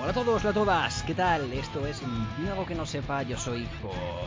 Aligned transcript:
Hola 0.00 0.10
a 0.10 0.12
todos, 0.12 0.42
hola 0.42 0.50
a 0.50 0.52
todas, 0.52 1.02
¿qué 1.04 1.14
tal? 1.14 1.52
Esto 1.52 1.86
es 1.86 2.02
algo 2.50 2.66
que 2.66 2.74
no 2.74 2.84
sepa, 2.86 3.22
yo 3.22 3.38
soy 3.38 3.68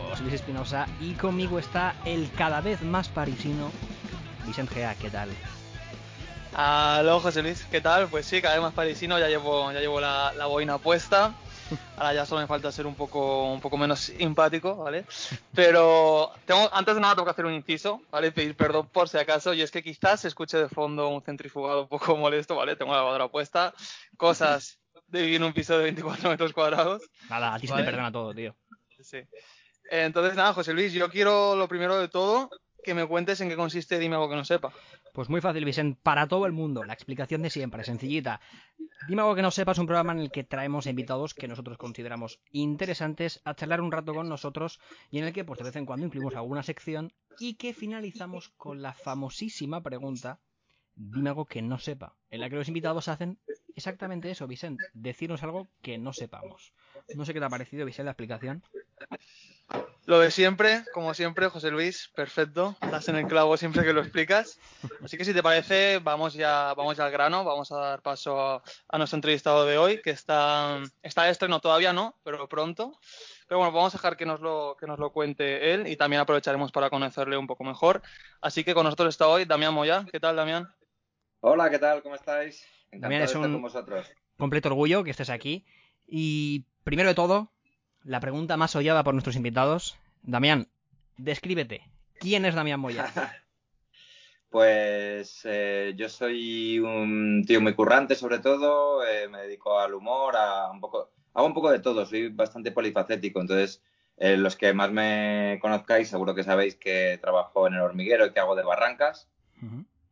José 0.09 0.23
Luis 0.23 0.35
Espinosa 0.35 0.87
y 1.01 1.15
conmigo 1.15 1.59
está 1.59 1.95
el 2.05 2.31
cada 2.31 2.61
vez 2.61 2.81
más 2.81 3.09
parisino 3.09 3.71
Vicente 4.45 4.75
Gea, 4.75 4.95
¿qué 4.95 5.09
tal? 5.09 5.29
Aló 6.53 7.19
José 7.19 7.41
Luis, 7.41 7.67
¿qué 7.69 7.81
tal? 7.81 8.07
Pues 8.07 8.25
sí, 8.25 8.41
cada 8.41 8.55
vez 8.55 8.63
más 8.63 8.73
parisino, 8.73 9.19
ya 9.19 9.27
llevo, 9.27 9.69
ya 9.73 9.81
llevo 9.81 9.99
la, 9.99 10.31
la 10.31 10.45
boina 10.45 10.77
puesta. 10.77 11.33
Ahora 11.97 12.13
ya 12.13 12.25
solo 12.27 12.41
me 12.41 12.47
falta 12.47 12.71
ser 12.71 12.85
un 12.85 12.93
poco, 12.93 13.51
un 13.51 13.59
poco 13.59 13.75
menos 13.75 13.99
simpático, 14.01 14.75
¿vale? 14.75 15.03
Pero 15.55 16.31
tengo, 16.45 16.69
antes 16.71 16.93
de 16.93 17.01
nada 17.01 17.15
tengo 17.15 17.25
que 17.25 17.31
hacer 17.31 17.45
un 17.45 17.53
inciso, 17.53 18.01
¿vale? 18.11 18.31
Pedir 18.31 18.55
perdón 18.55 18.87
por 18.87 19.09
si 19.09 19.17
acaso, 19.17 19.53
y 19.55 19.63
es 19.63 19.71
que 19.71 19.81
quizás 19.81 20.21
se 20.21 20.27
escuche 20.27 20.59
de 20.59 20.69
fondo 20.69 21.09
un 21.09 21.23
centrifugado 21.23 21.81
un 21.81 21.87
poco 21.87 22.15
molesto, 22.17 22.55
¿vale? 22.55 22.75
Tengo 22.75 22.91
la 22.91 22.99
lavadora 22.99 23.29
puesta, 23.29 23.73
cosas 24.15 24.79
de 25.07 25.21
vivir 25.21 25.37
en 25.37 25.43
un 25.43 25.53
piso 25.53 25.75
de 25.75 25.85
24 25.85 26.29
metros 26.29 26.53
cuadrados. 26.53 27.01
Nada, 27.29 27.55
a 27.55 27.59
ti 27.59 27.65
se 27.65 27.73
Vale. 27.73 27.85
te 27.85 27.89
perdona 27.91 28.11
todo, 28.11 28.33
tío. 28.33 28.55
Sí. 29.01 29.19
Entonces 29.89 30.35
nada, 30.35 30.53
José 30.53 30.73
Luis, 30.73 30.93
yo 30.93 31.09
quiero 31.09 31.55
lo 31.55 31.67
primero 31.67 31.97
de 31.97 32.09
todo 32.09 32.49
que 32.83 32.93
me 32.93 33.05
cuentes 33.05 33.41
en 33.41 33.49
qué 33.49 33.55
consiste 33.55 33.99
Dime 33.99 34.15
algo 34.15 34.29
que 34.29 34.35
no 34.35 34.45
sepa. 34.45 34.71
Pues 35.17 35.29
muy 35.29 35.41
fácil, 35.41 35.65
Vicente, 35.65 35.99
para 36.03 36.27
todo 36.27 36.45
el 36.45 36.51
mundo, 36.51 36.83
la 36.83 36.93
explicación 36.93 37.41
de 37.41 37.49
siempre, 37.49 37.83
sencillita. 37.83 38.39
Dime 39.07 39.23
algo 39.23 39.33
que 39.33 39.41
no 39.41 39.49
sepas, 39.49 39.79
un 39.79 39.87
programa 39.87 40.11
en 40.11 40.19
el 40.19 40.29
que 40.29 40.43
traemos 40.43 40.85
invitados 40.85 41.33
que 41.33 41.47
nosotros 41.47 41.79
consideramos 41.79 42.39
interesantes 42.51 43.41
a 43.43 43.55
charlar 43.55 43.81
un 43.81 43.91
rato 43.91 44.13
con 44.13 44.29
nosotros 44.29 44.79
y 45.09 45.17
en 45.17 45.23
el 45.23 45.33
que 45.33 45.43
pues 45.43 45.57
de 45.57 45.63
vez 45.63 45.75
en 45.75 45.87
cuando 45.87 46.05
incluimos 46.05 46.35
alguna 46.35 46.61
sección 46.61 47.13
y 47.39 47.55
que 47.55 47.73
finalizamos 47.73 48.49
con 48.57 48.83
la 48.83 48.93
famosísima 48.93 49.81
pregunta 49.81 50.39
Dime 50.93 51.29
algo 51.29 51.45
que 51.45 51.63
no 51.63 51.79
sepa, 51.79 52.15
en 52.29 52.39
la 52.41 52.49
que 52.49 52.55
los 52.55 52.67
invitados 52.67 53.07
hacen 53.07 53.39
exactamente 53.75 54.29
eso, 54.29 54.45
Vicente, 54.45 54.83
decirnos 54.93 55.41
algo 55.41 55.67
que 55.81 55.97
no 55.97 56.13
sepamos. 56.13 56.73
No 57.15 57.25
sé 57.25 57.33
qué 57.33 57.39
te 57.39 57.45
ha 57.45 57.49
parecido, 57.49 57.87
Vicente, 57.87 58.05
la 58.05 58.11
explicación. 58.11 58.63
Lo 60.05 60.19
de 60.19 60.31
siempre, 60.31 60.85
como 60.93 61.13
siempre, 61.13 61.49
José 61.49 61.69
Luis, 61.69 62.09
perfecto. 62.15 62.77
Estás 62.81 63.09
en 63.09 63.17
el 63.17 63.27
clavo 63.27 63.57
siempre 63.57 63.83
que 63.83 63.91
lo 63.91 63.99
explicas. 63.99 64.57
Así 65.03 65.17
que 65.17 65.25
si 65.25 65.33
te 65.33 65.43
parece, 65.43 65.99
vamos 65.99 66.33
ya, 66.33 66.73
vamos 66.75 66.95
ya 66.95 67.03
al 67.05 67.11
grano, 67.11 67.43
vamos 67.43 67.73
a 67.73 67.77
dar 67.77 68.01
paso 68.01 68.39
a, 68.39 68.63
a 68.87 68.97
nuestro 68.97 69.17
entrevistado 69.17 69.65
de 69.65 69.77
hoy, 69.77 70.01
que 70.01 70.11
está, 70.11 70.79
está 71.03 71.23
de 71.23 71.31
estreno 71.31 71.59
todavía 71.59 71.91
no, 71.91 72.15
pero 72.23 72.47
pronto. 72.47 72.97
Pero 73.49 73.59
bueno, 73.59 73.73
vamos 73.73 73.93
a 73.93 73.97
dejar 73.97 74.15
que 74.15 74.25
nos, 74.25 74.39
lo, 74.39 74.77
que 74.79 74.87
nos 74.87 74.97
lo 74.97 75.11
cuente 75.11 75.73
él 75.73 75.87
y 75.87 75.97
también 75.97 76.21
aprovecharemos 76.21 76.71
para 76.71 76.89
conocerle 76.89 77.35
un 77.35 77.47
poco 77.47 77.65
mejor. 77.65 78.01
Así 78.39 78.63
que 78.63 78.73
con 78.73 78.85
nosotros 78.85 79.09
está 79.09 79.27
hoy 79.27 79.43
Damián 79.43 79.73
Moya. 79.73 80.05
¿Qué 80.09 80.21
tal, 80.21 80.37
Damián? 80.37 80.73
Hola, 81.41 81.69
¿qué 81.69 81.79
tal? 81.79 82.01
¿Cómo 82.01 82.15
estáis? 82.15 82.63
Encantado 82.91 83.01
Damián 83.01 83.21
es 83.23 83.29
de 83.31 83.33
estar 83.35 83.47
un- 83.49 83.53
con 83.55 83.61
vosotros. 83.63 84.09
Completo 84.37 84.69
orgullo 84.69 85.03
que 85.03 85.11
estés 85.11 85.29
aquí. 85.29 85.65
Y 86.07 86.63
primero 86.85 87.09
de 87.09 87.15
todo, 87.15 87.51
la 88.07 88.21
pregunta 88.21 88.55
más 88.55 88.75
odiada 88.75 89.03
por 89.03 89.13
nuestros 89.13 89.35
invitados. 89.35 89.97
Damián, 90.23 90.69
descríbete. 91.17 91.83
¿Quién 92.19 92.45
es 92.45 92.55
Damián 92.55 92.79
Moya? 92.79 93.11
Pues 94.49 95.41
eh, 95.43 95.93
yo 95.97 96.07
soy 96.07 96.79
un 96.79 97.43
tío 97.45 97.59
muy 97.59 97.73
currante, 97.75 98.15
sobre 98.15 98.39
todo. 98.39 99.05
eh, 99.05 99.27
me 99.27 99.39
dedico 99.39 99.77
al 99.77 99.93
humor, 99.93 100.37
a 100.37 100.71
un 100.71 100.79
poco, 100.79 101.11
hago 101.33 101.45
un 101.47 101.53
poco 101.53 101.69
de 101.69 101.79
todo. 101.79 102.05
Soy 102.05 102.29
bastante 102.29 102.71
polifacético. 102.71 103.41
Entonces, 103.41 103.83
eh, 104.15 104.37
los 104.37 104.55
que 104.55 104.71
más 104.73 104.89
me 104.89 105.59
conozcáis, 105.61 106.07
seguro 106.07 106.33
que 106.33 106.45
sabéis 106.45 106.77
que 106.77 107.19
trabajo 107.21 107.67
en 107.67 107.73
el 107.73 107.81
hormiguero 107.81 108.25
y 108.25 108.31
que 108.31 108.39
hago 108.39 108.55
de 108.55 108.63
barrancas. 108.63 109.27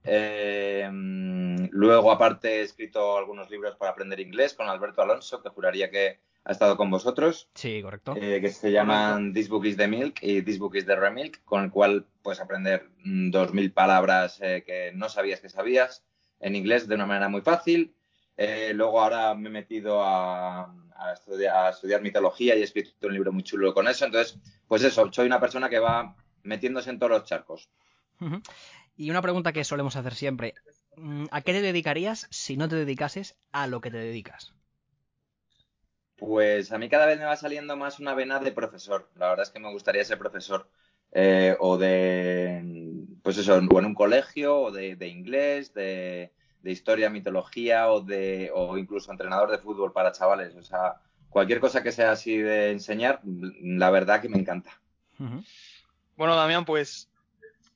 Eh, 0.04 0.88
mm, 0.92 1.68
luego, 1.72 2.12
aparte, 2.12 2.60
he 2.60 2.62
escrito 2.64 3.18
algunos 3.18 3.50
libros 3.50 3.78
para 3.78 3.92
aprender 3.92 4.20
inglés 4.20 4.54
con 4.54 4.68
Alberto 4.68 5.02
Alonso, 5.02 5.42
que 5.42 5.50
juraría 5.50 5.90
que 5.90 6.20
ha 6.46 6.52
estado 6.52 6.78
con 6.78 6.90
vosotros. 6.92 7.50
Sí, 7.56 7.82
correcto. 7.82 8.16
eh, 8.16 8.40
que 8.40 8.50
se 8.50 8.72
llaman 8.72 9.34
This 9.34 9.50
Book 9.50 9.66
is 9.66 9.78
the 9.78 9.88
Milk 9.88 10.20
y 10.22 10.42
This 10.44 10.60
Book 10.60 10.76
is 10.76 10.86
the 10.86 10.96
Remilk, 10.96 11.44
con 11.44 11.64
el 11.64 11.72
cual 11.72 12.06
puedes 12.22 12.40
aprender 12.40 12.90
mm, 13.04 13.32
2.000 13.32 13.74
palabras 13.74 14.40
eh, 14.42 14.64
que 14.66 14.92
no 14.94 15.10
sabías 15.10 15.42
que 15.42 15.50
sabías 15.50 16.06
en 16.40 16.56
inglés 16.56 16.88
de 16.88 16.96
una 16.96 17.06
manera 17.06 17.30
muy 17.30 17.42
fácil. 17.42 17.96
Eh, 18.38 18.72
luego 18.76 19.02
ahora 19.02 19.34
me 19.34 19.50
he 19.50 19.52
metido 19.52 20.04
a, 20.04 20.66
a 20.98 21.14
estudiar, 21.14 21.56
a 21.56 21.70
estudiar 21.70 22.02
mitología 22.02 22.56
y 22.56 22.62
he 22.62 22.64
escrito 22.64 23.08
un 23.08 23.14
libro 23.14 23.32
muy 23.32 23.44
chulo 23.44 23.74
con 23.74 23.88
eso. 23.88 24.06
Entonces, 24.06 24.38
pues 24.68 24.84
eso, 24.84 25.12
soy 25.12 25.26
una 25.26 25.40
persona 25.40 25.70
que 25.70 25.80
va 25.80 26.16
metiéndose 26.44 26.90
en 26.92 27.00
todos 27.00 27.12
los 27.12 27.24
charcos. 27.24 27.70
Y 28.96 29.10
una 29.10 29.22
pregunta 29.22 29.52
que 29.52 29.64
solemos 29.64 29.96
hacer 29.96 30.14
siempre. 30.14 30.54
Mm, 30.98 31.26
¿A 31.32 31.42
qué 31.42 31.54
te 31.54 31.62
dedicarías 31.62 32.28
si 32.30 32.56
no 32.56 32.70
te 32.70 32.76
dedicases 32.76 33.36
a 33.52 33.68
lo 33.68 33.82
que 33.82 33.90
te 33.92 33.98
dedicas? 33.98 34.54
Pues 36.18 36.72
a 36.72 36.78
mí 36.78 36.90
cada 36.90 37.06
vez 37.06 37.20
me 37.20 37.26
va 37.26 37.36
saliendo 37.36 37.76
más 37.78 38.00
una 38.00 38.14
vena 38.14 38.40
de 38.40 38.52
profesor. 38.52 39.10
La 39.16 39.30
verdad 39.30 39.44
es 39.44 39.50
que 39.52 39.60
me 39.60 39.72
gustaría 39.72 40.04
ser 40.06 40.18
profesor. 40.18 40.70
eh, 41.18 41.56
o 41.60 41.78
de, 41.78 42.62
pues 43.24 43.38
eso, 43.38 43.54
o 43.56 43.80
en 43.80 43.86
un 43.86 43.96
colegio, 43.96 44.58
o 44.60 44.72
de, 44.72 44.98
de 44.98 45.08
inglés, 45.08 45.74
de, 45.74 46.34
de 46.62 46.72
historia, 46.72 47.10
mitología, 47.10 47.90
o, 47.90 48.02
de, 48.02 48.52
o 48.54 48.78
incluso 48.78 49.12
entrenador 49.12 49.50
de 49.50 49.58
fútbol 49.58 49.94
para 49.94 50.12
chavales. 50.12 50.56
O 50.56 50.62
sea, 50.64 50.96
cualquier 51.30 51.62
cosa 51.62 51.82
que 51.82 51.94
sea 51.94 52.12
así 52.12 52.38
de 52.38 52.72
enseñar, 52.72 53.22
la 53.24 53.90
verdad 53.92 54.22
que 54.22 54.28
me 54.30 54.40
encanta. 54.40 54.72
Bueno, 56.18 56.36
Damián, 56.36 56.66
pues 56.66 57.10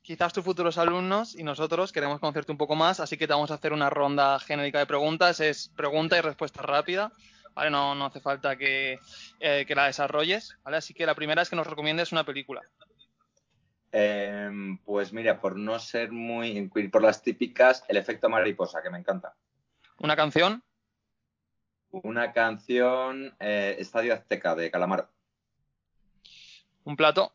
quizás 0.02 0.34
tus 0.34 0.44
futuros 0.44 0.78
alumnos 0.78 1.34
y 1.36 1.44
nosotros 1.44 1.94
queremos 1.94 2.20
conocerte 2.20 2.52
un 2.52 2.58
poco 2.58 2.76
más, 2.76 3.00
así 3.00 3.16
que 3.18 3.28
te 3.28 3.34
vamos 3.34 3.52
a 3.52 3.56
hacer 3.56 3.72
una 3.72 3.90
ronda 3.90 4.38
genérica 4.40 4.80
de 4.80 4.86
preguntas. 4.86 5.40
Es 5.40 5.70
pregunta 5.70 6.18
y 6.18 6.22
respuesta 6.22 6.62
rápida, 6.62 7.14
¿vale? 7.60 7.72
No, 7.72 7.94
no 7.94 8.06
hace 8.06 8.22
falta 8.22 8.56
que, 8.56 9.00
eh, 9.40 9.66
que 9.68 9.76
la 9.76 9.88
desarrolles, 9.88 10.58
¿vale? 10.64 10.78
Así 10.78 10.94
que 10.94 11.06
la 11.06 11.14
primera 11.14 11.42
es 11.42 11.50
que 11.50 11.58
nos 11.58 11.68
recomiendes 11.68 12.14
una 12.14 12.24
película. 12.24 12.62
Eh, 13.92 14.50
pues 14.86 15.12
mira, 15.12 15.42
por 15.42 15.58
no 15.58 15.78
ser 15.78 16.12
muy, 16.12 16.70
por 16.90 17.02
las 17.02 17.22
típicas, 17.22 17.84
el 17.90 17.98
efecto 17.98 18.30
mariposa, 18.30 18.82
que 18.82 18.90
me 18.90 18.98
encanta. 18.98 19.36
Una 20.00 20.16
canción, 20.16 20.64
Una 21.92 22.32
canción, 22.32 23.36
eh, 23.40 23.76
Estadio 23.80 24.14
Azteca, 24.14 24.56
de 24.56 24.72
Calamaro. 24.72 25.10
un 26.86 26.96
plato, 26.96 27.34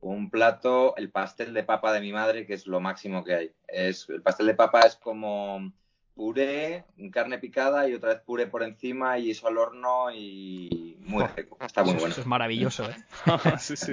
Un 0.00 0.30
plato, 0.30 0.94
el 0.96 1.10
pastel 1.10 1.54
de 1.54 1.62
papa 1.62 1.92
de 1.92 2.00
mi 2.00 2.12
madre, 2.12 2.46
que 2.46 2.54
es 2.54 2.66
lo 2.66 2.80
máximo 2.80 3.24
que 3.24 3.34
hay. 3.34 3.52
Es, 3.66 4.08
el 4.10 4.20
pastel 4.20 4.46
de 4.48 4.54
papa 4.54 4.80
es 4.80 4.96
como 4.96 5.72
puré, 6.20 6.84
carne 7.10 7.38
picada 7.38 7.88
y 7.88 7.94
otra 7.94 8.10
vez 8.10 8.20
puré 8.20 8.46
por 8.46 8.62
encima 8.62 9.18
y 9.18 9.30
eso 9.30 9.48
al 9.48 9.56
horno 9.56 10.10
y 10.12 10.98
muy 11.00 11.24
rico. 11.34 11.56
Está 11.62 11.82
muy 11.82 11.92
Eso- 11.92 12.00
bueno. 12.00 12.12
Eso 12.12 12.20
es 12.20 12.26
maravilloso, 12.26 12.90
¿eh? 12.90 12.96
Sí, 13.58 13.74
sí. 13.74 13.90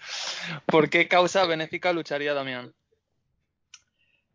¿Por 0.66 0.90
qué 0.90 1.08
causa 1.08 1.46
benéfica 1.46 1.94
lucharía 1.94 2.34
Damián? 2.34 2.74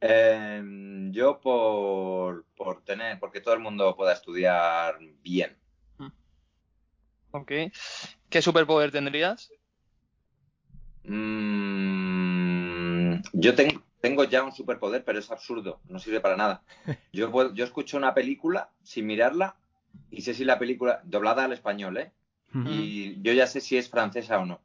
Eh, 0.02 0.64
yo 1.12 1.40
por, 1.40 2.46
por 2.58 2.84
tener, 2.84 3.20
porque 3.20 3.42
todo 3.42 3.54
el 3.54 3.60
mundo 3.60 3.96
pueda 3.96 4.14
estudiar 4.14 4.98
bien. 5.22 5.56
Ok. 7.30 7.52
¿Qué 8.32 8.42
superpoder 8.42 8.90
tendrías? 8.92 9.52
Mm, 11.04 12.10
yo 13.34 13.54
ten- 13.54 13.69
tengo 14.02 14.24
ya 14.24 14.44
un 14.44 14.52
superpoder, 14.52 15.04
pero 15.04 15.20
es 15.20 15.30
absurdo, 15.32 15.80
no 15.90 16.00
sirve 16.00 16.20
para 16.22 16.36
nada. 16.38 16.62
Yo, 17.14 17.32
puedo- 17.32 17.54
yo 17.54 17.66
escucho 17.66 17.98
una 17.98 18.14
película 18.14 18.70
sin 18.84 19.08
mirarla 19.08 19.56
y 20.12 20.22
sé 20.22 20.34
si 20.34 20.46
la 20.46 20.60
película, 20.60 21.02
doblada 21.04 21.44
al 21.46 21.54
español, 21.54 21.98
¿eh? 21.98 22.12
Y 22.66 23.22
yo 23.22 23.32
ya 23.34 23.46
sé 23.46 23.62
si 23.62 23.78
es 23.78 23.90
francesa 23.90 24.40
o 24.40 24.46
no. 24.46 24.60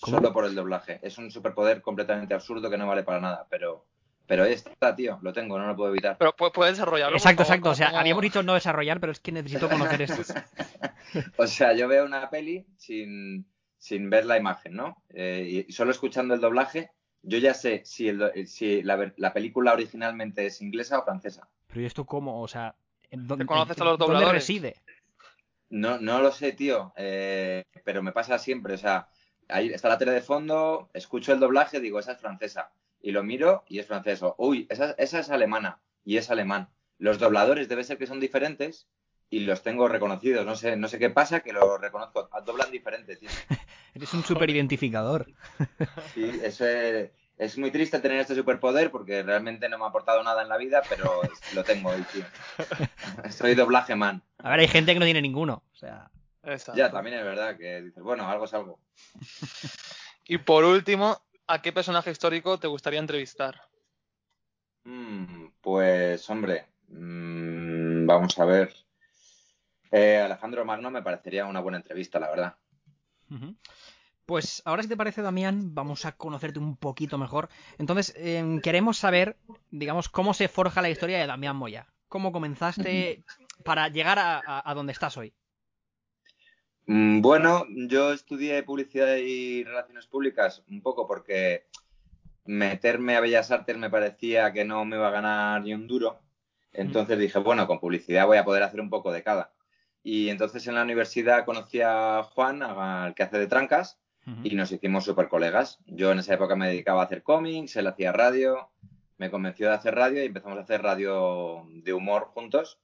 ¿Cómo? 0.00 0.18
Solo 0.18 0.32
por 0.32 0.44
el 0.44 0.54
doblaje. 0.54 0.98
Es 1.02 1.16
un 1.18 1.30
superpoder 1.30 1.80
completamente 1.82 2.34
absurdo 2.34 2.68
que 2.70 2.76
no 2.78 2.86
vale 2.86 3.02
para 3.02 3.18
nada, 3.20 3.46
pero, 3.50 3.86
pero 4.26 4.44
está, 4.44 4.94
tío, 4.94 5.18
lo 5.22 5.32
tengo, 5.32 5.58
no 5.58 5.66
lo 5.66 5.74
puedo 5.76 5.90
evitar. 5.90 6.16
Pero 6.18 6.36
pu- 6.36 6.52
puedes 6.52 6.74
desarrollarlo. 6.76 7.16
Exacto, 7.16 7.44
favor, 7.44 7.54
exacto. 7.56 7.70
O 7.70 7.74
sea, 7.74 7.88
¿cómo- 7.88 7.98
habíamos 8.00 8.22
dicho 8.22 8.42
no 8.42 8.54
desarrollar, 8.54 9.00
pero 9.00 9.12
es 9.12 9.20
que 9.20 9.32
necesito 9.32 9.68
conocer 9.70 10.02
esto. 10.02 10.22
O 11.38 11.46
sea, 11.46 11.72
yo 11.72 11.88
veo 11.88 12.04
una 12.04 12.28
peli 12.28 12.66
sin, 12.76 13.46
sin 13.78 14.10
ver 14.10 14.26
la 14.26 14.36
imagen, 14.36 14.74
¿no? 14.74 15.02
Eh, 15.10 15.64
y 15.68 15.72
solo 15.72 15.90
escuchando 15.90 16.34
el 16.34 16.40
doblaje, 16.40 16.90
yo 17.22 17.38
ya 17.38 17.54
sé 17.54 17.82
si, 17.84 18.08
el 18.08 18.18
do- 18.18 18.30
si 18.46 18.82
la, 18.82 18.96
ver- 18.96 19.14
la 19.16 19.32
película 19.32 19.72
originalmente 19.72 20.46
es 20.46 20.60
inglesa 20.60 20.98
o 20.98 21.04
francesa. 21.04 21.48
Pero 21.66 21.80
¿y 21.80 21.84
esto 21.86 22.04
cómo? 22.06 22.40
O 22.42 22.48
sea, 22.48 22.74
¿en 23.10 23.26
dónde, 23.26 23.44
¿Te 23.44 23.48
conoces 23.48 23.76
en- 23.76 23.82
a 23.82 23.86
los 23.86 23.98
¿dónde 23.98 24.14
dobladores? 24.14 24.42
reside? 24.42 24.76
No, 25.70 25.98
no 25.98 26.20
lo 26.22 26.32
sé, 26.32 26.52
tío, 26.52 26.92
eh, 26.96 27.62
pero 27.84 28.02
me 28.02 28.12
pasa 28.12 28.38
siempre. 28.38 28.74
O 28.74 28.78
sea, 28.78 29.08
ahí 29.48 29.68
está 29.68 29.88
la 29.88 29.98
tele 29.98 30.12
de 30.12 30.22
fondo, 30.22 30.88
escucho 30.94 31.32
el 31.32 31.40
doblaje, 31.40 31.80
digo, 31.80 31.98
esa 31.98 32.12
es 32.12 32.18
francesa. 32.20 32.72
Y 33.02 33.12
lo 33.12 33.22
miro 33.22 33.64
y 33.68 33.78
es 33.78 33.86
francés. 33.86 34.22
O, 34.22 34.34
Uy, 34.38 34.66
esa, 34.70 34.92
esa 34.92 35.20
es 35.20 35.30
alemana 35.30 35.80
y 36.04 36.16
es 36.16 36.30
alemán. 36.30 36.68
Los 36.98 37.18
dobladores 37.18 37.68
debe 37.68 37.84
ser 37.84 37.98
que 37.98 38.06
son 38.06 38.18
diferentes 38.18 38.88
y 39.30 39.40
los 39.40 39.62
tengo 39.62 39.88
reconocidos. 39.88 40.44
No 40.46 40.56
sé, 40.56 40.76
no 40.76 40.88
sé 40.88 40.98
qué 40.98 41.10
pasa, 41.10 41.40
que 41.40 41.52
los 41.52 41.80
reconozco. 41.80 42.28
Doblan 42.44 42.70
diferente, 42.70 43.16
tío. 43.16 43.28
Eres 43.94 44.12
un 44.14 44.24
super 44.24 44.48
identificador. 44.50 45.26
Sí, 46.14 46.40
eso 46.42 46.66
es, 46.66 47.10
es 47.36 47.58
muy 47.58 47.70
triste 47.70 47.98
tener 48.00 48.20
este 48.20 48.34
superpoder 48.34 48.90
porque 48.90 49.22
realmente 49.22 49.68
no 49.68 49.78
me 49.78 49.84
ha 49.84 49.88
aportado 49.88 50.22
nada 50.22 50.42
en 50.42 50.48
la 50.48 50.56
vida, 50.56 50.82
pero 50.88 51.24
es- 51.24 51.40
lo 51.54 51.64
tengo 51.64 51.90
hoy, 51.90 52.02
tío. 52.12 52.24
Soy 53.30 53.54
doblaje 53.54 53.94
man. 53.94 54.22
A 54.38 54.50
ver, 54.50 54.60
hay 54.60 54.68
gente 54.68 54.92
que 54.94 54.98
no 54.98 55.04
tiene 55.04 55.22
ninguno. 55.22 55.62
O 55.72 55.76
sea, 55.76 56.10
Exacto. 56.42 56.78
Ya, 56.78 56.90
también 56.90 57.18
es 57.18 57.24
verdad 57.24 57.56
que 57.56 57.82
dices, 57.82 58.02
bueno, 58.02 58.28
algo 58.28 58.46
es 58.46 58.54
algo. 58.54 58.78
Y 60.26 60.38
por 60.38 60.64
último, 60.64 61.20
¿a 61.46 61.60
qué 61.62 61.72
personaje 61.72 62.10
histórico 62.10 62.58
te 62.58 62.66
gustaría 62.68 63.00
entrevistar? 63.00 63.60
Mm, 64.84 65.48
pues, 65.60 66.28
hombre, 66.30 66.66
mm, 66.88 68.06
vamos 68.06 68.38
a 68.38 68.44
ver. 68.44 68.72
Eh, 69.90 70.18
Alejandro 70.18 70.64
Magno 70.64 70.90
me 70.90 71.02
parecería 71.02 71.46
una 71.46 71.60
buena 71.60 71.78
entrevista, 71.78 72.18
la 72.20 72.30
verdad. 72.30 72.56
Pues 74.26 74.62
ahora, 74.66 74.82
si 74.82 74.88
te 74.88 74.96
parece, 74.96 75.22
Damián, 75.22 75.74
vamos 75.74 76.04
a 76.04 76.12
conocerte 76.12 76.58
un 76.58 76.76
poquito 76.76 77.16
mejor. 77.16 77.48
Entonces, 77.78 78.14
em, 78.16 78.60
queremos 78.60 78.98
saber, 78.98 79.36
digamos, 79.70 80.08
cómo 80.08 80.34
se 80.34 80.48
forja 80.48 80.82
la 80.82 80.90
historia 80.90 81.18
de 81.18 81.26
Damián 81.26 81.56
Moya. 81.56 81.86
¿Cómo 82.08 82.30
comenzaste 82.32 83.24
para 83.64 83.88
llegar 83.88 84.18
a, 84.18 84.38
a- 84.38 84.70
a 84.70 84.74
donde 84.74 84.92
estás 84.92 85.16
hoy? 85.16 85.32
Mm, 86.86 87.20
Bueno, 87.20 87.66
yo 87.88 88.12
estudié 88.12 88.62
publicidad 88.62 89.16
y 89.16 89.64
relaciones 89.64 90.06
públicas 90.06 90.62
un 90.68 90.80
poco 90.82 91.06
porque 91.06 91.66
meterme 92.44 93.16
a 93.16 93.20
Bellas 93.20 93.50
Artes 93.50 93.76
me 93.76 93.90
parecía 93.90 94.52
que 94.52 94.64
no 94.64 94.84
me 94.84 94.96
iba 94.96 95.08
a 95.08 95.12
ganar 95.12 95.62
ni 95.62 95.74
un 95.74 95.86
duro. 95.86 96.20
Entonces 96.72 97.18
dije, 97.18 97.38
bueno, 97.38 97.66
con 97.66 97.80
publicidad 97.80 98.26
voy 98.26 98.38
a 98.38 98.44
poder 98.44 98.62
hacer 98.62 98.80
un 98.80 98.90
poco 98.90 99.12
de 99.12 99.22
cada. 99.22 99.52
Y 100.10 100.30
entonces 100.30 100.66
en 100.66 100.74
la 100.74 100.82
universidad 100.84 101.44
conocí 101.44 101.82
a 101.82 102.22
Juan, 102.22 102.62
al 102.62 103.14
que 103.14 103.24
hace 103.24 103.38
de 103.38 103.46
trancas, 103.46 103.98
y 104.44 104.54
nos 104.54 104.70
hicimos 104.72 105.04
súper 105.04 105.28
colegas. 105.28 105.78
Yo 105.86 106.12
en 106.12 106.18
esa 106.18 106.32
época 106.34 106.54
me 106.56 106.68
dedicaba 106.68 107.02
a 107.02 107.04
hacer 107.06 107.22
cómics, 107.22 107.76
él 107.76 107.86
hacía 107.86 108.12
radio, 108.12 108.70
me 109.18 109.30
convenció 109.30 109.68
de 109.68 109.74
hacer 109.74 109.94
radio 109.94 110.22
y 110.22 110.26
empezamos 110.26 110.58
a 110.58 110.62
hacer 110.62 110.82
radio 110.82 111.66
de 111.84 111.92
humor 111.92 112.24
juntos. 112.34 112.78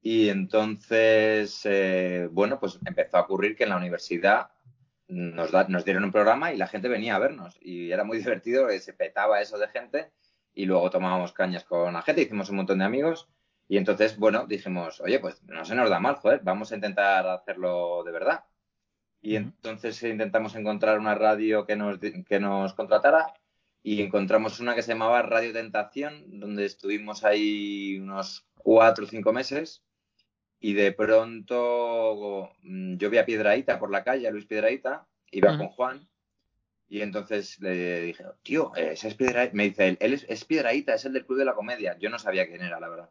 Y 0.00 0.28
entonces, 0.30 1.60
eh, 1.64 2.28
bueno, 2.30 2.58
pues 2.60 2.78
empezó 2.86 3.16
a 3.18 3.20
ocurrir 3.22 3.54
que 3.56 3.64
en 3.64 3.70
la 3.70 3.76
universidad 3.76 4.50
nos, 5.08 5.50
da- 5.50 5.66
nos 5.68 5.84
dieron 5.84 6.04
un 6.04 6.12
programa 6.12 6.52
y 6.52 6.56
la 6.56 6.68
gente 6.68 6.88
venía 6.88 7.16
a 7.16 7.18
vernos. 7.18 7.58
Y 7.60 7.90
era 7.90 8.04
muy 8.04 8.16
divertido, 8.24 8.66
que 8.68 8.80
se 8.80 8.92
petaba 8.94 9.40
eso 9.42 9.58
de 9.58 9.68
gente 9.68 10.10
y 10.54 10.64
luego 10.66 10.88
tomábamos 10.90 11.32
cañas 11.32 11.64
con 11.64 11.92
la 11.92 12.02
gente, 12.02 12.22
hicimos 12.22 12.48
un 12.50 12.56
montón 12.56 12.78
de 12.78 12.84
amigos. 12.86 13.28
Y 13.68 13.76
entonces, 13.78 14.18
bueno, 14.18 14.46
dijimos, 14.46 15.00
oye, 15.00 15.18
pues 15.18 15.42
no 15.44 15.64
se 15.64 15.74
nos 15.74 15.88
da 15.88 16.00
mal, 16.00 16.16
joder, 16.16 16.40
vamos 16.42 16.72
a 16.72 16.74
intentar 16.74 17.26
hacerlo 17.26 18.02
de 18.04 18.12
verdad. 18.12 18.44
Y 19.20 19.36
entonces 19.36 20.02
intentamos 20.02 20.54
encontrar 20.56 20.98
una 20.98 21.14
radio 21.14 21.64
que 21.64 21.76
nos, 21.76 21.98
que 21.98 22.40
nos 22.40 22.74
contratara 22.74 23.32
y 23.82 24.02
encontramos 24.02 24.60
una 24.60 24.74
que 24.74 24.82
se 24.82 24.92
llamaba 24.92 25.22
Radio 25.22 25.52
Tentación, 25.52 26.40
donde 26.40 26.64
estuvimos 26.64 27.24
ahí 27.24 27.98
unos 27.98 28.46
cuatro 28.56 29.04
o 29.04 29.08
cinco 29.08 29.32
meses 29.32 29.82
y 30.60 30.74
de 30.74 30.92
pronto 30.92 32.52
mm, 32.62 32.96
yo 32.96 33.10
vi 33.10 33.18
a 33.18 33.26
Piedraíta 33.26 33.78
por 33.78 33.90
la 33.90 34.04
calle, 34.04 34.28
a 34.28 34.30
Luis 34.30 34.46
Piedraíta, 34.46 35.06
iba 35.30 35.56
con 35.58 35.68
Juan 35.68 36.08
y 36.88 37.00
entonces 37.00 37.58
le 37.60 38.02
dije, 38.02 38.24
tío, 38.42 38.72
eh, 38.76 38.90
ese 38.92 39.08
es 39.08 39.14
Piedraíta. 39.14 39.54
Me 39.54 39.64
dice 39.64 39.88
él, 39.88 39.96
él 40.00 40.12
es, 40.12 40.26
es 40.28 40.44
Piedraíta, 40.44 40.94
es 40.94 41.04
el 41.04 41.14
del 41.14 41.24
Club 41.26 41.38
de 41.38 41.46
la 41.46 41.54
Comedia. 41.54 41.96
Yo 41.98 42.10
no 42.10 42.18
sabía 42.18 42.46
quién 42.46 42.62
era, 42.62 42.78
la 42.78 42.88
verdad. 42.88 43.10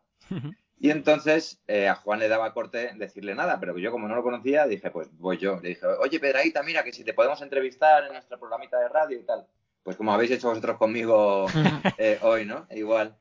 Y 0.79 0.89
entonces 0.89 1.61
eh, 1.67 1.87
a 1.87 1.95
Juan 1.95 2.19
le 2.19 2.27
daba 2.27 2.53
corte 2.53 2.91
decirle 2.95 3.35
nada, 3.35 3.59
pero 3.59 3.77
yo 3.77 3.91
como 3.91 4.07
no 4.07 4.15
lo 4.15 4.23
conocía, 4.23 4.65
dije, 4.65 4.89
pues 4.89 5.09
voy 5.17 5.37
yo. 5.37 5.59
Le 5.61 5.69
dije, 5.69 5.85
oye, 5.85 6.19
Pedraíta, 6.19 6.63
mira, 6.63 6.83
que 6.83 6.91
si 6.91 7.03
te 7.03 7.13
podemos 7.13 7.41
entrevistar 7.41 8.05
en 8.05 8.13
nuestro 8.13 8.39
programita 8.39 8.79
de 8.79 8.89
radio 8.89 9.19
y 9.19 9.23
tal. 9.23 9.45
Pues 9.83 9.95
como 9.95 10.13
habéis 10.13 10.31
hecho 10.31 10.49
vosotros 10.49 10.77
conmigo 10.77 11.45
eh, 11.97 12.17
hoy, 12.23 12.45
¿no? 12.45 12.65
Igual. 12.71 13.15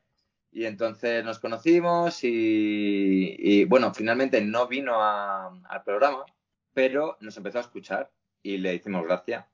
Y 0.53 0.65
entonces 0.65 1.23
nos 1.25 1.39
conocimos 1.39 2.25
y, 2.25 3.37
y, 3.39 3.65
bueno, 3.67 3.93
finalmente 3.95 4.41
no 4.41 4.67
vino 4.67 4.95
a- 5.03 5.61
al 5.69 5.85
programa, 5.85 6.25
pero 6.73 7.17
nos 7.21 7.37
empezó 7.37 7.59
a 7.59 7.63
escuchar 7.63 8.11
y 8.43 8.57
le 8.59 8.75
hicimos 8.75 9.05
gracia. 9.05 9.49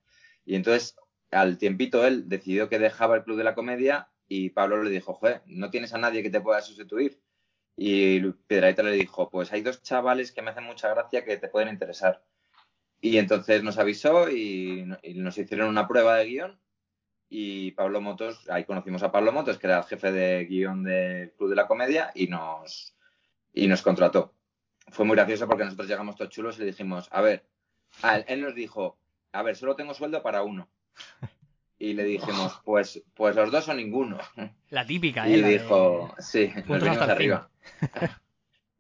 Y 0.45 0.55
entonces 0.55 0.97
al 1.33 1.59
tiempito 1.59 2.07
él 2.07 2.29
decidió 2.29 2.69
que 2.69 2.79
dejaba 2.79 3.17
el 3.17 3.25
Club 3.25 3.37
de 3.37 3.45
la 3.45 3.55
Comedia 3.55 4.09
y 4.29 4.51
Pablo 4.51 4.83
le 4.83 4.91
dijo, 4.91 5.13
joder, 5.15 5.43
¿no 5.47 5.71
tienes 5.71 5.93
a 5.93 5.99
nadie 5.99 6.23
que 6.23 6.31
te 6.31 6.41
pueda 6.41 6.61
sustituir? 6.63 7.21
Y 7.77 8.21
Piedraíta 8.47 8.83
le 8.83 8.93
dijo, 8.93 9.29
pues 9.29 9.53
hay 9.53 9.61
dos 9.61 9.83
chavales 9.83 10.33
que 10.33 10.41
me 10.43 10.51
hacen 10.51 10.65
mucha 10.65 10.89
gracia 10.89 11.25
que 11.25 11.37
te 11.37 11.49
pueden 11.49 11.69
interesar. 11.69 12.25
Y 13.01 13.19
entonces 13.19 13.63
nos 13.63 13.77
avisó 13.79 14.31
y, 14.31 14.87
y 15.03 15.15
nos 15.15 15.37
hicieron 15.37 15.69
una 15.69 15.87
prueba 15.87 16.17
de 16.17 16.25
guion 16.27 16.61
y 17.29 17.73
Pablo 17.73 18.01
Motos, 18.01 18.49
ahí 18.49 18.65
conocimos 18.65 19.03
a 19.03 19.13
Pablo 19.13 19.33
Motos, 19.33 19.59
que 19.59 19.67
era 19.67 19.79
el 19.79 19.85
jefe 19.85 20.11
de 20.13 20.45
guion 20.47 20.85
del 20.85 21.33
Club 21.33 21.51
de 21.51 21.57
la 21.57 21.67
Comedia, 21.67 22.13
y 22.15 22.29
nos, 22.29 22.95
y 23.53 23.67
nos 23.67 23.83
contrató. 23.83 24.33
Fue 24.93 25.05
muy 25.05 25.17
gracioso 25.17 25.47
porque 25.49 25.65
nosotros 25.65 25.89
llegamos 25.89 26.15
todos 26.17 26.31
chulos 26.31 26.57
y 26.57 26.61
le 26.61 26.67
dijimos, 26.67 27.09
a 27.11 27.21
ver, 27.21 27.45
a 28.03 28.17
él, 28.17 28.25
él 28.29 28.41
nos 28.43 28.55
dijo, 28.55 28.97
a 29.33 29.43
ver, 29.43 29.57
solo 29.57 29.75
tengo 29.77 29.93
sueldo 29.93 30.23
para 30.23 30.43
uno. 30.45 30.69
Y 31.79 31.93
le 31.95 32.05
dijimos, 32.05 32.59
pues, 32.65 33.03
pues 33.15 33.35
los 33.37 33.51
dos 33.51 33.69
o 33.69 33.75
ninguno. 33.75 34.19
La 34.71 34.87
típica, 34.87 35.27
¿eh? 35.29 35.33
Y 35.33 35.37
La 35.39 35.49
de- 35.49 35.59
dijo, 35.59 36.15
sí, 36.19 36.53
nos 36.67 36.81
venimos 36.81 36.99
arriba. 37.09 37.51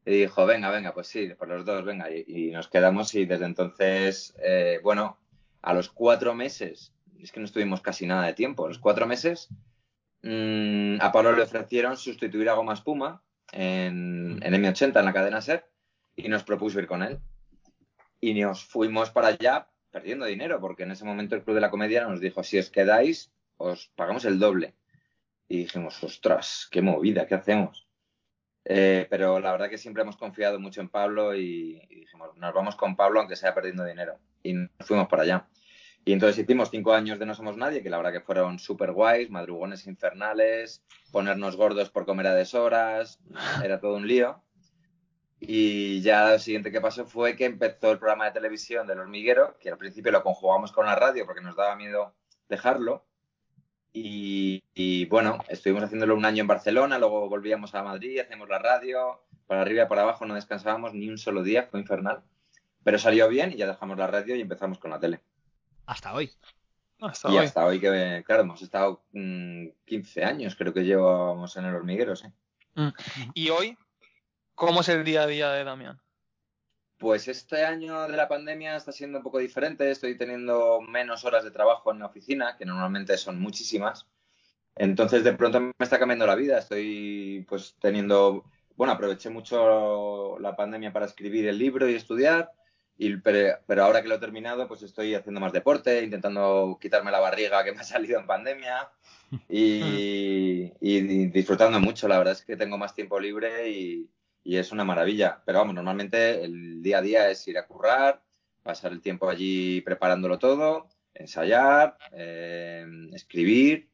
Y 0.08 0.20
dijo, 0.20 0.46
venga, 0.46 0.70
venga, 0.70 0.94
pues 0.94 1.08
sí, 1.08 1.34
por 1.36 1.48
los 1.48 1.64
dos, 1.64 1.84
venga. 1.84 2.08
Y, 2.08 2.24
y 2.28 2.50
nos 2.52 2.68
quedamos 2.68 3.12
y 3.16 3.26
desde 3.26 3.44
entonces, 3.44 4.36
eh, 4.40 4.78
bueno, 4.80 5.18
a 5.62 5.74
los 5.74 5.88
cuatro 5.88 6.32
meses, 6.32 6.94
es 7.18 7.32
que 7.32 7.40
no 7.40 7.46
estuvimos 7.46 7.80
casi 7.80 8.06
nada 8.06 8.24
de 8.24 8.32
tiempo, 8.32 8.64
a 8.64 8.68
los 8.68 8.78
cuatro 8.78 9.08
meses, 9.08 9.48
mm, 10.22 10.98
a 11.00 11.10
Pablo 11.10 11.32
le 11.32 11.42
ofrecieron 11.42 11.96
sustituir 11.96 12.48
a 12.48 12.54
Goma 12.54 12.74
Espuma 12.74 13.20
en, 13.50 14.38
en 14.44 14.54
M80, 14.54 14.96
en 14.96 15.04
la 15.04 15.12
cadena 15.12 15.40
SER, 15.40 15.68
y 16.14 16.28
nos 16.28 16.44
propuso 16.44 16.78
ir 16.78 16.86
con 16.86 17.02
él. 17.02 17.18
Y 18.20 18.40
nos 18.40 18.64
fuimos 18.64 19.10
para 19.10 19.28
allá 19.28 19.68
perdiendo 19.90 20.24
dinero, 20.24 20.60
porque 20.60 20.84
en 20.84 20.92
ese 20.92 21.04
momento 21.04 21.34
el 21.34 21.42
Club 21.42 21.56
de 21.56 21.62
la 21.62 21.70
Comedia 21.70 22.06
nos 22.06 22.20
dijo, 22.20 22.44
si 22.44 22.60
os 22.60 22.70
quedáis, 22.70 23.32
os 23.56 23.88
pagamos 23.96 24.24
el 24.24 24.38
doble. 24.38 24.76
Y 25.48 25.58
dijimos, 25.58 26.00
ostras, 26.04 26.68
qué 26.70 26.80
movida, 26.80 27.26
¿qué 27.26 27.34
hacemos? 27.34 27.85
Eh, 28.68 29.06
pero 29.08 29.38
la 29.38 29.52
verdad 29.52 29.70
que 29.70 29.78
siempre 29.78 30.02
hemos 30.02 30.16
confiado 30.16 30.58
mucho 30.58 30.80
en 30.80 30.88
Pablo 30.88 31.36
y, 31.36 31.80
y 31.88 32.00
dijimos, 32.00 32.36
nos 32.36 32.52
vamos 32.52 32.74
con 32.74 32.96
Pablo 32.96 33.20
aunque 33.20 33.36
sea 33.36 33.54
perdiendo 33.54 33.84
dinero. 33.84 34.18
Y 34.42 34.54
nos 34.54 34.70
fuimos 34.80 35.08
para 35.08 35.22
allá. 35.22 35.48
Y 36.04 36.12
entonces 36.12 36.38
hicimos 36.44 36.70
cinco 36.70 36.92
años 36.92 37.18
de 37.18 37.26
No 37.26 37.34
Somos 37.34 37.56
Nadie, 37.56 37.82
que 37.82 37.90
la 37.90 37.96
verdad 37.96 38.12
que 38.12 38.20
fueron 38.20 38.60
súper 38.60 38.92
guays, 38.92 39.28
madrugones 39.28 39.88
infernales, 39.88 40.84
ponernos 41.10 41.56
gordos 41.56 41.90
por 41.90 42.06
comer 42.06 42.28
a 42.28 42.34
deshoras, 42.34 43.18
era 43.64 43.80
todo 43.80 43.96
un 43.96 44.06
lío. 44.06 44.40
Y 45.40 46.00
ya 46.02 46.30
lo 46.30 46.38
siguiente 46.38 46.70
que 46.70 46.80
pasó 46.80 47.06
fue 47.06 47.34
que 47.34 47.44
empezó 47.44 47.90
el 47.90 47.98
programa 47.98 48.26
de 48.26 48.30
televisión 48.30 48.86
del 48.86 49.00
hormiguero, 49.00 49.56
que 49.58 49.68
al 49.68 49.78
principio 49.78 50.12
lo 50.12 50.22
conjugamos 50.22 50.70
con 50.70 50.86
la 50.86 50.94
radio 50.94 51.26
porque 51.26 51.42
nos 51.42 51.56
daba 51.56 51.74
miedo 51.74 52.14
dejarlo. 52.48 53.04
Y, 53.98 54.62
y, 54.74 55.06
bueno, 55.06 55.38
estuvimos 55.48 55.82
haciéndolo 55.82 56.14
un 56.14 56.26
año 56.26 56.42
en 56.42 56.46
Barcelona, 56.46 56.98
luego 56.98 57.30
volvíamos 57.30 57.74
a 57.74 57.82
Madrid, 57.82 58.20
hacíamos 58.20 58.46
la 58.46 58.58
radio, 58.58 59.22
para 59.46 59.62
arriba 59.62 59.84
y 59.84 59.88
para 59.88 60.02
abajo 60.02 60.26
no 60.26 60.34
descansábamos 60.34 60.92
ni 60.92 61.08
un 61.08 61.16
solo 61.16 61.42
día, 61.42 61.66
fue 61.70 61.80
infernal. 61.80 62.20
Pero 62.84 62.98
salió 62.98 63.26
bien 63.26 63.52
y 63.52 63.56
ya 63.56 63.66
dejamos 63.66 63.96
la 63.96 64.06
radio 64.06 64.36
y 64.36 64.42
empezamos 64.42 64.78
con 64.78 64.90
la 64.90 65.00
tele. 65.00 65.20
Hasta 65.86 66.12
hoy. 66.12 66.30
Hasta 67.00 67.30
y 67.30 67.38
hoy. 67.38 67.46
hasta 67.46 67.64
hoy 67.64 67.80
que, 67.80 68.22
claro, 68.26 68.42
hemos 68.42 68.60
estado 68.60 69.02
mm, 69.12 69.68
15 69.86 70.24
años, 70.24 70.56
creo 70.56 70.74
que 70.74 70.84
llevamos 70.84 71.56
en 71.56 71.64
el 71.64 71.74
hormiguero, 71.74 72.16
sí. 72.16 72.26
Y 73.32 73.48
hoy, 73.48 73.78
¿cómo 74.54 74.82
es 74.82 74.90
el 74.90 75.04
día 75.04 75.22
a 75.22 75.26
día 75.26 75.50
de 75.52 75.64
Damián? 75.64 75.98
Pues 76.98 77.28
este 77.28 77.64
año 77.64 78.08
de 78.08 78.16
la 78.16 78.26
pandemia 78.26 78.76
está 78.76 78.90
siendo 78.90 79.18
un 79.18 79.24
poco 79.24 79.38
diferente. 79.38 79.90
Estoy 79.90 80.16
teniendo 80.16 80.80
menos 80.80 81.24
horas 81.24 81.44
de 81.44 81.50
trabajo 81.50 81.92
en 81.92 81.98
la 81.98 82.06
oficina, 82.06 82.56
que 82.56 82.64
normalmente 82.64 83.18
son 83.18 83.38
muchísimas. 83.38 84.06
Entonces, 84.76 85.22
de 85.22 85.34
pronto 85.34 85.60
me 85.60 85.72
está 85.78 85.98
cambiando 85.98 86.26
la 86.26 86.34
vida. 86.34 86.58
Estoy, 86.58 87.44
pues, 87.48 87.76
teniendo. 87.80 88.44
Bueno, 88.76 88.94
aproveché 88.94 89.28
mucho 89.28 90.38
la 90.38 90.56
pandemia 90.56 90.92
para 90.92 91.06
escribir 91.06 91.46
el 91.48 91.58
libro 91.58 91.88
y 91.88 91.94
estudiar. 91.94 92.50
Y, 92.98 93.16
pero, 93.18 93.58
pero 93.66 93.84
ahora 93.84 94.00
que 94.00 94.08
lo 94.08 94.14
he 94.14 94.18
terminado, 94.18 94.66
pues 94.66 94.82
estoy 94.82 95.14
haciendo 95.14 95.40
más 95.40 95.52
deporte, 95.52 96.02
intentando 96.02 96.78
quitarme 96.80 97.10
la 97.10 97.20
barriga 97.20 97.62
que 97.62 97.72
me 97.72 97.80
ha 97.80 97.84
salido 97.84 98.18
en 98.18 98.26
pandemia. 98.26 98.90
Y, 99.50 100.72
y 100.80 101.26
disfrutando 101.26 101.78
mucho. 101.78 102.08
La 102.08 102.16
verdad 102.16 102.32
es 102.32 102.44
que 102.44 102.56
tengo 102.56 102.78
más 102.78 102.94
tiempo 102.94 103.20
libre 103.20 103.68
y, 103.68 104.08
y 104.46 104.58
es 104.58 104.70
una 104.70 104.84
maravilla. 104.84 105.42
Pero 105.44 105.58
vamos, 105.58 105.74
normalmente 105.74 106.44
el 106.44 106.80
día 106.80 106.98
a 106.98 107.02
día 107.02 107.30
es 107.30 107.46
ir 107.48 107.58
a 107.58 107.66
currar, 107.66 108.22
pasar 108.62 108.92
el 108.92 109.00
tiempo 109.00 109.28
allí 109.28 109.80
preparándolo 109.80 110.38
todo, 110.38 110.88
ensayar, 111.12 111.98
eh, 112.12 112.86
escribir 113.12 113.88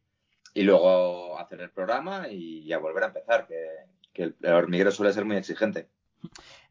y 0.53 0.63
luego 0.63 1.39
hacer 1.39 1.63
el 1.63 1.71
programa 1.71 2.29
y 2.29 2.67
ya 2.67 2.77
volver 2.79 3.05
a 3.05 3.07
empezar, 3.07 3.47
que, 3.47 4.23
el, 4.23 4.37
hormiguero 4.45 4.91
suele 4.91 5.15
ser 5.15 5.25
muy 5.25 5.37
exigente. 5.37 5.89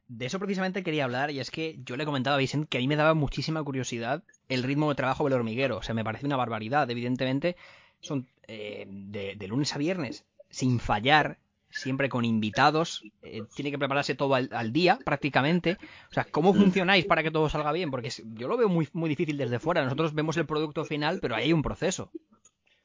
De 0.07 0.27
eso 0.27 0.38
precisamente 0.38 0.83
quería 0.83 1.05
hablar, 1.05 1.31
y 1.31 1.39
es 1.39 1.50
que 1.50 1.79
yo 1.83 1.97
le 1.97 2.05
comentaba 2.05 2.35
a 2.35 2.39
Vicente 2.39 2.67
que 2.69 2.77
a 2.77 2.81
mí 2.81 2.88
me 2.88 2.97
daba 2.97 3.15
muchísima 3.15 3.63
curiosidad 3.63 4.23
el 4.47 4.61
ritmo 4.61 4.89
de 4.89 4.95
trabajo 4.95 5.23
del 5.23 5.33
hormiguero. 5.33 5.77
O 5.77 5.81
sea, 5.81 5.95
me 5.95 6.03
parece 6.03 6.27
una 6.27 6.35
barbaridad. 6.35 6.89
Evidentemente, 6.91 7.55
son 8.00 8.27
eh, 8.47 8.85
de 8.88 9.47
lunes 9.47 9.73
a 9.73 9.79
viernes, 9.79 10.25
sin 10.50 10.79
fallar, 10.79 11.39
siempre 11.71 12.09
con 12.09 12.25
invitados, 12.25 13.03
eh, 13.21 13.43
tiene 13.55 13.71
que 13.71 13.79
prepararse 13.79 14.15
todo 14.15 14.35
al, 14.35 14.73
día 14.73 14.99
prácticamente. 15.03 15.77
O 16.09 16.13
sea, 16.13 16.25
¿cómo 16.25 16.53
funcionáis 16.53 17.05
para 17.05 17.23
que 17.23 17.31
todo 17.31 17.49
salga 17.49 17.71
bien? 17.71 17.91
Porque 17.91 18.09
yo 18.33 18.47
lo 18.47 18.57
veo 18.57 18.69
muy, 18.69 18.87
muy 18.93 19.09
difícil 19.09 19.37
desde 19.37 19.59
fuera. 19.59 19.83
Nosotros 19.83 20.13
vemos 20.13 20.37
el 20.37 20.45
producto 20.45 20.85
final, 20.85 21.19
pero 21.21 21.35
ahí 21.35 21.45
hay 21.45 21.53
un 21.53 21.63
proceso. 21.63 22.11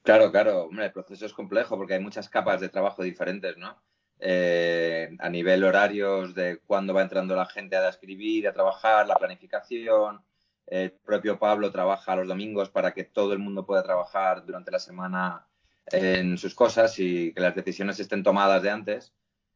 Claro, 0.02 0.30
claro, 0.30 0.64
hombre, 0.64 0.86
el 0.86 0.92
proceso 0.92 1.26
es 1.26 1.32
complejo 1.32 1.76
porque 1.76 1.94
hay 1.94 2.00
muchas 2.00 2.28
capas 2.28 2.60
de 2.60 2.68
trabajo 2.68 3.02
diferentes, 3.02 3.56
¿no? 3.56 3.76
Eh, 4.18 5.10
a 5.18 5.28
nivel 5.28 5.64
horarios 5.64 6.34
de 6.34 6.58
cuándo 6.64 6.94
va 6.94 7.02
entrando 7.02 7.36
la 7.36 7.46
gente 7.46 7.76
a 7.76 7.88
escribir, 7.88 8.48
a 8.48 8.52
trabajar, 8.52 9.06
la 9.06 9.16
planificación. 9.16 10.22
El 10.66 10.92
propio 10.92 11.38
Pablo 11.38 11.70
trabaja 11.70 12.16
los 12.16 12.26
domingos 12.26 12.70
para 12.70 12.92
que 12.92 13.04
todo 13.04 13.32
el 13.32 13.38
mundo 13.38 13.66
pueda 13.66 13.82
trabajar 13.82 14.44
durante 14.46 14.70
la 14.70 14.78
semana 14.78 15.46
en 15.92 16.36
sus 16.38 16.54
cosas 16.54 16.98
y 16.98 17.32
que 17.32 17.40
las 17.40 17.54
decisiones 17.54 17.98
estén 18.00 18.22
tomadas 18.22 18.62
de 18.62 18.70
antes. 18.70 19.12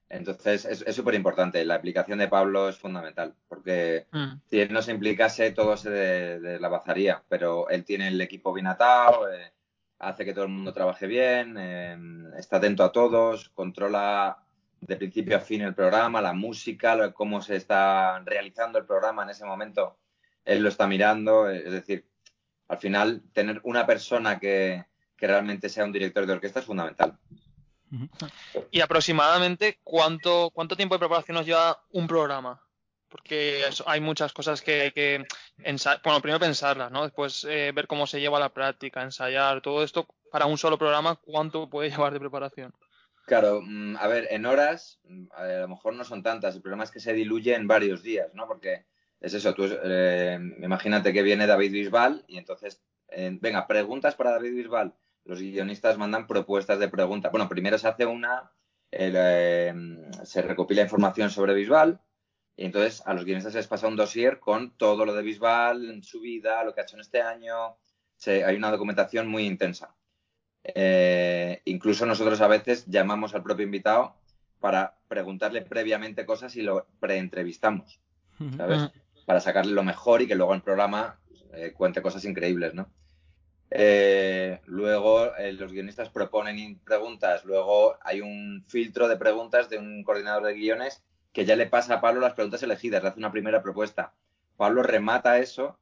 Entonces, 0.08 0.64
es 0.64 0.96
súper 0.96 1.14
importante. 1.14 1.64
La 1.64 1.76
aplicación 1.76 2.18
de 2.18 2.26
Pablo 2.28 2.68
es 2.68 2.76
fundamental 2.78 3.34
porque 3.48 4.06
Mm. 4.10 4.32
si 4.48 4.60
él 4.60 4.72
no 4.72 4.82
se 4.82 4.90
implicase, 4.92 5.52
todo 5.52 5.76
se 5.76 5.90
de, 5.90 6.40
de 6.40 6.58
la 6.60 6.68
bazaría, 6.68 7.22
pero 7.28 7.68
él 7.68 7.84
tiene 7.84 8.08
el 8.08 8.20
equipo 8.20 8.52
bien 8.52 8.66
atado, 8.66 9.32
eh, 9.32 9.52
hace 10.00 10.24
que 10.24 10.32
todo 10.32 10.44
el 10.44 10.50
mundo 10.50 10.72
trabaje 10.72 11.06
bien, 11.06 11.56
eh, 11.58 11.96
está 12.38 12.56
atento 12.56 12.82
a 12.82 12.90
todos, 12.90 13.50
controla 13.50 14.38
de 14.80 14.96
principio 14.96 15.36
a 15.36 15.40
fin 15.40 15.60
el 15.60 15.74
programa, 15.74 16.20
la 16.22 16.32
música, 16.32 16.96
lo- 16.96 17.12
cómo 17.14 17.40
se 17.42 17.54
está 17.56 18.18
realizando 18.24 18.78
el 18.78 18.86
programa 18.86 19.22
en 19.22 19.30
ese 19.30 19.44
momento, 19.44 19.98
él 20.44 20.62
lo 20.62 20.70
está 20.70 20.86
mirando, 20.88 21.48
es 21.50 21.70
decir, 21.70 22.06
al 22.66 22.78
final 22.78 23.22
tener 23.32 23.60
una 23.62 23.84
persona 23.86 24.38
que, 24.40 24.86
que 25.20 25.26
realmente 25.26 25.68
sea 25.68 25.84
un 25.84 25.92
director 25.92 26.26
de 26.26 26.32
orquesta 26.32 26.60
es 26.60 26.66
fundamental. 26.66 27.16
Y 28.70 28.80
aproximadamente, 28.80 29.78
¿cuánto, 29.84 30.50
¿cuánto 30.52 30.76
tiempo 30.76 30.94
de 30.94 31.00
preparación 31.00 31.36
nos 31.36 31.46
lleva 31.46 31.82
un 31.90 32.06
programa? 32.06 32.60
Porque 33.08 33.66
eso- 33.66 33.84
hay 33.88 34.00
muchas 34.00 34.32
cosas 34.32 34.62
que 34.62 34.82
hay 34.82 34.90
que 34.92 35.26
ensayar. 35.64 36.00
Bueno, 36.04 36.20
primero 36.20 36.38
pensarlas, 36.40 36.90
¿no? 36.92 37.02
Después 37.02 37.44
eh, 37.48 37.72
ver 37.74 37.86
cómo 37.88 38.06
se 38.06 38.20
lleva 38.20 38.38
la 38.38 38.54
práctica, 38.54 39.02
ensayar, 39.02 39.60
todo 39.60 39.82
esto 39.82 40.06
para 40.30 40.46
un 40.46 40.56
solo 40.56 40.78
programa, 40.78 41.16
¿cuánto 41.16 41.68
puede 41.68 41.90
llevar 41.90 42.12
de 42.12 42.20
preparación? 42.20 42.72
Claro, 43.26 43.60
mm, 43.62 43.96
a 43.96 44.06
ver, 44.06 44.28
en 44.30 44.46
horas 44.46 45.00
mm, 45.04 45.24
a 45.32 45.44
lo 45.62 45.68
mejor 45.68 45.94
no 45.94 46.04
son 46.04 46.22
tantas, 46.22 46.54
el 46.54 46.62
problema 46.62 46.84
es 46.84 46.90
que 46.92 47.00
se 47.00 47.12
diluye 47.12 47.54
en 47.54 47.66
varios 47.66 48.02
días, 48.04 48.32
¿no? 48.34 48.46
Porque 48.46 48.86
es 49.20 49.34
eso, 49.34 49.52
tú 49.54 49.68
eh, 49.84 50.38
imagínate 50.62 51.12
que 51.12 51.22
viene 51.22 51.46
David 51.48 51.72
Bisbal 51.72 52.24
y 52.28 52.38
entonces, 52.38 52.80
eh, 53.08 53.36
venga, 53.40 53.66
preguntas 53.66 54.14
para 54.14 54.30
David 54.30 54.54
Bisbal. 54.54 54.94
Los 55.30 55.40
guionistas 55.40 55.96
mandan 55.96 56.26
propuestas 56.26 56.80
de 56.80 56.88
preguntas. 56.88 57.30
Bueno, 57.30 57.48
primero 57.48 57.78
se 57.78 57.86
hace 57.86 58.04
una, 58.04 58.50
el, 58.90 59.14
eh, 59.16 59.72
se 60.24 60.42
recopila 60.42 60.82
información 60.82 61.30
sobre 61.30 61.54
Bisbal 61.54 62.00
y 62.56 62.64
entonces 62.64 63.00
a 63.06 63.14
los 63.14 63.24
guionistas 63.24 63.52
se 63.52 63.60
les 63.60 63.68
pasa 63.68 63.86
un 63.86 63.94
dossier 63.94 64.40
con 64.40 64.76
todo 64.76 65.06
lo 65.06 65.14
de 65.14 65.22
Bisbal, 65.22 65.88
en 65.88 66.02
su 66.02 66.20
vida, 66.20 66.64
lo 66.64 66.74
que 66.74 66.80
ha 66.80 66.82
hecho 66.82 66.96
en 66.96 67.02
este 67.02 67.22
año. 67.22 67.76
Se- 68.16 68.44
hay 68.44 68.56
una 68.56 68.72
documentación 68.72 69.28
muy 69.28 69.46
intensa. 69.46 69.94
Eh, 70.64 71.62
incluso 71.64 72.04
nosotros 72.06 72.40
a 72.40 72.48
veces 72.48 72.84
llamamos 72.86 73.34
al 73.34 73.42
propio 73.42 73.64
invitado 73.64 74.16
para 74.58 74.98
preguntarle 75.08 75.62
previamente 75.62 76.26
cosas 76.26 76.54
y 76.56 76.62
lo 76.62 76.86
preentrevistamos, 76.98 78.00
¿sabes? 78.56 78.78
Para 79.26 79.40
sacarle 79.40 79.72
lo 79.72 79.84
mejor 79.84 80.22
y 80.22 80.26
que 80.26 80.34
luego 80.34 80.54
el 80.54 80.60
programa 80.62 81.18
eh, 81.54 81.72
cuente 81.72 82.02
cosas 82.02 82.24
increíbles, 82.24 82.74
¿no? 82.74 82.90
Eh, 83.70 84.60
luego 84.66 85.36
eh, 85.36 85.52
los 85.52 85.72
guionistas 85.72 86.08
proponen 86.08 86.80
preguntas, 86.80 87.44
luego 87.44 87.96
hay 88.02 88.20
un 88.20 88.64
filtro 88.66 89.06
de 89.06 89.16
preguntas 89.16 89.70
de 89.70 89.78
un 89.78 90.02
coordinador 90.02 90.42
de 90.44 90.54
guiones 90.54 91.04
que 91.32 91.44
ya 91.44 91.54
le 91.54 91.66
pasa 91.66 91.94
a 91.94 92.00
Pablo 92.00 92.20
las 92.20 92.34
preguntas 92.34 92.62
elegidas, 92.64 93.02
le 93.02 93.10
hace 93.10 93.18
una 93.20 93.30
primera 93.30 93.62
propuesta. 93.62 94.12
Pablo 94.56 94.82
remata 94.82 95.38
eso 95.38 95.78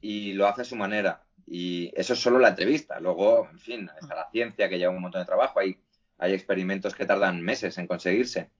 y 0.00 0.32
lo 0.32 0.46
hace 0.46 0.62
a 0.62 0.64
su 0.64 0.76
manera. 0.76 1.24
Y 1.46 1.92
eso 1.94 2.14
es 2.14 2.20
solo 2.20 2.38
la 2.38 2.48
entrevista. 2.48 2.98
Luego, 3.00 3.48
en 3.50 3.58
fin, 3.58 3.90
está 4.00 4.14
la 4.14 4.30
ciencia 4.30 4.68
que 4.68 4.78
lleva 4.78 4.92
un 4.92 5.02
montón 5.02 5.20
de 5.22 5.26
trabajo. 5.26 5.60
Hay, 5.60 5.78
hay 6.18 6.32
experimentos 6.32 6.94
que 6.94 7.06
tardan 7.06 7.42
meses 7.42 7.76
en 7.78 7.86
conseguirse. 7.86 8.50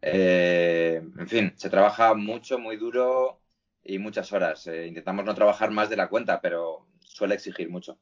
Eh, 0.00 1.02
en 1.18 1.28
fin, 1.28 1.52
se 1.56 1.70
trabaja 1.70 2.14
mucho, 2.14 2.58
muy 2.58 2.76
duro 2.76 3.40
y 3.84 3.98
muchas 3.98 4.32
horas. 4.32 4.66
Intentamos 4.66 5.24
no 5.24 5.34
trabajar 5.34 5.70
más 5.70 5.90
de 5.90 5.96
la 5.96 6.08
cuenta, 6.08 6.40
pero 6.40 6.86
suele 7.12 7.34
exigir 7.34 7.70
mucho. 7.70 7.98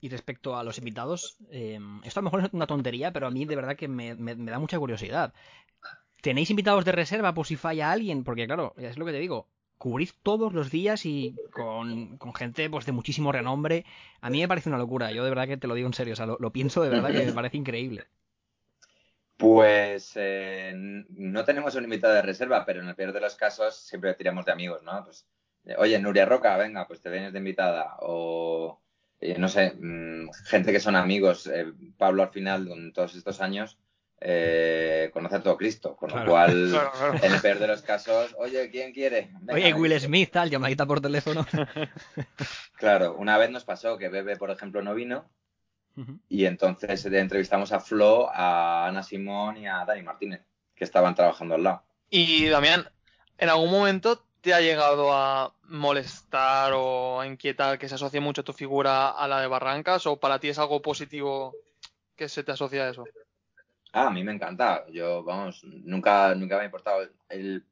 Y 0.00 0.08
respecto 0.08 0.56
a 0.56 0.64
los 0.64 0.78
invitados, 0.78 1.36
eh, 1.50 1.78
esto 2.04 2.18
a 2.20 2.22
lo 2.22 2.24
mejor 2.24 2.44
es 2.44 2.52
una 2.52 2.66
tontería, 2.66 3.12
pero 3.12 3.26
a 3.28 3.30
mí 3.30 3.44
de 3.44 3.56
verdad 3.56 3.76
que 3.76 3.88
me, 3.88 4.14
me- 4.16 4.34
me 4.34 4.50
da 4.50 4.58
mucha 4.58 4.78
curiosidad. 4.78 5.32
¿Tenéis 6.22 6.50
invitados 6.50 6.84
de 6.84 6.92
reserva 6.92 7.34
por 7.34 7.46
si 7.46 7.56
falla 7.56 7.92
alguien? 7.92 8.24
Porque 8.24 8.46
claro, 8.46 8.74
es 8.78 8.98
lo 8.98 9.06
que 9.06 9.12
te 9.12 9.18
digo, 9.20 9.48
cubrís 9.78 10.14
todos 10.22 10.52
los 10.54 10.70
días 10.70 11.06
y 11.06 11.40
con, 11.50 12.18
con 12.18 12.34
gente 12.34 12.70
pues 12.70 12.86
de 12.86 12.92
muchísimo 12.92 13.32
renombre. 13.32 13.86
A 14.22 14.30
mí 14.30 14.40
me 14.40 14.48
parece 14.48 14.70
una 14.70 14.78
locura, 14.78 15.12
yo 15.12 15.24
de 15.24 15.30
verdad 15.30 15.48
que 15.48 15.58
te 15.58 15.68
lo 15.68 15.74
digo 15.76 15.88
en 15.88 15.94
serio, 15.94 16.14
o 16.14 16.16
sea, 16.16 16.26
lo, 16.26 16.38
lo 16.40 16.52
pienso 16.52 16.82
de 16.82 16.90
verdad 16.90 17.12
que 17.14 17.26
me 17.26 17.34
parece 17.34 17.58
increíble. 17.58 18.06
Pues 19.36 20.12
eh, 20.16 20.72
no 20.74 21.44
tenemos 21.44 21.74
un 21.74 21.84
invitado 21.84 22.14
de 22.14 22.22
reserva, 22.22 22.64
pero 22.64 22.80
en 22.80 22.88
el 22.88 22.94
peor 22.94 23.12
de 23.12 23.20
los 23.20 23.34
casos 23.34 23.74
siempre 23.76 24.14
tiramos 24.14 24.44
de 24.46 24.52
amigos, 24.52 24.82
¿no? 24.82 25.04
Pues, 25.04 25.26
oye, 25.78 25.98
Nuria 25.98 26.24
Roca, 26.26 26.56
venga, 26.56 26.86
pues 26.86 27.00
te 27.00 27.10
vienes 27.10 27.32
de 27.32 27.38
invitada. 27.38 27.96
O, 28.00 28.80
eh, 29.20 29.36
no 29.38 29.48
sé, 29.48 29.72
mm, 29.78 30.30
gente 30.46 30.72
que 30.72 30.80
son 30.80 30.96
amigos. 30.96 31.46
Eh, 31.46 31.72
Pablo 31.96 32.22
al 32.22 32.30
final, 32.30 32.68
en 32.68 32.92
todos 32.92 33.14
estos 33.14 33.40
años, 33.40 33.78
eh, 34.24 35.10
conoce 35.12 35.36
a 35.36 35.42
todo 35.42 35.56
Cristo, 35.56 35.96
con 35.96 36.08
lo 36.10 36.14
Claro. 36.14 36.30
cual, 36.30 36.68
Claro, 36.70 36.92
claro. 36.92 37.14
en 37.24 37.32
el 37.32 37.40
peor 37.40 37.58
de 37.58 37.66
los 37.66 37.82
casos, 37.82 38.34
oye, 38.38 38.70
¿quién 38.70 38.92
quiere? 38.92 39.30
Venga, 39.40 39.54
Oye, 39.54 39.74
Will 39.74 39.98
Smith, 40.00 40.30
tal, 40.30 40.48
llamadita 40.48 40.86
por 40.86 41.00
teléfono. 41.00 41.44
Claro, 42.78 43.14
una 43.16 43.38
vez 43.38 43.50
nos 43.50 43.64
pasó 43.64 43.96
que 43.98 44.08
Bebe, 44.08 44.36
por 44.36 44.50
ejemplo, 44.50 44.82
no 44.82 44.94
vino 44.94 45.28
y 46.28 46.46
entonces 46.46 47.04
eh, 47.04 47.18
entrevistamos 47.18 47.70
a 47.72 47.78
Flo, 47.80 48.30
a 48.32 48.86
Ana 48.86 49.02
Simón 49.02 49.58
y 49.58 49.66
a 49.66 49.84
Dani 49.84 50.02
Martínez, 50.02 50.40
que 50.74 50.84
estaban 50.84 51.14
trabajando 51.14 51.54
al 51.54 51.62
lado. 51.64 51.82
Y 52.08 52.46
Damián, 52.48 52.88
¿en 53.38 53.48
algún 53.50 53.70
momento 53.70 54.24
te 54.42 54.52
ha 54.52 54.60
llegado 54.60 55.12
a 55.12 55.54
molestar 55.68 56.72
o 56.74 57.20
a 57.20 57.26
inquietar 57.26 57.78
que 57.78 57.88
se 57.88 57.94
asocie 57.94 58.20
mucho 58.20 58.42
tu 58.44 58.52
figura 58.52 59.08
a 59.10 59.28
la 59.28 59.40
de 59.40 59.46
Barrancas 59.46 60.04
o 60.06 60.18
para 60.18 60.38
ti 60.40 60.48
es 60.48 60.58
algo 60.58 60.82
positivo 60.82 61.54
que 62.16 62.28
se 62.28 62.42
te 62.42 62.52
asocia 62.52 62.84
a 62.84 62.90
eso? 62.90 63.04
Ah, 63.92 64.08
a 64.08 64.10
mí 64.10 64.24
me 64.24 64.32
encanta. 64.32 64.84
Yo, 64.90 65.22
vamos, 65.22 65.62
nunca, 65.64 66.34
nunca 66.34 66.56
me 66.56 66.62
ha 66.62 66.66
importado. 66.66 67.08
El, 67.28 67.64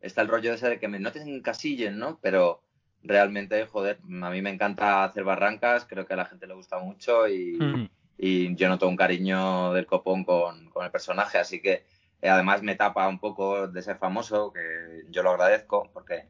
está 0.00 0.20
el 0.22 0.28
rollo 0.28 0.52
ese 0.52 0.68
de 0.68 0.78
que 0.78 0.86
me, 0.86 1.00
no 1.00 1.10
te 1.10 1.20
encasillen, 1.22 1.98
¿no? 1.98 2.18
Pero 2.20 2.62
realmente, 3.02 3.64
joder, 3.66 3.98
a 4.22 4.30
mí 4.30 4.42
me 4.42 4.50
encanta 4.50 5.04
hacer 5.04 5.24
barrancas, 5.24 5.86
creo 5.86 6.04
que 6.04 6.14
a 6.14 6.18
la 6.18 6.26
gente 6.26 6.46
le 6.46 6.54
gusta 6.54 6.78
mucho 6.78 7.26
y, 7.26 7.58
Mm. 7.58 7.88
y 8.18 8.54
yo 8.54 8.68
noto 8.68 8.86
un 8.86 8.96
cariño 8.96 9.72
del 9.72 9.86
copón 9.86 10.24
con, 10.24 10.68
con 10.70 10.84
el 10.84 10.90
personaje, 10.90 11.38
así 11.38 11.62
que 11.62 11.86
además 12.22 12.62
me 12.62 12.74
tapa 12.74 13.08
un 13.08 13.20
poco 13.20 13.68
de 13.68 13.82
ser 13.82 13.98
famoso, 13.98 14.52
que 14.52 15.04
yo 15.10 15.22
lo 15.22 15.30
agradezco, 15.30 15.90
porque 15.92 16.28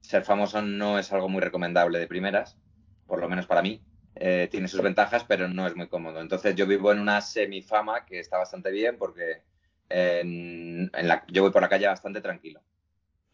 ser 0.00 0.24
famoso 0.24 0.62
no 0.62 0.98
es 0.98 1.12
algo 1.12 1.28
muy 1.28 1.40
recomendable 1.40 1.98
de 1.98 2.06
primeras, 2.06 2.58
por 3.06 3.20
lo 3.20 3.28
menos 3.28 3.46
para 3.46 3.62
mí. 3.62 3.82
Eh, 4.16 4.48
tiene 4.50 4.68
sus 4.68 4.82
ventajas, 4.82 5.24
pero 5.24 5.48
no 5.48 5.66
es 5.66 5.76
muy 5.76 5.88
cómodo. 5.88 6.20
Entonces 6.20 6.54
yo 6.56 6.66
vivo 6.66 6.92
en 6.92 6.98
una 6.98 7.20
semifama 7.20 8.04
que 8.04 8.18
está 8.18 8.38
bastante 8.38 8.70
bien 8.70 8.98
porque 8.98 9.42
en, 9.88 10.90
en 10.92 11.08
la, 11.08 11.24
yo 11.28 11.42
voy 11.42 11.52
por 11.52 11.62
la 11.62 11.68
calle 11.68 11.86
bastante 11.86 12.20
tranquilo. 12.20 12.60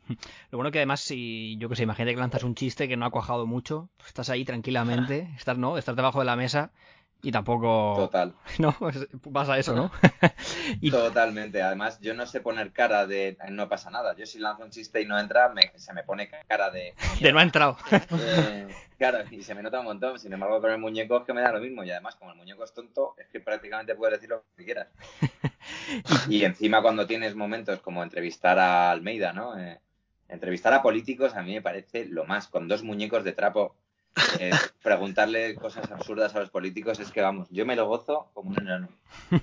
Lo 0.51 0.59
bueno 0.59 0.71
que 0.71 0.79
además, 0.79 1.01
si 1.01 1.57
yo 1.59 1.69
que 1.69 1.77
sé, 1.77 1.83
imagínate 1.83 2.15
que 2.15 2.21
lanzas 2.21 2.45
un 2.45 2.55
chiste 2.55 2.89
que 2.89 2.97
no 2.97 3.07
ha 3.07 3.11
cuajado 3.11 3.47
mucho, 3.47 3.89
estás 4.07 4.31
ahí 4.31 4.45
tranquilamente, 4.45 5.31
estás, 5.37 5.59
¿no? 5.59 5.79
Estás 5.79 5.97
debajo 5.97 6.21
de 6.21 6.27
la 6.27 6.37
mesa 6.37 6.73
y 7.27 7.33
tampoco... 7.33 7.95
Total. 7.97 8.33
No, 8.61 8.73
pues 8.79 9.09
pasa 9.33 9.59
eso, 9.59 9.75
¿no? 9.75 9.91
y 10.81 10.93
Totalmente. 10.93 11.61
Además, 11.61 11.99
yo 12.01 12.15
no 12.15 12.25
sé 12.25 12.41
poner 12.41 12.73
cara 12.73 13.05
de 13.07 13.37
no 13.51 13.69
pasa 13.69 13.91
nada. 13.91 14.15
Yo 14.15 14.27
si 14.27 14.39
lanzo 14.39 14.63
un 14.63 14.71
chiste 14.71 15.01
y 15.01 15.07
no 15.07 15.19
entra, 15.19 15.49
me- 15.49 15.73
se 15.77 15.93
me 15.93 16.05
pone 16.05 16.31
cara 16.47 16.71
de... 16.71 16.95
de 17.21 17.33
no 17.33 17.41
ha 17.41 17.43
entrado. 17.43 17.77
Eh, 17.91 18.69
claro, 18.97 19.25
y 19.29 19.43
se 19.43 19.57
me 19.57 19.63
nota 19.65 19.81
un 19.81 19.87
montón. 19.87 20.21
Sin 20.21 20.33
embargo, 20.33 20.61
con 20.61 20.71
el 20.71 20.79
muñeco 20.79 21.19
es 21.19 21.25
que 21.25 21.33
me 21.35 21.41
da 21.41 21.51
lo 21.51 21.61
mismo. 21.61 21.83
Y 21.83 21.91
además, 21.91 22.15
como 22.15 22.31
el 22.31 22.37
muñeco 22.37 22.63
es 22.63 22.73
tonto, 22.73 23.15
es 23.19 23.27
que 23.27 23.41
prácticamente 23.41 23.97
puedes 23.97 24.21
decir 24.21 24.31
lo 24.31 24.45
que 24.57 24.65
quieras. 24.65 24.87
Y 26.29 26.45
encima 26.45 26.81
cuando 26.81 27.09
tienes 27.09 27.35
momentos 27.35 27.81
como 27.81 28.05
entrevistar 28.05 28.57
a 28.61 28.93
Almeida, 28.93 29.33
¿no? 29.33 29.59
Eh, 29.59 29.81
entrevistar 30.29 30.73
a 30.75 30.83
políticos 30.83 31.35
a 31.35 31.43
mí 31.43 31.55
me 31.55 31.63
parece 31.63 32.05
lo 32.05 32.25
más. 32.25 32.47
Con 32.47 32.69
dos 32.69 32.85
muñecos 32.85 33.25
de 33.25 33.33
trapo, 33.33 33.75
eh, 34.39 34.51
preguntarle 34.83 35.55
cosas 35.57 35.91
absurdas 35.91 36.35
a 36.35 36.41
los 36.41 36.51
políticos 36.51 36.99
es 37.01 37.11
que, 37.11 37.21
vamos, 37.21 37.49
yo 37.51 37.67
me 37.67 37.77
lo 37.77 37.87
gozo 37.87 38.31
como 38.35 38.51
un 38.51 38.61
enano. 38.61 38.89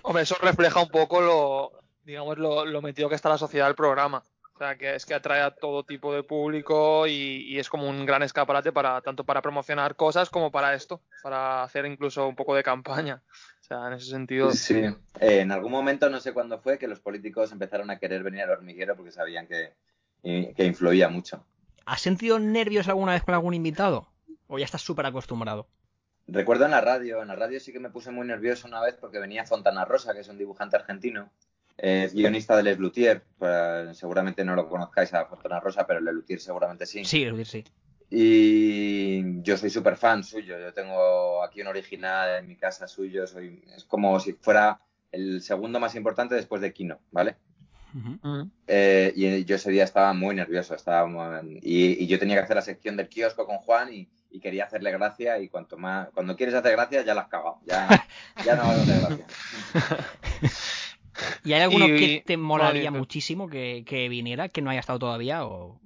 Hombre, 0.01 0.23
eso 0.23 0.35
refleja 0.41 0.81
un 0.81 0.89
poco 0.89 1.21
lo, 1.21 1.71
digamos, 2.03 2.37
lo, 2.37 2.65
lo 2.65 2.81
metido 2.81 3.09
que 3.09 3.15
está 3.15 3.29
la 3.29 3.37
sociedad 3.37 3.67
del 3.67 3.75
programa. 3.75 4.23
O 4.55 4.57
sea, 4.59 4.77
que 4.77 4.93
es 4.93 5.05
que 5.07 5.15
atrae 5.15 5.41
a 5.41 5.49
todo 5.51 5.83
tipo 5.83 6.13
de 6.13 6.21
público 6.21 7.07
y, 7.07 7.11
y 7.47 7.57
es 7.59 7.69
como 7.69 7.89
un 7.89 8.05
gran 8.05 8.21
escaparate 8.21 8.71
para 8.71 9.01
tanto 9.01 9.23
para 9.23 9.41
promocionar 9.41 9.95
cosas 9.95 10.29
como 10.29 10.51
para 10.51 10.75
esto, 10.75 11.01
para 11.23 11.63
hacer 11.63 11.87
incluso 11.87 12.27
un 12.27 12.35
poco 12.35 12.53
de 12.53 12.61
campaña. 12.61 13.23
O 13.61 13.63
sea, 13.63 13.87
en 13.87 13.93
ese 13.93 14.05
sentido. 14.11 14.51
Sí. 14.51 14.75
Eh, 15.19 15.39
en 15.39 15.51
algún 15.51 15.71
momento, 15.71 16.07
no 16.09 16.19
sé 16.19 16.33
cuándo 16.33 16.59
fue, 16.59 16.77
que 16.77 16.87
los 16.87 16.99
políticos 16.99 17.51
empezaron 17.51 17.89
a 17.89 17.97
querer 17.97 18.21
venir 18.21 18.43
al 18.43 18.51
hormiguero 18.51 18.95
porque 18.95 19.11
sabían 19.11 19.47
que, 19.47 19.73
y- 20.21 20.53
que 20.53 20.65
influía 20.65 21.09
mucho. 21.09 21.43
¿Has 21.85 22.01
sentido 22.01 22.37
nervios 22.37 22.87
alguna 22.87 23.13
vez 23.13 23.23
con 23.23 23.33
algún 23.33 23.55
invitado? 23.55 24.07
¿O 24.53 24.59
ya 24.59 24.65
estás 24.65 24.83
súper 24.83 25.07
acostumbrado? 25.07 25.67
Recuerdo 26.27 26.65
en 26.65 26.71
la 26.71 26.79
radio, 26.79 27.23
en 27.23 27.27
la 27.27 27.35
radio 27.35 27.59
sí 27.59 27.73
que 27.73 27.79
me 27.79 27.89
puse 27.89 28.11
muy 28.11 28.27
nervioso 28.27 28.67
una 28.67 28.81
vez 28.81 28.95
porque 29.01 29.17
venía 29.17 29.45
Fontana 29.45 29.83
Rosa, 29.83 30.13
que 30.13 30.19
es 30.19 30.27
un 30.27 30.37
dibujante 30.37 30.75
argentino, 30.75 31.31
eh, 31.79 32.03
es 32.05 32.13
guionista 32.13 32.55
de 32.55 32.61
Les 32.61 32.77
Luthier, 32.77 33.23
pues, 33.39 33.97
seguramente 33.97 34.45
no 34.45 34.53
lo 34.55 34.69
conozcáis 34.69 35.11
a 35.15 35.25
Fontana 35.25 35.59
Rosa, 35.59 35.87
pero 35.87 36.01
Les 36.01 36.13
Luthier 36.13 36.39
seguramente 36.39 36.85
sí. 36.85 37.03
Sí, 37.03 37.23
es 37.23 37.35
decir, 37.35 37.65
sí. 37.65 37.73
Y 38.11 39.41
yo 39.41 39.57
soy 39.57 39.71
súper 39.71 39.97
fan 39.97 40.23
suyo, 40.23 40.59
yo 40.59 40.71
tengo 40.71 41.43
aquí 41.43 41.61
un 41.61 41.67
original 41.67 42.37
en 42.37 42.47
mi 42.47 42.55
casa 42.55 42.87
suyo, 42.87 43.25
soy, 43.25 43.59
es 43.75 43.85
como 43.85 44.19
si 44.19 44.33
fuera 44.33 44.79
el 45.11 45.41
segundo 45.41 45.79
más 45.79 45.95
importante 45.95 46.35
después 46.35 46.61
de 46.61 46.71
Kino, 46.71 46.99
¿vale? 47.09 47.37
Mm. 47.93 48.43
Eh, 48.67 49.13
y 49.15 49.45
yo 49.45 49.55
ese 49.55 49.71
día 49.71 49.83
estaba 49.83 50.13
muy 50.13 50.35
nervioso, 50.35 50.75
estaba 50.75 51.07
muy- 51.07 51.59
y, 51.63 52.03
y 52.03 52.07
yo 52.07 52.19
tenía 52.19 52.35
que 52.35 52.43
hacer 52.43 52.55
la 52.55 52.61
sección 52.61 52.97
del 52.97 53.09
kiosco 53.09 53.47
con 53.47 53.57
Juan 53.57 53.91
y, 53.91 54.09
y 54.33 54.39
quería 54.39 54.65
hacerle 54.65 54.91
gracia 54.91 55.37
y 55.39 55.47
cuanto 55.47 55.77
más, 55.77 56.09
cuando 56.13 56.35
quieres 56.35 56.55
hacer 56.55 56.71
gracia 56.73 57.03
ya 57.03 57.13
la 57.13 57.21
has 57.21 57.27
cagado, 57.29 57.59
ya, 57.65 57.87
ya 58.43 58.55
no 58.55 58.63
vas 58.63 58.79
a 58.79 58.81
hacer 58.81 58.99
gracia. 58.99 59.25
¿Y 61.45 61.53
hay 61.53 61.61
alguno 61.61 61.85
Y- 61.87 61.95
que 61.97 62.23
te 62.25 62.35
molaría 62.35 62.89
Vale, 62.89 62.99
muchísimo 62.99 63.47
que, 63.47 63.83
que 63.85 64.09
viniera, 64.09 64.49
que 64.49 64.61
no 64.61 64.71
haya 64.71 64.79
estado 64.79 64.99
todavía? 64.99 65.45
O... 65.45 65.79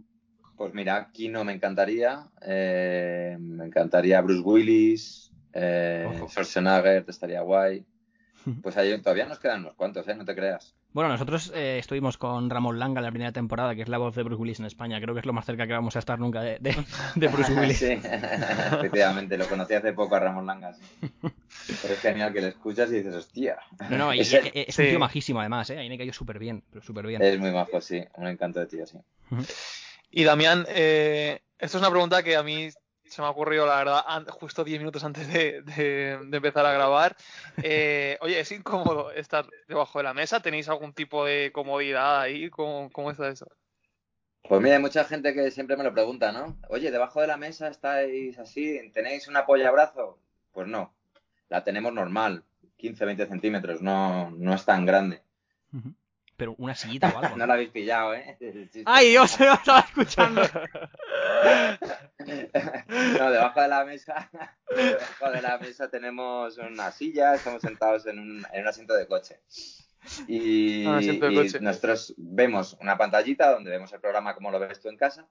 Pues 0.55 0.73
mira, 0.73 1.09
Kino 1.11 1.43
me 1.43 1.53
encantaría, 1.53 2.25
eh, 2.41 3.37
me 3.39 3.65
encantaría 3.65 4.21
Bruce 4.21 4.41
Willis, 4.41 5.31
eh. 5.53 6.07
Schwarzenegger, 6.27 7.05
estaría 7.07 7.41
guay. 7.41 7.85
Pues 8.61 8.77
ahí 8.77 8.97
todavía 9.01 9.25
nos 9.25 9.39
quedan 9.39 9.61
unos 9.61 9.75
cuantos, 9.75 10.07
¿eh? 10.07 10.15
No 10.15 10.23
te 10.25 10.33
creas. 10.35 10.73
Bueno, 10.93 11.09
nosotros 11.09 11.51
eh, 11.53 11.77
estuvimos 11.79 12.17
con 12.17 12.49
Ramón 12.49 12.79
Langa 12.79 12.99
en 12.99 13.05
la 13.05 13.11
primera 13.11 13.31
temporada, 13.31 13.75
que 13.75 13.81
es 13.81 13.89
la 13.89 13.97
voz 13.97 14.15
de 14.15 14.23
Bruce 14.23 14.41
Willis 14.41 14.59
en 14.59 14.65
España. 14.65 14.99
Creo 15.01 15.13
que 15.13 15.19
es 15.19 15.25
lo 15.25 15.33
más 15.33 15.45
cerca 15.45 15.67
que 15.67 15.73
vamos 15.73 15.95
a 15.95 15.99
estar 15.99 16.17
nunca 16.17 16.41
de, 16.41 16.57
de- 16.59 16.75
de 17.15 17.27
Bruce 17.27 17.53
Willis. 17.53 17.77
sí, 17.77 17.91
efectivamente, 18.01 19.37
lo 19.37 19.47
conocí 19.47 19.73
hace 19.73 19.93
poco 19.93 20.15
a 20.15 20.19
Ramón 20.19 20.45
Langas. 20.45 20.79
Pero 21.81 21.93
es 21.93 21.99
genial 21.99 22.33
que 22.33 22.41
le 22.41 22.47
escuchas 22.49 22.89
y 22.91 22.95
dices, 22.95 23.13
hostia. 23.15 23.57
No, 23.89 23.97
no, 23.97 24.13
y- 24.13 24.19
Es, 24.21 24.33
un 24.33 24.41
Sí. 24.73 24.89
tío 24.89 24.99
majísimo 24.99 25.39
además, 25.39 25.69
¿eh? 25.69 25.77
Ahí 25.77 25.89
me 25.89 25.97
cayó 25.97 26.13
súper 26.13 26.39
bien, 26.39 26.63
pero 26.71 26.83
súper 26.83 27.05
bien. 27.05 27.21
es 27.21 27.39
muy 27.39 27.51
majo, 27.51 27.81
sí. 27.81 28.03
Un 28.15 28.27
encanto 28.27 28.59
de 28.59 28.65
tío, 28.67 28.85
sí. 28.87 28.97
Y 30.11 30.23
Damián, 30.23 30.65
eh, 30.69 31.41
esto 31.59 31.77
es 31.77 31.81
una 31.81 31.91
pregunta 31.91 32.23
que 32.23 32.35
a 32.37 32.43
mí 32.43 32.69
se 33.09 33.21
me 33.21 33.27
ha 33.27 33.31
ocurrido, 33.31 33.65
la 33.65 33.77
verdad, 33.77 34.03
justo 34.29 34.63
10 34.63 34.79
minutos 34.79 35.03
antes 35.03 35.27
de, 35.31 35.61
de- 35.63 36.19
de 36.25 36.37
empezar 36.37 36.65
a 36.65 36.73
grabar. 36.73 37.15
Eh, 37.63 38.17
oye, 38.21 38.39
¿es 38.39 38.51
incómodo 38.51 39.11
estar 39.11 39.45
debajo 39.67 39.99
de 39.99 40.03
la 40.03 40.13
mesa? 40.13 40.41
¿Tenéis 40.41 40.69
algún 40.69 40.93
tipo 40.93 41.25
de 41.25 41.51
comodidad 41.53 42.19
ahí? 42.21 42.49
¿Cómo, 42.49 42.89
cómo 42.91 43.11
está 43.11 43.27
eso? 43.29 43.47
Pues 44.47 44.61
mira, 44.61 44.75
hay 44.75 44.81
mucha 44.81 45.03
gente 45.03 45.33
que 45.33 45.51
siempre 45.51 45.75
me 45.75 45.83
lo 45.83 45.93
pregunta, 45.93 46.31
¿no? 46.31 46.55
Oye, 46.69 46.89
debajo 46.89 47.19
de 47.19 47.27
la 47.27 47.35
mesa 47.37 47.67
estáis 47.67 48.37
así, 48.39 48.79
¿tenéis 48.93 49.27
una 49.27 49.45
polla 49.45 49.71
brazo? 49.71 50.19
Pues 50.53 50.67
no, 50.67 50.93
la 51.49 51.63
tenemos 51.65 51.91
normal, 51.93 52.43
15, 52.77 53.03
20 53.05 53.25
centímetros, 53.27 53.81
no, 53.81 54.31
no 54.31 54.53
es 54.53 54.63
tan 54.63 54.85
grande. 54.85 55.21
Pero 56.37 56.55
una 56.59 56.75
sillita 56.75 57.09
o 57.13 57.17
algo. 57.17 57.35
No 57.35 57.45
la 57.45 57.55
habéis 57.55 57.69
pillado, 57.69 58.13
¿eh? 58.13 58.37
¡Ay, 58.85 59.09
Dios! 59.09 59.39
No 59.39 59.53
estaba 59.53 59.79
escuchando. 59.79 60.41
No, 62.27 63.31
debajo 63.31 63.61
de 63.61 63.67
la 63.69 63.85
mesa, 63.85 64.29
debajo 64.69 65.31
de 65.31 65.41
la 65.41 65.57
mesa 65.59 65.89
tenemos 65.89 66.57
una 66.57 66.91
silla, 66.91 67.35
estamos 67.35 67.61
sentados 67.61 68.05
en 68.05 68.19
un, 68.19 68.45
en 68.51 68.61
un 68.61 68.67
asiento 68.67 68.93
de 68.95 69.07
coche. 69.07 69.39
Y, 70.27 70.85
Un 70.85 70.95
asiento 70.95 71.27
de 71.27 71.33
y 71.33 71.35
coche. 71.37 71.59
nosotros 71.61 72.13
vemos 72.17 72.77
una 72.81 72.97
pantallita 72.97 73.51
donde 73.51 73.71
vemos 73.71 73.93
el 73.93 74.01
programa 74.01 74.35
como 74.35 74.51
lo 74.51 74.59
ves 74.59 74.79
tú 74.81 74.89
en 74.89 74.97
casa. 74.97 75.27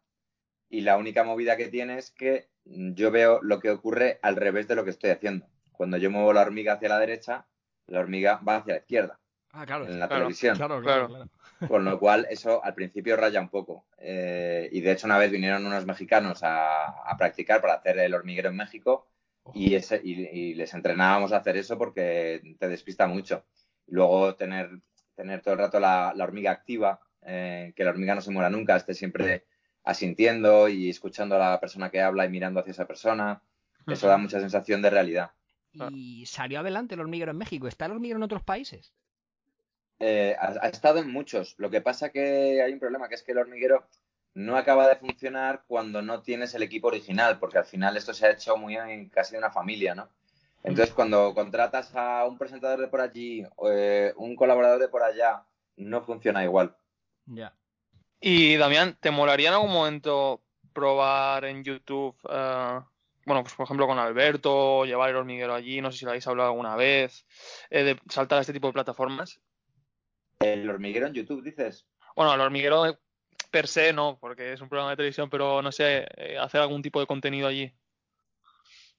Y 0.69 0.81
la 0.81 0.97
única 0.97 1.23
movida 1.23 1.57
que 1.57 1.69
tiene 1.69 1.99
es 1.99 2.11
que 2.11 2.49
yo 2.65 3.11
veo 3.11 3.41
lo 3.43 3.61
que 3.61 3.71
ocurre 3.71 4.19
al 4.23 4.37
revés 4.37 4.67
de 4.67 4.75
lo 4.75 4.85
que 4.85 4.91
estoy 4.91 5.11
haciendo. 5.11 5.47
Cuando 5.73 5.99
yo 5.99 6.11
muevo 6.11 6.33
la 6.33 6.43
hormiga 6.43 6.75
hacia 6.75 6.89
la 6.89 6.99
derecha, 6.99 7.47
la 7.87 8.01
hormiga 8.01 8.41
va 8.47 8.57
hacia 8.57 8.75
la 8.75 8.81
izquierda, 8.81 9.21
Ah, 9.57 9.65
claro. 9.65 9.87
en 9.87 9.99
la 9.99 10.07
Claro, 10.07 10.23
televisión. 10.25 10.57
Claro, 10.57 10.83
Claro. 10.83 11.29
Con 11.69 11.87
lo 11.87 11.99
cual, 11.99 12.27
eso 12.29 12.63
al 12.63 12.75
principio 12.75 13.17
raya 13.17 13.41
un 13.41 13.49
poco. 13.49 13.87
Eh, 13.97 14.69
y 14.71 14.83
de 14.83 14.93
hecho, 14.93 15.07
una 15.07 15.17
vez 15.17 15.31
vinieron 15.31 15.65
unos 15.65 15.87
mexicanos 15.87 16.43
a, 16.43 16.85
a 17.11 17.17
practicar 17.17 17.63
para 17.63 17.75
hacer 17.75 17.99
el 17.99 18.13
hormiguero 18.13 18.51
en 18.51 18.57
México 18.57 19.07
y, 19.55 19.75
ese, 19.75 19.99
y, 20.05 20.13
y 20.27 20.55
les 20.55 20.75
entrenábamos 20.75 21.33
a 21.33 21.39
hacer 21.39 21.57
eso 21.57 21.79
porque 21.79 22.57
te 22.59 22.69
despista 22.69 23.07
mucho. 23.07 23.47
Luego 23.87 24.35
tener, 24.35 24.69
tener 25.15 25.41
todo 25.41 25.55
el 25.55 25.61
rato 25.61 25.81
la, 25.81 26.13
la 26.15 26.25
hormiga 26.25 26.51
activa, 26.51 27.01
eh, 27.23 27.73
que 27.75 27.85
la 27.85 27.91
hormiga 27.91 28.15
no 28.15 28.21
se 28.21 28.33
muera 28.33 28.51
nunca, 28.51 28.77
esté 28.77 28.93
siempre 28.93 29.47
asintiendo 29.83 30.69
y 30.69 30.91
escuchando 30.91 31.37
a 31.37 31.39
la 31.39 31.61
persona 31.61 31.91
que 31.91 32.03
habla 32.03 32.27
y 32.27 32.29
mirando 32.29 32.61
hacia 32.61 32.73
esa 32.73 32.87
persona. 32.87 33.41
Eso 33.87 34.09
da 34.09 34.19
mucha 34.19 34.41
sensación 34.41 34.83
de 34.83 34.91
realidad. 34.91 35.31
Y 35.93 36.27
salió 36.27 36.61
adelante 36.61 36.95
el 36.95 37.01
hormiguero 37.01 37.31
en 37.31 37.39
México. 37.39 37.69
¿Está 37.69 37.87
el 37.87 37.93
hormiguero 37.93 38.19
en 38.19 38.25
otros 38.25 38.43
países? 38.43 38.93
Eh, 39.99 40.37
ha, 40.39 40.55
ha 40.61 40.69
estado 40.69 40.99
en 40.99 41.11
muchos. 41.11 41.55
Lo 41.59 41.71
que 41.71 41.81
pasa 41.81 42.11
que 42.11 42.63
hay 42.63 42.73
un 42.73 42.81
problema, 42.81 43.09
que 43.09 43.15
es 43.15 43.23
que 43.23 43.33
el 43.33 43.39
hormiguero 43.39 43.87
no 44.35 44.57
acaba 44.57 44.87
de 44.87 44.97
funcionar 44.97 45.65
cuando 45.67 46.03
no 46.03 46.21
tienes 46.23 46.55
el 46.55 46.63
equipo 46.63 46.89
original, 46.89 47.39
porque 47.39 47.59
al 47.59 47.65
final 47.65 47.97
esto 47.97 48.13
se 48.13 48.27
ha 48.27 48.31
hecho 48.33 48.57
muy 48.59 48.77
en- 48.77 49.09
casi 49.09 49.33
de 49.33 49.39
una 49.39 49.51
familia, 49.51 49.95
¿no? 49.95 50.11
Entonces, 50.63 50.93
cuando 50.95 51.33
contratas 51.33 51.95
a 51.95 52.25
un 52.27 52.37
presentador 52.37 52.81
de 52.81 52.89
por 52.89 53.01
allí, 53.01 53.47
eh, 53.71 54.13
un 54.17 54.35
colaborador 54.37 54.81
de 54.81 54.89
por 54.89 55.03
allá, 55.03 55.45
no 55.77 56.03
funciona 56.03 56.43
igual. 56.45 56.77
Ya. 57.27 57.55
Y 58.21 58.57
Damián, 58.57 58.97
¿te 59.01 59.11
molaría 59.11 59.49
en 59.49 59.55
algún 59.55 59.73
momento 59.73 60.43
probar 60.73 61.45
en 61.45 61.63
YouTube, 61.65 62.17
eh, 62.29 62.81
bueno, 63.25 63.43
pues 63.43 63.55
por 63.55 63.65
ejemplo 63.65 63.87
con 63.87 63.99
Alberto, 63.99 64.85
llevar 64.85 65.11
el 65.11 65.17
hormiguero 65.17 65.55
allí, 65.55 65.81
no 65.81 65.91
sé 65.91 65.99
si 65.99 66.05
lo 66.05 66.11
habéis 66.11 66.27
hablado 66.27 66.51
alguna 66.51 66.77
vez, 66.77 67.27
eh, 67.71 67.85
de 67.85 68.01
saltar 68.09 68.39
a 68.39 68.41
este 68.43 68.53
tipo 68.53 68.67
de 68.67 68.73
plataformas? 68.75 69.41
El 70.41 70.69
hormiguero 70.69 71.07
en 71.07 71.15
YouTube, 71.15 71.43
dices. 71.43 71.87
Bueno, 72.15 72.35
el 72.35 72.41
hormiguero 72.41 72.99
per 73.51 73.67
se 73.69 73.93
no, 73.93 74.19
porque 74.21 74.53
es 74.53 74.61
un 74.61 74.69
programa 74.69 74.91
de 74.91 74.97
televisión, 74.97 75.31
pero 75.31 75.63
no 75.63 75.73
sé, 75.73 76.07
eh, 76.17 76.39
hacer 76.39 76.61
algún 76.61 76.83
tipo 76.83 77.01
de 77.01 77.07
contenido 77.07 77.49
allí. 77.49 77.73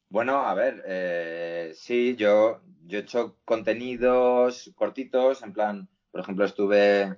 Bueno, 0.09 0.37
a 0.45 0.53
ver, 0.53 0.83
eh, 0.85 1.71
sí, 1.75 2.15
yo, 2.15 2.61
yo 2.85 2.99
he 2.99 3.01
hecho 3.01 3.37
contenidos 3.43 4.71
cortitos, 4.75 5.43
en 5.43 5.53
plan, 5.53 5.89
por 6.11 6.21
ejemplo, 6.21 6.45
estuve 6.45 7.17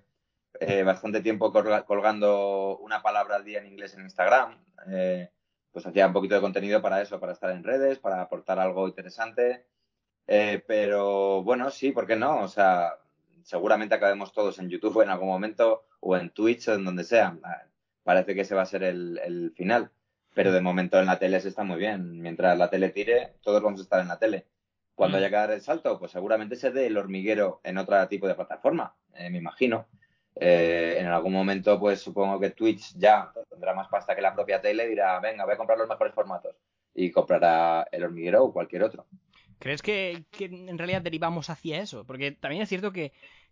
eh, 0.59 0.83
bastante 0.83 1.21
tiempo 1.21 1.53
colga- 1.53 1.85
colgando 1.85 2.77
una 2.79 3.01
palabra 3.01 3.35
al 3.35 3.45
día 3.45 3.59
en 3.59 3.67
inglés 3.67 3.93
en 3.93 4.01
Instagram. 4.01 4.57
eh, 4.91 5.29
pues 5.71 5.85
hacía 5.85 6.07
un 6.07 6.13
poquito 6.13 6.33
de 6.33 6.41
contenido 6.41 6.81
para 6.81 6.99
eso, 7.01 7.19
para 7.19 7.33
estar 7.33 7.51
en 7.51 7.63
redes, 7.63 7.99
para 7.99 8.21
aportar 8.21 8.57
algo 8.59 8.87
interesante. 8.87 9.67
Eh, 10.27 10.63
pero 10.67 11.43
bueno, 11.43 11.69
sí, 11.69 11.91
¿por 11.91 12.07
qué 12.07 12.15
no? 12.15 12.41
O 12.41 12.47
sea, 12.47 12.93
seguramente 13.43 13.95
acabemos 13.95 14.31
todos 14.33 14.59
en 14.59 14.69
YouTube 14.69 15.01
en 15.01 15.09
algún 15.09 15.27
momento 15.27 15.85
o 15.99 16.15
en 16.17 16.29
Twitch 16.31 16.67
o 16.69 16.73
en 16.75 16.85
donde 16.85 17.03
sea. 17.03 17.37
Parece 18.03 18.33
que 18.35 18.41
ese 18.41 18.55
va 18.55 18.63
a 18.63 18.65
ser 18.65 18.83
el, 18.83 19.19
el 19.23 19.51
final. 19.55 19.91
Pero 20.33 20.51
de 20.51 20.61
momento 20.61 20.99
en 20.99 21.05
la 21.07 21.19
tele 21.19 21.39
se 21.39 21.49
está 21.49 21.63
muy 21.63 21.77
bien. 21.77 22.21
Mientras 22.21 22.57
la 22.57 22.69
tele 22.69 22.89
tire, 22.89 23.35
todos 23.41 23.61
vamos 23.61 23.79
a 23.79 23.83
estar 23.83 23.99
en 24.01 24.07
la 24.07 24.19
tele. 24.19 24.45
Cuando 24.95 25.17
Mm. 25.17 25.19
haya 25.19 25.29
que 25.29 25.35
dar 25.35 25.51
el 25.51 25.61
salto, 25.61 25.97
pues 25.97 26.11
seguramente 26.11 26.55
se 26.55 26.71
dé 26.71 26.87
el 26.87 26.97
hormiguero 26.97 27.61
en 27.63 27.77
otro 27.77 28.07
tipo 28.07 28.27
de 28.27 28.35
plataforma, 28.35 28.95
eh, 29.15 29.29
me 29.29 29.37
imagino. 29.39 29.87
Eh, 30.35 30.97
en 30.99 31.07
algún 31.07 31.33
momento, 31.33 31.79
pues 31.79 31.99
supongo 32.01 32.39
que 32.39 32.51
Twitch 32.51 32.95
ya 32.97 33.31
tendrá 33.49 33.73
más 33.73 33.87
pasta 33.89 34.15
que 34.15 34.21
la 34.21 34.33
propia 34.35 34.61
tele 34.61 34.85
y 34.85 34.89
dirá, 34.89 35.19
venga, 35.19 35.45
voy 35.45 35.53
a 35.53 35.57
comprar 35.57 35.77
los 35.77 35.89
mejores 35.89 36.13
formatos. 36.13 36.55
Y 36.93 37.11
comprará 37.11 37.87
el 37.91 38.03
hormiguero 38.03 38.43
o 38.43 38.53
cualquier 38.53 38.83
otro. 38.83 39.05
¿Crees 39.59 39.81
que, 39.81 40.23
que 40.31 40.45
en 40.45 40.77
realidad 40.77 41.01
derivamos 41.01 41.49
hacia 41.49 41.81
eso? 41.81 42.05
Porque 42.05 42.31
también 42.31 42.61
es 42.61 42.69
cierto 42.69 42.91
que, 42.91 43.11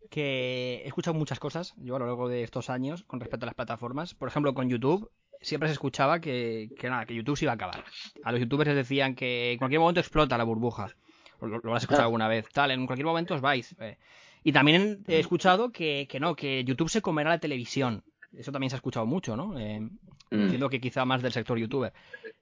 que 0.10 0.82
he 0.84 0.88
escuchado 0.88 1.14
muchas 1.18 1.40
cosas 1.40 1.74
yo 1.78 1.96
a 1.96 2.00
lo 2.00 2.06
largo 2.06 2.30
de 2.30 2.44
estos 2.44 2.70
años 2.70 3.04
con 3.04 3.20
respecto 3.20 3.46
a 3.46 3.48
las 3.48 3.56
plataformas. 3.56 4.14
Por 4.14 4.30
ejemplo, 4.30 4.54
con 4.54 4.70
YouTube 4.70 5.12
siempre 5.42 5.68
se 5.70 5.74
escuchaba 5.74 6.20
que, 6.20 6.70
que 6.80 6.90
nada, 6.90 7.06
que 7.06 7.14
YouTube 7.14 7.38
se 7.38 7.46
iba 7.46 7.52
a 7.52 7.56
acabar. 7.56 7.84
A 8.24 8.32
los 8.32 8.40
youtubers 8.40 8.68
les 8.70 8.78
decían 8.78 9.16
que 9.16 9.52
en 9.52 9.58
cualquier 9.58 9.80
momento 9.82 10.00
explota 10.00 10.38
la 10.38 10.44
burbuja. 10.46 10.96
Lo, 11.42 11.60
lo 11.60 11.76
has 11.76 11.84
escuchado 11.84 12.06
alguna 12.06 12.28
vez. 12.28 12.48
Tal, 12.54 12.72
en 12.72 12.86
cualquier 12.86 13.06
momento 13.06 13.36
os 13.36 13.42
vais. 13.42 13.76
eh. 13.80 13.98
Y 14.44 14.54
también 14.54 15.04
he 15.08 15.20
escuchado 15.20 15.72
que, 15.72 16.08
que 16.10 16.20
no, 16.22 16.36
que 16.36 16.64
YouTube 16.64 16.90
se 16.90 17.02
comerá 17.02 17.32
la 17.32 17.40
televisión. 17.40 18.04
Eso 18.34 18.52
también 18.52 18.70
se 18.70 18.76
ha 18.76 18.78
escuchado 18.78 19.06
mucho, 19.06 19.36
¿no? 19.36 19.60
Eh, 19.60 19.82
Mm. 20.30 20.42
Entiendo 20.42 20.70
que 20.70 20.82
quizá 20.82 21.06
más 21.06 21.22
del 21.22 21.32
sector 21.32 21.58
youtuber. 21.58 21.94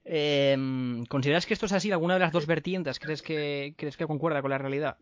Eh, 0.05 0.55
¿Consideras 1.09 1.45
que 1.45 1.53
esto 1.53 1.65
es 1.65 1.73
así? 1.73 1.91
¿Alguna 1.91 2.13
de 2.15 2.19
las 2.21 2.31
dos 2.31 2.45
vertientes 2.47 2.99
crees 2.99 3.21
que, 3.21 3.73
crees 3.77 3.97
que 3.97 4.07
concuerda 4.07 4.41
con 4.41 4.51
la 4.51 4.57
realidad? 4.59 4.97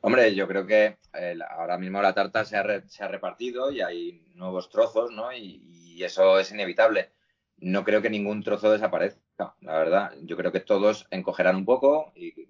Hombre, 0.00 0.34
yo 0.34 0.46
creo 0.46 0.66
que 0.66 0.98
eh, 1.14 1.36
ahora 1.50 1.76
mismo 1.76 2.00
la 2.00 2.14
tarta 2.14 2.44
se 2.44 2.56
ha, 2.56 2.62
re- 2.62 2.88
se 2.88 3.02
ha 3.02 3.08
repartido 3.08 3.70
y 3.72 3.80
hay 3.80 4.22
nuevos 4.34 4.70
trozos, 4.70 5.10
¿no? 5.10 5.32
Y, 5.32 5.60
y 5.96 6.04
eso 6.04 6.38
es 6.38 6.52
inevitable. 6.52 7.10
No 7.58 7.84
creo 7.84 8.00
que 8.00 8.08
ningún 8.10 8.42
trozo 8.44 8.70
desaparezca, 8.70 9.56
la 9.60 9.78
verdad. 9.78 10.12
Yo 10.22 10.36
creo 10.36 10.52
que 10.52 10.60
todos 10.60 11.06
encogerán 11.10 11.56
un 11.56 11.64
poco 11.64 12.12
y, 12.14 12.48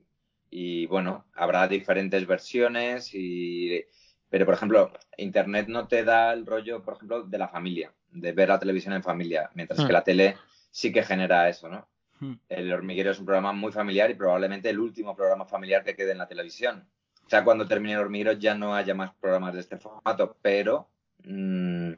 y, 0.51 0.87
bueno, 0.87 1.27
habrá 1.35 1.67
diferentes 1.69 2.27
versiones 2.27 3.11
y... 3.15 3.85
Pero, 4.31 4.45
por 4.45 4.53
ejemplo, 4.55 4.93
Internet 5.17 5.69
no 5.69 5.89
te 5.89 6.05
da 6.05 6.35
el 6.35 6.45
rollo, 6.45 6.83
por 6.83 6.95
ejemplo, 6.97 7.23
de 7.23 7.39
la 7.39 7.49
familia, 7.49 7.95
de 8.11 8.33
ver 8.33 8.51
la 8.51 8.59
televisión 8.59 8.93
en 8.93 9.03
familia, 9.03 9.49
mientras 9.55 9.83
que 9.83 9.93
la 9.95 10.05
tele 10.05 10.37
sí 10.71 10.93
que 10.93 11.03
genera 11.03 11.49
eso, 11.49 11.69
¿no? 11.69 11.89
Hmm. 12.21 12.35
El 12.49 12.73
hormiguero 12.73 13.11
es 13.11 13.19
un 13.19 13.27
programa 13.27 13.53
muy 13.53 13.73
familiar 13.73 14.11
y 14.11 14.15
probablemente 14.15 14.71
el 14.71 14.79
último 14.79 15.15
programa 15.15 15.45
familiar 15.45 15.85
que 15.85 15.95
quede 15.95 16.13
en 16.13 16.19
la 16.19 16.29
televisión. 16.29 16.89
O 17.25 17.31
sea, 17.31 17.45
cuando 17.45 17.67
termine 17.67 17.95
el 17.95 18.01
hormiguero 18.01 18.33
ya 18.33 18.55
no 18.55 18.75
haya 18.75 18.95
más 18.95 19.15
programas 19.21 19.55
de 19.55 19.61
este 19.61 19.77
formato, 19.77 20.37
pero 20.41 20.89
mm, 21.25 21.93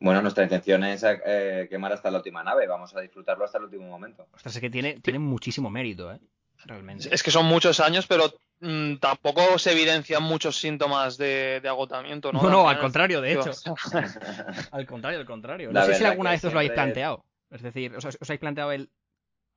bueno, 0.00 0.20
nuestra 0.20 0.44
intención 0.44 0.84
es 0.84 1.04
eh, 1.04 1.66
quemar 1.70 1.92
hasta 1.92 2.10
la 2.10 2.18
última 2.18 2.42
nave. 2.42 2.66
Vamos 2.66 2.94
a 2.94 3.00
disfrutarlo 3.00 3.44
hasta 3.44 3.58
el 3.58 3.64
último 3.64 3.86
momento. 3.86 4.26
Ostras, 4.34 4.56
es 4.56 4.60
que 4.60 4.70
tiene, 4.70 5.00
tiene 5.00 5.18
muchísimo 5.18 5.70
mérito, 5.70 6.12
¿eh? 6.12 6.18
Realmente. 6.66 7.08
Es 7.12 7.22
que 7.22 7.30
son 7.30 7.46
muchos 7.46 7.80
años, 7.80 8.06
pero 8.06 8.34
mm, 8.60 8.96
tampoco 8.96 9.58
se 9.58 9.72
evidencian 9.72 10.22
muchos 10.22 10.56
síntomas 10.56 11.16
de, 11.16 11.60
de 11.62 11.68
agotamiento, 11.68 12.32
¿no? 12.32 12.42
No, 12.42 12.50
no, 12.50 12.68
al 12.68 12.78
contrario, 12.80 13.20
de 13.20 13.32
hecho. 13.32 13.50
Al 14.72 14.86
contrario, 14.86 15.20
al 15.20 15.26
contrario. 15.26 15.72
La 15.72 15.80
No 15.80 15.86
sé 15.86 15.94
si 15.94 16.04
alguna 16.04 16.30
vez 16.30 16.44
os 16.44 16.52
lo 16.52 16.58
habéis 16.58 16.72
planteado. 16.72 17.24
Es 17.54 17.62
decir, 17.62 17.94
os, 17.96 18.04
os 18.04 18.16
habéis 18.28 18.40
planteado 18.40 18.72
el 18.72 18.90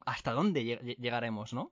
hasta 0.06 0.32
dónde 0.32 0.62
lleg- 0.64 0.96
llegaremos, 0.98 1.54
¿no? 1.54 1.72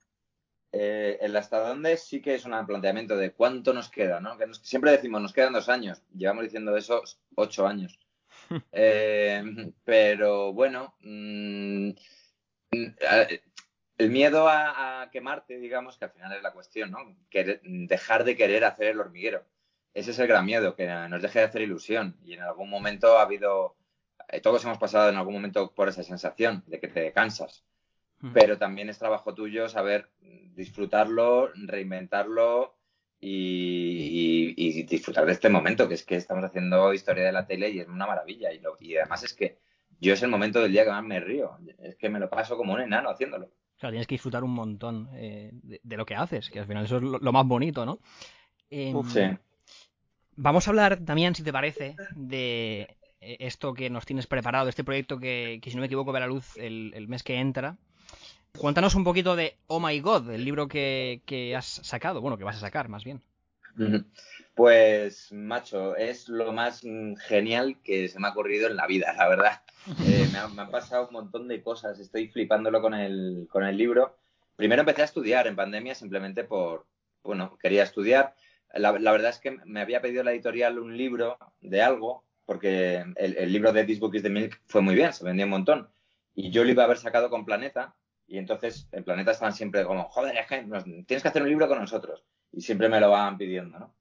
Eh, 0.71 1.17
el 1.21 1.35
hasta 1.37 1.59
dónde 1.59 1.95
sí 1.97 2.21
que 2.21 2.35
es 2.35 2.43
un 2.45 2.65
planteamiento 2.65 3.15
de 3.15 3.31
cuánto 3.31 3.73
nos 3.73 3.89
queda, 3.89 4.19
¿no? 4.19 4.37
Que 4.37 4.47
nos- 4.47 4.57
siempre 4.59 4.91
decimos, 4.91 5.21
nos 5.21 5.31
quedan 5.33 5.53
dos 5.53 5.69
años. 5.69 6.01
Llevamos 6.13 6.43
diciendo 6.43 6.75
eso 6.75 7.01
ocho 7.35 7.65
años. 7.67 7.99
Eh, 8.73 9.71
pero 9.85 10.51
bueno, 10.51 10.95
mm, 10.99 11.91
el 13.97 14.09
miedo 14.09 14.47
a, 14.49 15.03
a 15.03 15.09
quemarte, 15.11 15.57
digamos, 15.57 15.97
que 15.97 16.05
al 16.05 16.11
final 16.11 16.33
es 16.33 16.43
la 16.43 16.51
cuestión, 16.51 16.91
¿no? 16.91 16.97
Querer- 17.29 17.61
dejar 17.63 18.23
de 18.23 18.35
querer 18.35 18.65
hacer 18.65 18.87
el 18.87 18.99
hormiguero. 18.99 19.45
Ese 19.93 20.11
es 20.11 20.19
el 20.19 20.27
gran 20.27 20.45
miedo, 20.45 20.75
que 20.75 20.85
nos 20.87 21.21
deje 21.21 21.39
de 21.39 21.45
hacer 21.45 21.61
ilusión. 21.61 22.17
Y 22.25 22.33
en 22.33 22.41
algún 22.41 22.69
momento 22.69 23.17
ha 23.17 23.21
habido, 23.21 23.77
todos 24.41 24.63
hemos 24.65 24.77
pasado 24.77 25.09
en 25.09 25.15
algún 25.17 25.33
momento 25.35 25.71
por 25.73 25.89
esa 25.89 26.03
sensación 26.03 26.63
de 26.67 26.79
que 26.79 26.87
te 26.87 27.11
cansas 27.11 27.63
pero 28.33 28.57
también 28.57 28.89
es 28.89 28.97
trabajo 28.97 29.33
tuyo 29.35 29.69
saber 29.69 30.09
disfrutarlo, 30.55 31.51
reinventarlo 31.55 32.75
y, 33.19 34.53
y- 34.57 34.79
y 34.79 34.83
disfrutar 34.83 35.25
de 35.25 35.33
este 35.33 35.49
momento, 35.49 35.87
que 35.87 35.93
es 35.95 36.03
que 36.03 36.15
estamos 36.15 36.43
haciendo 36.43 36.93
historia 36.93 37.25
de 37.25 37.31
la 37.31 37.45
tele 37.45 37.69
y 37.69 37.79
es 37.79 37.87
una 37.87 38.07
maravilla. 38.07 38.51
Y, 38.53 38.59
lo- 38.59 38.77
y 38.79 38.97
además 38.97 39.23
es 39.23 39.33
que 39.33 39.57
yo 39.99 40.13
es 40.13 40.23
el 40.23 40.29
momento 40.29 40.61
del 40.61 40.71
día 40.71 40.83
que 40.85 40.91
más 40.91 41.03
me 41.03 41.19
río. 41.19 41.57
Es 41.79 41.95
que 41.95 42.09
me 42.09 42.19
lo 42.19 42.29
paso 42.29 42.57
como 42.57 42.73
un 42.73 42.81
enano 42.81 43.09
haciéndolo. 43.09 43.45
O 43.45 43.79
sea, 43.79 43.89
tienes 43.89 44.07
que 44.07 44.15
disfrutar 44.15 44.43
un 44.43 44.53
montón 44.53 45.09
eh, 45.13 45.51
de, 45.53 45.79
de 45.83 45.97
lo 45.97 46.05
que 46.05 46.15
haces, 46.15 46.49
que 46.49 46.59
al 46.59 46.67
final 46.67 46.85
eso 46.85 46.97
es 46.97 47.03
lo, 47.03 47.19
lo 47.19 47.31
más 47.31 47.45
bonito, 47.45 47.85
¿no? 47.85 47.99
Em, 48.69 48.95
Uf, 48.95 49.11
Sí. 49.11 49.21
Vamos 50.37 50.67
a 50.67 50.71
hablar 50.71 50.97
también, 51.05 51.33
si 51.35 51.43
te 51.43 51.53
parece, 51.53 51.95
de 52.15 52.81
eh, 52.81 52.97
esto 53.21 53.73
que 53.73 53.89
nos 53.89 54.05
tienes 54.05 54.27
preparado, 54.27 54.69
este 54.69 54.83
proyecto 54.83 55.19
que, 55.19 55.59
que 55.61 55.69
si 55.69 55.75
no 55.75 55.81
me 55.81 55.87
equivoco, 55.87 56.11
ve 56.11 56.19
la 56.19 56.27
luz 56.27 56.57
el, 56.57 56.93
el 56.95 57.07
mes 57.07 57.23
que 57.23 57.35
entra. 57.35 57.77
Cuéntanos 58.57 58.95
un 58.95 59.03
poquito 59.03 59.35
de 59.35 59.57
Oh 59.67 59.79
My 59.79 59.99
God, 59.99 60.31
el 60.31 60.45
libro 60.45 60.67
que, 60.67 61.21
que 61.25 61.55
has 61.55 61.65
sacado, 61.65 62.21
bueno, 62.21 62.37
que 62.37 62.43
vas 62.43 62.57
a 62.57 62.61
sacar 62.61 62.87
más 62.87 63.03
bien. 63.03 63.21
Pues, 64.55 65.33
macho, 65.33 65.97
es 65.97 66.29
lo 66.29 66.53
más 66.53 66.81
genial 67.27 67.77
que 67.83 68.07
se 68.07 68.19
me 68.19 68.27
ha 68.27 68.31
ocurrido 68.31 68.67
en 68.67 68.77
la 68.77 68.87
vida, 68.87 69.13
la 69.13 69.27
verdad. 69.27 69.61
Eh, 70.03 70.27
me, 70.31 70.39
han, 70.39 70.55
me 70.55 70.63
han 70.63 70.71
pasado 70.71 71.05
un 71.05 71.13
montón 71.13 71.47
de 71.47 71.61
cosas, 71.61 71.99
estoy 71.99 72.27
flipándolo 72.27 72.81
con 72.81 72.95
el, 72.95 73.47
con 73.51 73.63
el 73.63 73.77
libro. 73.77 74.17
Primero 74.55 74.81
empecé 74.81 75.03
a 75.03 75.05
estudiar 75.05 75.45
en 75.45 75.55
pandemia 75.55 75.93
simplemente 75.93 76.43
por, 76.43 76.87
bueno, 77.23 77.55
quería 77.61 77.83
estudiar. 77.83 78.33
La, 78.73 78.97
la 78.97 79.11
verdad 79.11 79.29
es 79.29 79.37
que 79.37 79.51
me 79.63 79.81
había 79.81 80.01
pedido 80.01 80.23
la 80.23 80.31
editorial 80.31 80.79
un 80.79 80.97
libro 80.97 81.37
de 81.61 81.83
algo, 81.83 82.23
porque 82.45 83.03
el, 83.15 83.51
libro 83.51 83.73
de 83.73 83.83
This 83.83 83.99
Book 83.99 84.15
is 84.15 84.23
the 84.23 84.29
Milk 84.29 84.61
fue 84.65 84.81
muy 84.81 84.95
bien, 84.95 85.13
se 85.13 85.25
vendió 85.25 85.45
un 85.45 85.51
montón. 85.51 85.89
Y 86.33 86.51
yo 86.51 86.63
lo 86.63 86.71
iba 86.71 86.83
a 86.83 86.85
haber 86.85 86.97
sacado 86.97 87.29
con 87.29 87.45
Planeta, 87.45 87.95
y 88.27 88.37
entonces 88.37 88.87
en 88.91 89.03
Planeta 89.03 89.31
estaban 89.31 89.53
siempre 89.53 89.83
como, 89.83 90.03
joder, 90.09 90.35
tienes 91.05 91.21
que 91.21 91.27
hacer 91.27 91.41
un 91.41 91.49
libro 91.49 91.67
con 91.67 91.79
nosotros. 91.79 92.23
Y 92.51 92.61
siempre 92.61 92.89
me 92.89 92.99
lo 92.99 93.11
van 93.11 93.37
pidiendo, 93.37 93.79
¿no? 93.79 93.95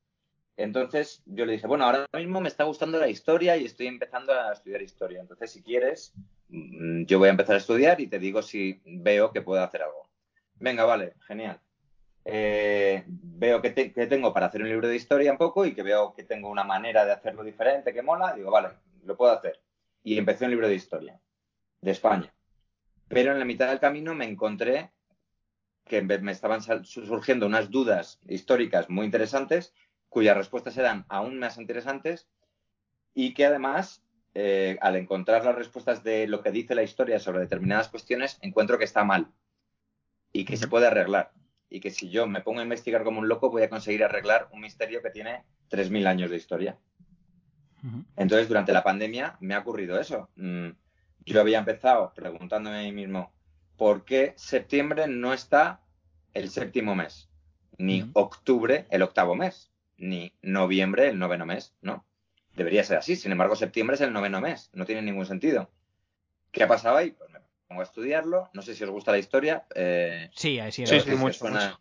Entonces 0.57 1.23
yo 1.27 1.47
le 1.47 1.55
dije, 1.55 1.67
bueno, 1.67 1.85
ahora 1.85 2.07
mismo 2.13 2.41
me 2.41 2.49
está 2.49 2.65
gustando 2.65 2.99
la 2.99 3.09
historia 3.09 3.57
y 3.57 3.65
estoy 3.65 3.89
empezando 3.89 4.33
a 4.33 4.53
estudiar 4.53 4.83
historia. 4.83 5.21
Entonces, 5.21 5.51
si 5.51 5.63
quieres, 5.63 6.15
mm, 6.49 7.05
yo 7.05 7.19
voy 7.19 7.29
a 7.29 7.33
empezar 7.33 7.57
a 7.57 7.59
estudiar 7.59 8.01
y 8.01 8.07
te 8.07 8.21
digo 8.21 8.41
si 8.41 8.81
veo 8.85 9.33
que 9.33 9.43
puedo 9.43 9.63
hacer 9.63 9.83
algo. 9.83 10.09
Venga, 10.55 10.85
vale, 10.85 11.15
genial. 11.27 11.61
Eh, 12.25 13.05
veo 13.07 13.61
que, 13.61 13.71
te- 13.71 13.93
que 13.93 14.07
tengo 14.07 14.33
para 14.33 14.47
hacer 14.47 14.63
un 14.63 14.69
libro 14.69 14.89
de 14.89 14.97
historia 14.97 15.33
un 15.33 15.39
poco 15.39 15.67
y 15.67 15.75
que 15.75 15.83
veo 15.83 16.15
que 16.15 16.23
tengo 16.23 16.49
una 16.49 16.65
manera 16.65 17.05
de 17.05 17.13
hacerlo 17.13 17.43
diferente 17.45 17.93
que 17.93 18.03
mola. 18.03 18.35
Digo, 18.35 18.51
vale, 18.51 18.71
lo 19.05 19.17
puedo 19.17 19.33
hacer. 19.33 19.61
Y 20.03 20.19
empecé 20.19 20.45
un 20.45 20.51
libro 20.51 20.69
de 20.69 20.75
historia 20.75 21.21
de 21.81 21.91
España. 21.91 22.33
Pero 23.09 23.33
en 23.33 23.39
la 23.39 23.45
mitad 23.45 23.69
del 23.69 23.81
camino 23.81 24.15
me 24.15 24.25
encontré 24.25 24.91
que 25.85 26.01
me 26.03 26.33
estaban 26.33 26.63
surgiendo 26.63 27.47
unas 27.47 27.71
dudas 27.71 28.19
históricas 28.27 28.89
muy 28.89 29.05
interesantes 29.05 29.75
cuyas 30.09 30.37
respuestas 30.37 30.77
eran 30.79 31.05
aún 31.09 31.39
más 31.39 31.59
interesantes 31.59 32.29
y 33.15 33.35
que 33.35 33.45
además, 33.47 34.03
eh, 34.33 34.79
al 34.81 34.97
encontrar 34.97 35.45
las 35.45 35.55
respuestas 35.55 36.03
de 36.03 36.27
lo 36.27 36.43
que 36.43 36.53
dice 36.53 36.75
la 36.75 36.83
historia 36.83 37.19
sobre 37.19 37.41
determinadas 37.41 37.89
cuestiones, 37.89 38.39
encuentro 38.41 38.79
que 38.79 38.85
está 38.85 39.05
mal 39.05 39.33
y 40.33 40.45
que 40.45 40.57
se 40.57 40.69
puede 40.69 40.87
arreglar. 40.87 41.33
Y 41.71 41.81
que 41.81 41.91
si 41.91 42.11
yo 42.11 42.27
me 42.27 42.41
pongo 42.41 42.61
a 42.61 42.63
investigar 42.63 43.03
como 43.05 43.21
un 43.21 43.29
loco, 43.29 43.51
voy 43.51 43.63
a 43.63 43.69
conseguir 43.69 44.05
arreglar 44.05 44.49
un 44.53 44.61
misterio 44.61 45.03
que 45.03 45.11
tiene 45.11 45.45
3.000 45.71 46.07
años 46.07 46.31
de 46.31 46.37
historia. 46.37 46.79
Entonces, 48.17 48.49
durante 48.49 48.73
la 48.73 48.83
pandemia 48.83 49.37
me 49.41 49.55
ha 49.55 49.59
ocurrido 49.59 50.01
eso. 50.01 50.31
Mm, 50.37 50.71
Yo 51.27 51.41
había 51.41 51.59
empezado 51.59 52.13
preguntándome 52.15 52.79
a 52.79 52.83
mí 52.83 52.93
mismo, 52.93 53.33
¿por 53.77 54.05
qué 54.05 54.33
septiembre 54.37 55.07
no 55.07 55.33
está 55.33 55.81
el 56.33 56.49
séptimo 56.51 56.95
mes? 56.95 57.29
Ni 57.77 58.09
octubre 58.15 58.87
el 58.91 59.03
octavo 59.03 59.35
mes, 59.35 59.71
ni 59.99 60.33
noviembre 60.43 61.09
el 61.09 61.19
noveno 61.19 61.45
mes, 61.45 61.75
¿no? 61.83 62.07
Debería 62.57 62.85
ser 62.85 62.99
así. 62.99 63.17
Sin 63.17 63.33
embargo, 63.33 63.57
septiembre 63.57 63.97
es 63.97 64.01
el 64.01 64.13
noveno 64.13 64.41
mes. 64.41 64.71
No 64.73 64.87
tiene 64.87 65.03
ningún 65.03 65.27
sentido. 65.27 65.71
¿Qué 66.53 66.63
ha 66.63 66.69
pasado 66.69 66.97
ahí? 66.97 67.11
Pues 67.11 67.31
pongo 67.75 67.81
a 67.83 67.85
estudiarlo. 67.85 68.49
No 68.53 68.63
sé 68.63 68.75
si 68.75 68.85
os 68.85 68.91
gusta 68.91 69.11
la 69.11 69.19
historia. 69.19 69.65
eh, 69.75 70.31
Sí, 70.35 70.61
ahí 70.61 70.71
sí, 70.71 70.87
Sí, 70.87 70.95
no 70.95 71.01
sí, 71.01 71.05
sé 71.05 71.11
si 71.11 71.17
mucho, 71.17 71.29
os 71.31 71.37
suena- 71.39 71.81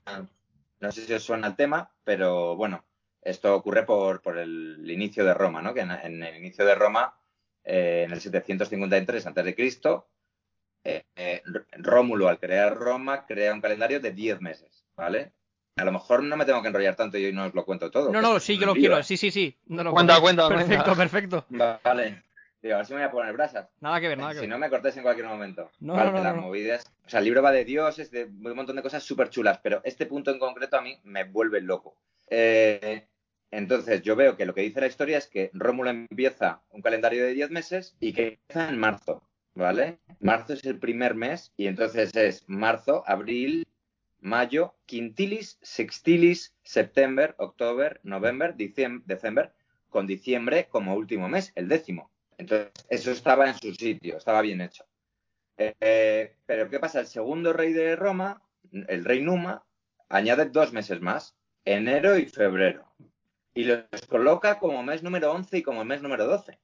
no 0.79 0.91
sé 0.91 1.05
si 1.05 1.13
os 1.13 1.23
suena 1.23 1.47
el 1.47 1.55
tema, 1.55 1.91
pero 2.03 2.55
bueno, 2.55 2.83
esto 3.21 3.55
ocurre 3.55 3.85
por, 3.85 4.21
por 4.21 4.37
el 4.39 4.89
inicio 4.89 5.23
de 5.23 5.33
Roma, 5.35 5.61
¿no? 5.61 5.73
Que 5.73 5.81
en, 5.81 5.91
en 5.91 6.23
el 6.23 6.35
inicio 6.37 6.65
de 6.65 6.75
Roma, 6.75 7.15
eh, 7.63 8.03
en 8.05 8.11
el 8.11 8.19
753 8.21 9.25
a.C., 9.27 9.55
eh, 10.85 11.03
eh, 11.15 11.41
Rómulo, 11.73 12.27
al 12.27 12.39
crear 12.39 12.75
Roma, 12.75 13.25
crea 13.25 13.53
un 13.53 13.61
calendario 13.61 13.99
de 14.01 14.11
10 14.11 14.41
meses, 14.41 14.83
¿vale? 14.97 15.31
A 15.77 15.85
lo 15.85 15.91
mejor 15.93 16.21
no 16.23 16.35
me 16.35 16.45
tengo 16.45 16.61
que 16.61 16.67
enrollar 16.67 16.95
tanto 16.95 17.17
y 17.17 17.25
hoy 17.25 17.33
no 17.33 17.45
os 17.45 17.53
lo 17.53 17.63
cuento 17.65 17.89
todo. 17.89 18.11
No, 18.11 18.21
no, 18.21 18.39
sí, 18.39 18.57
yo 18.57 18.65
lo 18.65 18.73
quiero. 18.73 19.01
Sí, 19.03 19.15
sí, 19.15 19.31
sí. 19.31 19.57
No, 19.67 19.83
no, 19.83 19.91
Cuenta, 19.91 20.15
perfecto, 20.21 20.47
cuenta, 20.47 20.49
Perfecto, 20.49 20.83
cuenta. 20.95 21.45
perfecto. 21.49 21.79
Vale. 21.83 22.23
Digo, 22.63 22.75
a 22.75 22.77
ver 22.77 22.85
si 22.87 22.93
me 22.93 22.99
voy 23.01 23.07
a 23.07 23.11
poner 23.11 23.33
brasas. 23.33 23.69
Nada 23.81 23.99
que 23.99 24.07
ver, 24.07 24.17
nada 24.17 24.29
que 24.31 24.35
Si 24.35 24.41
ver. 24.41 24.49
no, 24.49 24.57
me 24.57 24.69
cortéis 24.69 24.95
en 24.97 25.03
cualquier 25.03 25.27
momento. 25.27 25.69
No, 25.81 25.93
Vale, 25.95 26.11
no, 26.11 26.17
no, 26.17 26.23
las 26.23 26.35
movidas. 26.37 26.91
O 27.05 27.09
sea, 27.09 27.19
el 27.19 27.25
libro 27.25 27.41
va 27.43 27.51
de 27.51 27.65
dioses, 27.65 28.09
de 28.09 28.23
un 28.25 28.55
montón 28.55 28.77
de 28.77 28.81
cosas 28.81 29.03
súper 29.03 29.29
chulas, 29.29 29.59
pero 29.61 29.81
este 29.83 30.05
punto 30.05 30.31
en 30.31 30.39
concreto 30.39 30.77
a 30.77 30.81
mí 30.81 30.97
me 31.03 31.25
vuelve 31.25 31.61
loco. 31.61 31.97
Eh, 32.29 33.07
entonces, 33.51 34.01
yo 34.01 34.15
veo 34.15 34.37
que 34.37 34.45
lo 34.45 34.53
que 34.55 34.61
dice 34.61 34.79
la 34.81 34.87
historia 34.87 35.17
es 35.17 35.27
que 35.27 35.51
Rómulo 35.53 35.89
empieza 35.89 36.63
un 36.69 36.81
calendario 36.81 37.23
de 37.25 37.33
10 37.33 37.51
meses 37.51 37.95
y 37.99 38.13
que 38.13 38.39
empieza 38.47 38.69
en 38.69 38.79
marzo, 38.79 39.27
¿vale? 39.55 39.99
Marzo 40.21 40.53
es 40.53 40.63
el 40.63 40.79
primer 40.79 41.15
mes 41.15 41.51
y 41.57 41.67
entonces 41.67 42.15
es 42.15 42.45
marzo, 42.47 43.03
abril, 43.05 43.67
mayo, 44.21 44.75
quintilis, 44.85 45.59
sextilis, 45.61 46.55
septiembre, 46.63 47.35
octubre, 47.37 47.99
noviembre, 48.03 48.55
diciem- 48.55 49.03
diciembre, 49.05 49.51
con 49.89 50.07
diciembre 50.07 50.67
como 50.69 50.95
último 50.95 51.27
mes, 51.27 51.51
el 51.55 51.67
décimo. 51.67 52.09
Entonces, 52.37 52.71
eso 52.89 53.11
estaba 53.11 53.47
en 53.47 53.55
su 53.55 53.73
sitio, 53.73 54.17
estaba 54.17 54.41
bien 54.41 54.61
hecho. 54.61 54.85
Eh, 55.57 56.35
pero 56.45 56.69
¿qué 56.69 56.79
pasa? 56.79 56.99
El 56.99 57.07
segundo 57.07 57.53
rey 57.53 57.73
de 57.73 57.95
Roma, 57.95 58.41
el 58.71 59.05
rey 59.05 59.21
Numa, 59.21 59.63
añade 60.09 60.45
dos 60.45 60.73
meses 60.73 61.01
más, 61.01 61.35
enero 61.65 62.17
y 62.17 62.25
febrero. 62.25 62.93
Y 63.53 63.65
los 63.65 63.85
coloca 64.09 64.59
como 64.59 64.83
mes 64.83 65.03
número 65.03 65.31
11 65.31 65.59
y 65.59 65.63
como 65.63 65.85
mes 65.85 66.01
número 66.01 66.25
12. 66.25 66.59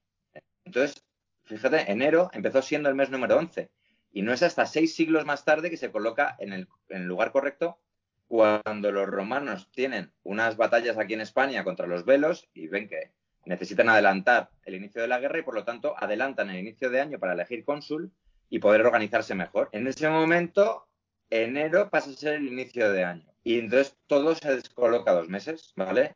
Entonces, 0.64 1.04
fíjate, 1.44 1.90
enero 1.90 2.30
empezó 2.32 2.62
siendo 2.62 2.88
el 2.88 2.94
mes 2.94 3.10
número 3.10 3.36
11. 3.36 3.70
Y 4.12 4.22
no 4.22 4.32
es 4.32 4.42
hasta 4.42 4.66
seis 4.66 4.94
siglos 4.94 5.24
más 5.24 5.44
tarde 5.44 5.70
que 5.70 5.76
se 5.76 5.92
coloca 5.92 6.36
en 6.40 6.52
el, 6.52 6.68
en 6.88 7.02
el 7.02 7.06
lugar 7.06 7.30
correcto 7.30 7.78
cuando 8.26 8.92
los 8.92 9.08
romanos 9.08 9.70
tienen 9.72 10.12
unas 10.22 10.56
batallas 10.56 10.98
aquí 10.98 11.14
en 11.14 11.20
España 11.20 11.64
contra 11.64 11.88
los 11.88 12.04
velos 12.04 12.48
y 12.54 12.68
ven 12.68 12.88
que 12.88 13.12
necesitan 13.44 13.88
adelantar 13.88 14.50
el 14.64 14.74
inicio 14.74 15.02
de 15.02 15.08
la 15.08 15.18
guerra 15.18 15.38
y 15.38 15.42
por 15.42 15.54
lo 15.54 15.64
tanto 15.64 15.94
adelantan 15.96 16.50
el 16.50 16.58
inicio 16.58 16.90
de 16.90 17.00
año 17.00 17.18
para 17.18 17.32
elegir 17.32 17.64
cónsul 17.64 18.12
y 18.48 18.58
poder 18.58 18.84
organizarse 18.84 19.34
mejor. 19.34 19.68
En 19.72 19.86
ese 19.86 20.08
momento, 20.08 20.88
enero 21.30 21.90
pasa 21.90 22.10
a 22.10 22.14
ser 22.14 22.34
el 22.34 22.48
inicio 22.48 22.92
de 22.92 23.04
año 23.04 23.32
y 23.42 23.58
entonces 23.58 23.96
todo 24.06 24.34
se 24.34 24.54
descoloca 24.56 25.12
dos 25.12 25.28
meses, 25.28 25.72
¿vale? 25.76 26.14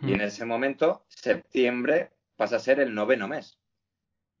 Y 0.00 0.14
en 0.14 0.20
ese 0.20 0.44
momento, 0.44 1.04
septiembre 1.08 2.10
pasa 2.36 2.56
a 2.56 2.60
ser 2.60 2.80
el 2.80 2.94
noveno 2.94 3.28
mes. 3.28 3.58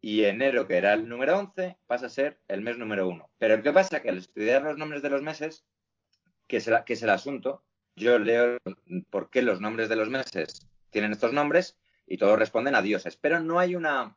Y 0.00 0.24
enero, 0.24 0.66
que 0.66 0.76
era 0.76 0.92
el 0.92 1.08
número 1.08 1.38
11, 1.38 1.76
pasa 1.86 2.06
a 2.06 2.10
ser 2.10 2.40
el 2.48 2.62
mes 2.62 2.78
número 2.78 3.08
uno. 3.08 3.30
Pero 3.38 3.62
¿qué 3.62 3.72
pasa? 3.72 4.02
Que 4.02 4.08
al 4.08 4.18
estudiar 4.18 4.62
los 4.62 4.76
nombres 4.76 5.02
de 5.02 5.10
los 5.10 5.22
meses, 5.22 5.64
que 6.48 6.56
es 6.56 6.66
el, 6.66 6.82
que 6.84 6.94
es 6.94 7.02
el 7.04 7.10
asunto, 7.10 7.62
yo 7.94 8.18
leo 8.18 8.58
por 9.10 9.30
qué 9.30 9.42
los 9.42 9.60
nombres 9.60 9.88
de 9.88 9.96
los 9.96 10.08
meses 10.08 10.66
tienen 10.90 11.12
estos 11.12 11.32
nombres 11.32 11.76
y 12.06 12.16
todos 12.18 12.38
responden 12.38 12.74
a 12.74 12.82
dioses. 12.82 13.16
Pero 13.16 13.40
no 13.40 13.58
hay 13.58 13.74
una, 13.74 14.16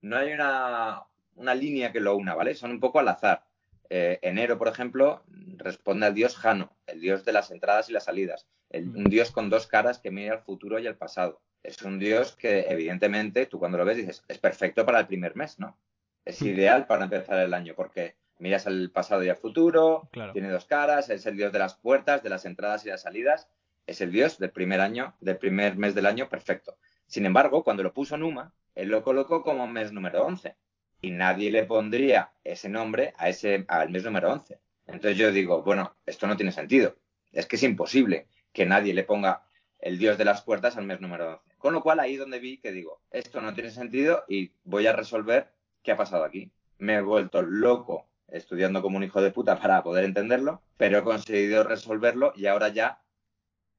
no 0.00 0.16
hay 0.16 0.32
una, 0.32 1.02
una 1.36 1.54
línea 1.54 1.92
que 1.92 2.00
lo 2.00 2.16
una, 2.16 2.34
¿vale? 2.34 2.54
Son 2.54 2.70
un 2.70 2.80
poco 2.80 2.98
al 2.98 3.08
azar. 3.08 3.44
Eh, 3.90 4.18
enero, 4.22 4.58
por 4.58 4.68
ejemplo, 4.68 5.22
responde 5.56 6.06
al 6.06 6.14
dios 6.14 6.36
Jano, 6.36 6.76
el 6.86 7.00
dios 7.00 7.24
de 7.24 7.32
las 7.32 7.50
entradas 7.50 7.90
y 7.90 7.92
las 7.92 8.04
salidas, 8.04 8.46
el- 8.70 8.88
un 8.88 9.04
dios 9.04 9.30
con 9.30 9.50
dos 9.50 9.66
caras 9.66 9.98
que 9.98 10.10
mira 10.10 10.32
al 10.34 10.40
futuro 10.42 10.78
y 10.78 10.86
al 10.86 10.96
pasado. 10.96 11.40
Es 11.62 11.80
un 11.82 11.98
dios 11.98 12.34
que, 12.36 12.66
evidentemente, 12.68 13.46
tú 13.46 13.58
cuando 13.58 13.78
lo 13.78 13.84
ves 13.84 13.98
dices, 13.98 14.24
es 14.28 14.38
perfecto 14.38 14.84
para 14.86 14.98
el 15.00 15.06
primer 15.06 15.36
mes, 15.36 15.58
¿no? 15.58 15.78
Es 16.24 16.40
ideal 16.42 16.86
para 16.86 17.04
empezar 17.04 17.38
el 17.40 17.52
año 17.52 17.74
porque 17.76 18.16
miras 18.38 18.66
al 18.66 18.90
pasado 18.90 19.22
y 19.22 19.28
al 19.28 19.36
futuro, 19.36 20.08
Claro. 20.10 20.32
tiene 20.32 20.48
dos 20.50 20.64
caras, 20.64 21.10
es 21.10 21.26
el 21.26 21.36
dios 21.36 21.52
de 21.52 21.58
las 21.58 21.74
puertas, 21.74 22.22
de 22.22 22.30
las 22.30 22.44
entradas 22.44 22.84
y 22.84 22.88
las 22.88 23.02
salidas, 23.02 23.48
es 23.86 24.00
el 24.00 24.10
dios 24.10 24.38
del 24.38 24.50
primer 24.50 24.80
año, 24.80 25.14
del 25.20 25.36
primer 25.36 25.76
mes 25.76 25.94
del 25.94 26.06
año, 26.06 26.28
perfecto. 26.28 26.76
Sin 27.12 27.26
embargo, 27.26 27.62
cuando 27.62 27.82
lo 27.82 27.92
puso 27.92 28.16
Numa, 28.16 28.54
él 28.74 28.88
lo 28.88 29.02
colocó 29.02 29.42
como 29.42 29.66
mes 29.66 29.92
número 29.92 30.24
11 30.24 30.56
y 31.02 31.10
nadie 31.10 31.50
le 31.50 31.64
pondría 31.64 32.32
ese 32.42 32.70
nombre 32.70 33.12
a 33.18 33.28
ese, 33.28 33.66
al 33.68 33.90
mes 33.90 34.02
número 34.02 34.32
11. 34.32 34.58
Entonces 34.86 35.18
yo 35.18 35.30
digo, 35.30 35.62
bueno, 35.62 35.94
esto 36.06 36.26
no 36.26 36.38
tiene 36.38 36.52
sentido. 36.52 36.96
Es 37.30 37.44
que 37.44 37.56
es 37.56 37.62
imposible 37.64 38.28
que 38.54 38.64
nadie 38.64 38.94
le 38.94 39.04
ponga 39.04 39.42
el 39.78 39.98
dios 39.98 40.16
de 40.16 40.24
las 40.24 40.40
puertas 40.40 40.78
al 40.78 40.86
mes 40.86 41.02
número 41.02 41.34
11. 41.44 41.56
Con 41.58 41.74
lo 41.74 41.82
cual 41.82 42.00
ahí 42.00 42.14
es 42.14 42.18
donde 42.18 42.38
vi 42.38 42.56
que 42.56 42.72
digo, 42.72 43.02
esto 43.10 43.42
no 43.42 43.52
tiene 43.52 43.72
sentido 43.72 44.24
y 44.26 44.52
voy 44.64 44.86
a 44.86 44.94
resolver 44.94 45.52
qué 45.82 45.92
ha 45.92 45.98
pasado 45.98 46.24
aquí. 46.24 46.50
Me 46.78 46.94
he 46.94 47.02
vuelto 47.02 47.42
loco 47.42 48.08
estudiando 48.28 48.80
como 48.80 48.96
un 48.96 49.04
hijo 49.04 49.20
de 49.20 49.32
puta 49.32 49.60
para 49.60 49.82
poder 49.82 50.06
entenderlo, 50.06 50.62
pero 50.78 50.96
he 50.96 51.02
conseguido 51.02 51.62
resolverlo 51.62 52.32
y 52.34 52.46
ahora 52.46 52.70
ya 52.70 53.01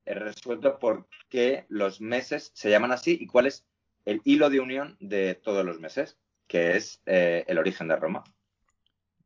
resuelto 0.06 0.80
por 0.80 1.08
qué 1.30 1.66
los 1.70 2.02
meses 2.02 2.52
se 2.54 2.70
llaman 2.70 2.92
así 2.92 3.18
y 3.20 3.28
cuál 3.28 3.48
es 3.48 3.66
el 4.06 4.22
hilo 4.26 4.50
de 4.50 4.60
unión 4.60 4.98
de 5.00 5.36
todos 5.36 5.66
los 5.66 5.80
meses, 5.80 6.18
que 6.48 6.76
es 6.76 7.02
eh, 7.06 7.46
el 7.48 7.58
origen 7.58 7.88
de 7.88 7.96
Roma. 7.96 8.24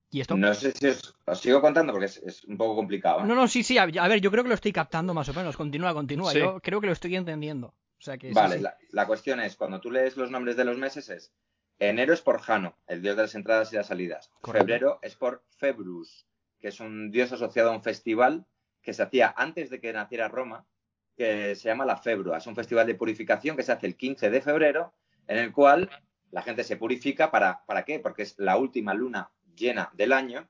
¿Y 0.10 0.22
esto? 0.22 0.38
No 0.38 0.54
sé 0.54 0.72
si 0.72 0.88
os, 0.88 1.16
os 1.26 1.40
sigo 1.40 1.60
contando 1.62 1.92
porque 1.92 2.06
es, 2.06 2.18
es 2.18 2.44
un 2.46 2.58
poco 2.58 2.76
complicado. 2.76 3.22
¿eh? 3.22 3.24
No, 3.26 3.36
no, 3.36 3.48
sí, 3.48 3.64
sí. 3.64 3.78
A, 3.78 3.84
a 3.84 4.08
ver, 4.08 4.22
yo 4.22 4.32
creo 4.32 4.44
que 4.44 4.50
lo 4.50 4.56
estoy 4.56 4.72
captando 4.72 5.14
más 5.14 5.28
o 5.30 5.34
menos. 5.34 5.58
Continúa, 5.58 5.94
continúa. 5.94 6.32
Sí. 6.32 6.40
Yo 6.40 6.60
creo 6.62 6.80
que 6.80 6.88
lo 6.88 6.94
estoy 6.94 7.16
entendiendo. 7.16 7.68
O 8.00 8.02
sea 8.02 8.18
que 8.18 8.30
sí, 8.30 8.34
Vale, 8.34 8.58
sí. 8.58 8.62
La, 8.62 8.78
la 8.92 9.08
cuestión 9.08 9.40
es, 9.42 9.56
cuando 9.56 9.82
tú 9.82 9.92
lees 9.92 10.16
los 10.16 10.32
nombres 10.32 10.56
de 10.56 10.64
los 10.64 10.78
meses 10.78 11.10
es, 11.10 11.34
enero 11.80 12.14
es 12.14 12.22
por 12.22 12.40
Jano, 12.40 12.78
el 12.88 13.02
dios 13.02 13.16
de 13.16 13.24
las 13.24 13.36
entradas 13.36 13.74
y 13.74 13.76
las 13.76 13.88
salidas. 13.88 14.30
Correcto. 14.40 14.66
Febrero 14.66 15.00
es 15.02 15.16
por 15.16 15.44
Februs, 15.58 16.26
que 16.60 16.70
es 16.70 16.80
un 16.80 17.12
dios 17.12 17.32
asociado 17.34 17.72
a 17.72 17.76
un 17.76 17.84
festival 17.84 18.46
que 18.82 18.94
se 18.94 19.04
hacía 19.04 19.34
antes 19.38 19.70
de 19.70 19.80
que 19.80 19.92
naciera 19.94 20.28
Roma, 20.28 20.66
que 21.16 21.56
se 21.56 21.68
llama 21.70 21.86
la 21.86 21.98
Februa. 21.98 22.38
Es 22.38 22.48
un 22.48 22.56
festival 22.56 22.88
de 22.88 22.96
purificación 22.96 23.58
que 23.58 23.64
se 23.64 23.72
hace 23.72 23.88
el 23.88 23.98
15 23.98 24.30
de 24.30 24.42
febrero, 24.42 24.94
en 25.28 25.38
el 25.40 25.52
cual 25.52 25.90
la 26.32 26.42
gente 26.42 26.64
se 26.64 26.78
purifica 26.78 27.32
para, 27.32 27.66
¿para 27.66 27.84
qué? 27.84 28.00
Porque 28.00 28.24
es 28.24 28.38
la 28.38 28.58
última 28.58 28.94
luna 28.94 29.32
llena 29.56 29.90
del 29.94 30.14
año, 30.14 30.48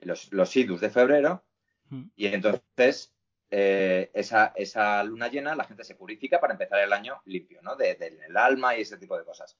los, 0.00 0.32
los 0.32 0.54
idus 0.56 0.80
de 0.80 0.90
febrero, 0.90 1.42
Mm. 1.88 2.02
y 2.16 2.26
entonces 2.26 3.14
eh, 3.48 4.10
esa, 4.12 4.52
esa 4.56 5.04
luna 5.04 5.28
llena 5.28 5.54
la 5.54 5.62
gente 5.62 5.84
se 5.84 5.94
purifica 5.94 6.40
para 6.40 6.52
empezar 6.54 6.80
el 6.80 6.92
año 6.92 7.22
limpio, 7.26 7.62
¿no? 7.62 7.76
De- 7.76 7.94
del 7.94 8.20
el 8.22 8.36
alma 8.36 8.76
y 8.76 8.80
ese 8.80 8.96
tipo 8.98 9.16
de 9.16 9.24
cosas. 9.24 9.56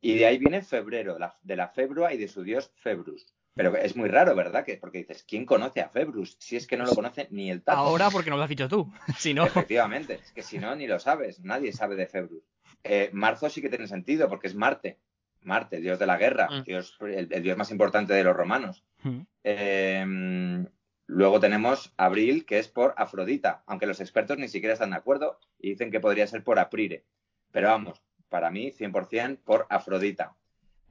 Y 0.00 0.18
de 0.18 0.26
ahí 0.26 0.38
viene 0.38 0.60
febrero, 0.62 1.16
la- 1.20 1.38
de 1.42 1.54
la 1.54 1.68
Februa 1.68 2.12
y 2.12 2.18
de 2.18 2.26
su 2.26 2.42
dios 2.42 2.72
Februs. 2.74 3.32
Pero 3.56 3.74
es 3.74 3.96
muy 3.96 4.08
raro, 4.10 4.34
¿verdad? 4.36 4.64
Que, 4.66 4.76
porque 4.76 4.98
dices, 4.98 5.24
¿quién 5.26 5.46
conoce 5.46 5.80
a 5.80 5.88
Februs? 5.88 6.36
Si 6.38 6.56
es 6.56 6.66
que 6.66 6.76
no 6.76 6.84
lo 6.84 6.94
conoce 6.94 7.26
ni 7.30 7.50
el 7.50 7.62
tato. 7.62 7.78
Ahora 7.78 8.10
porque 8.10 8.28
no 8.28 8.36
lo 8.36 8.42
has 8.42 8.48
dicho 8.50 8.68
tú. 8.68 8.92
si 9.18 9.32
no. 9.32 9.46
Efectivamente, 9.46 10.20
es 10.22 10.30
que 10.32 10.42
si 10.42 10.58
no, 10.58 10.76
ni 10.76 10.86
lo 10.86 10.98
sabes. 10.98 11.40
Nadie 11.40 11.72
sabe 11.72 11.96
de 11.96 12.06
Februs. 12.06 12.44
Eh, 12.84 13.08
marzo 13.14 13.48
sí 13.48 13.62
que 13.62 13.70
tiene 13.70 13.88
sentido, 13.88 14.28
porque 14.28 14.46
es 14.46 14.54
Marte. 14.54 14.98
Marte, 15.40 15.80
dios 15.80 15.98
de 15.98 16.06
la 16.06 16.18
guerra, 16.18 16.48
Mm. 16.50 16.64
dios, 16.64 16.98
el, 17.00 17.28
el 17.32 17.42
dios 17.42 17.56
más 17.56 17.70
importante 17.70 18.12
de 18.12 18.24
los 18.24 18.36
romanos. 18.36 18.84
Mm. 19.02 19.20
Eh, 19.44 20.66
luego 21.06 21.40
tenemos 21.40 21.94
abril, 21.96 22.44
que 22.44 22.58
es 22.58 22.68
por 22.68 22.94
Afrodita, 22.98 23.62
aunque 23.66 23.86
los 23.86 24.00
expertos 24.00 24.36
ni 24.38 24.48
siquiera 24.48 24.74
están 24.74 24.90
de 24.90 24.96
acuerdo 24.96 25.38
y 25.58 25.70
dicen 25.70 25.90
que 25.90 26.00
podría 26.00 26.26
ser 26.26 26.44
por 26.44 26.58
Aprire. 26.58 27.04
Pero 27.52 27.68
vamos, 27.68 28.02
para 28.28 28.50
mí, 28.50 28.70
100% 28.70 29.38
por 29.44 29.66
Afrodita. 29.70 30.34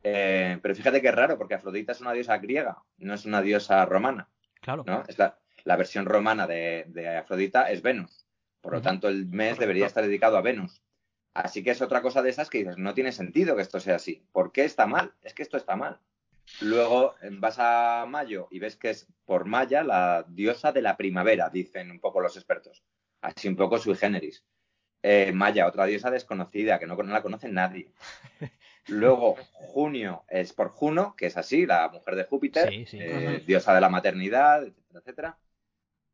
Eh, 0.08 0.60
pero 0.62 0.76
fíjate 0.76 1.02
que 1.02 1.08
es 1.08 1.16
raro, 1.16 1.36
porque 1.36 1.56
Afrodita 1.56 1.92
es 1.92 2.00
una 2.00 2.14
diosa 2.14 2.38
griega, 2.38 2.78
no 2.98 3.16
es 3.16 3.26
una 3.26 3.42
diosa 3.42 3.84
romana. 3.86 4.30
Claro. 4.62 4.84
¿no? 4.86 5.04
Es 5.08 5.18
la, 5.18 5.40
la 5.64 5.76
versión 5.78 6.06
romana 6.06 6.46
de, 6.46 6.86
de 6.90 7.18
Afrodita 7.18 7.72
es 7.72 7.82
Venus. 7.82 8.28
Por 8.62 8.74
lo 8.74 8.82
tanto, 8.84 9.08
el 9.08 9.26
mes 9.26 9.58
debería 9.58 9.88
estar 9.88 10.04
dedicado 10.04 10.38
a 10.38 10.42
Venus. 10.42 10.84
Así 11.34 11.64
que 11.64 11.72
es 11.72 11.82
otra 11.82 12.04
cosa 12.04 12.22
de 12.22 12.30
esas 12.30 12.52
que 12.52 12.60
dices, 12.60 12.78
no 12.78 12.94
tiene 12.94 13.12
sentido 13.12 13.56
que 13.56 13.64
esto 13.64 13.80
sea 13.80 13.96
así. 13.96 14.28
¿Por 14.32 14.52
qué 14.52 14.64
está 14.64 14.86
mal? 14.86 15.14
Es 15.24 15.34
que 15.34 15.42
esto 15.42 15.58
está 15.58 15.76
mal. 15.76 16.00
Luego 16.62 17.16
vas 17.40 17.58
a 17.58 18.06
Mayo 18.08 18.48
y 18.52 18.60
ves 18.60 18.76
que 18.76 18.92
es 18.92 19.08
por 19.26 19.46
Maya 19.46 19.84
la 19.84 20.24
diosa 20.28 20.72
de 20.72 20.84
la 20.84 20.98
primavera, 20.98 21.50
dicen 21.50 21.90
un 21.90 22.00
poco 22.00 22.22
los 22.22 22.38
expertos. 22.38 22.84
Así 23.22 23.48
un 23.48 23.56
poco 23.56 23.80
sui 23.80 23.96
generis. 23.96 24.46
Eh, 25.02 25.32
Maya, 25.32 25.68
otra 25.68 25.86
diosa 25.86 26.12
desconocida, 26.12 26.80
que 26.80 26.86
no, 26.86 26.96
no 26.96 27.12
la 27.12 27.24
conoce 27.24 27.50
nadie. 27.50 27.92
Luego, 28.88 29.36
junio 29.52 30.24
es 30.30 30.54
por 30.54 30.70
Juno, 30.70 31.16
que 31.18 31.26
es 31.28 31.38
así, 31.38 31.66
la 31.66 31.90
mujer 31.90 32.16
de 32.16 32.24
Júpiter, 32.26 32.70
Sí, 32.70 32.86
sí. 32.86 32.98
eh, 33.02 33.44
diosa 33.46 33.74
de 33.74 33.82
la 33.82 33.90
maternidad, 33.90 34.64
etcétera, 34.64 35.00
etcétera. 35.00 35.38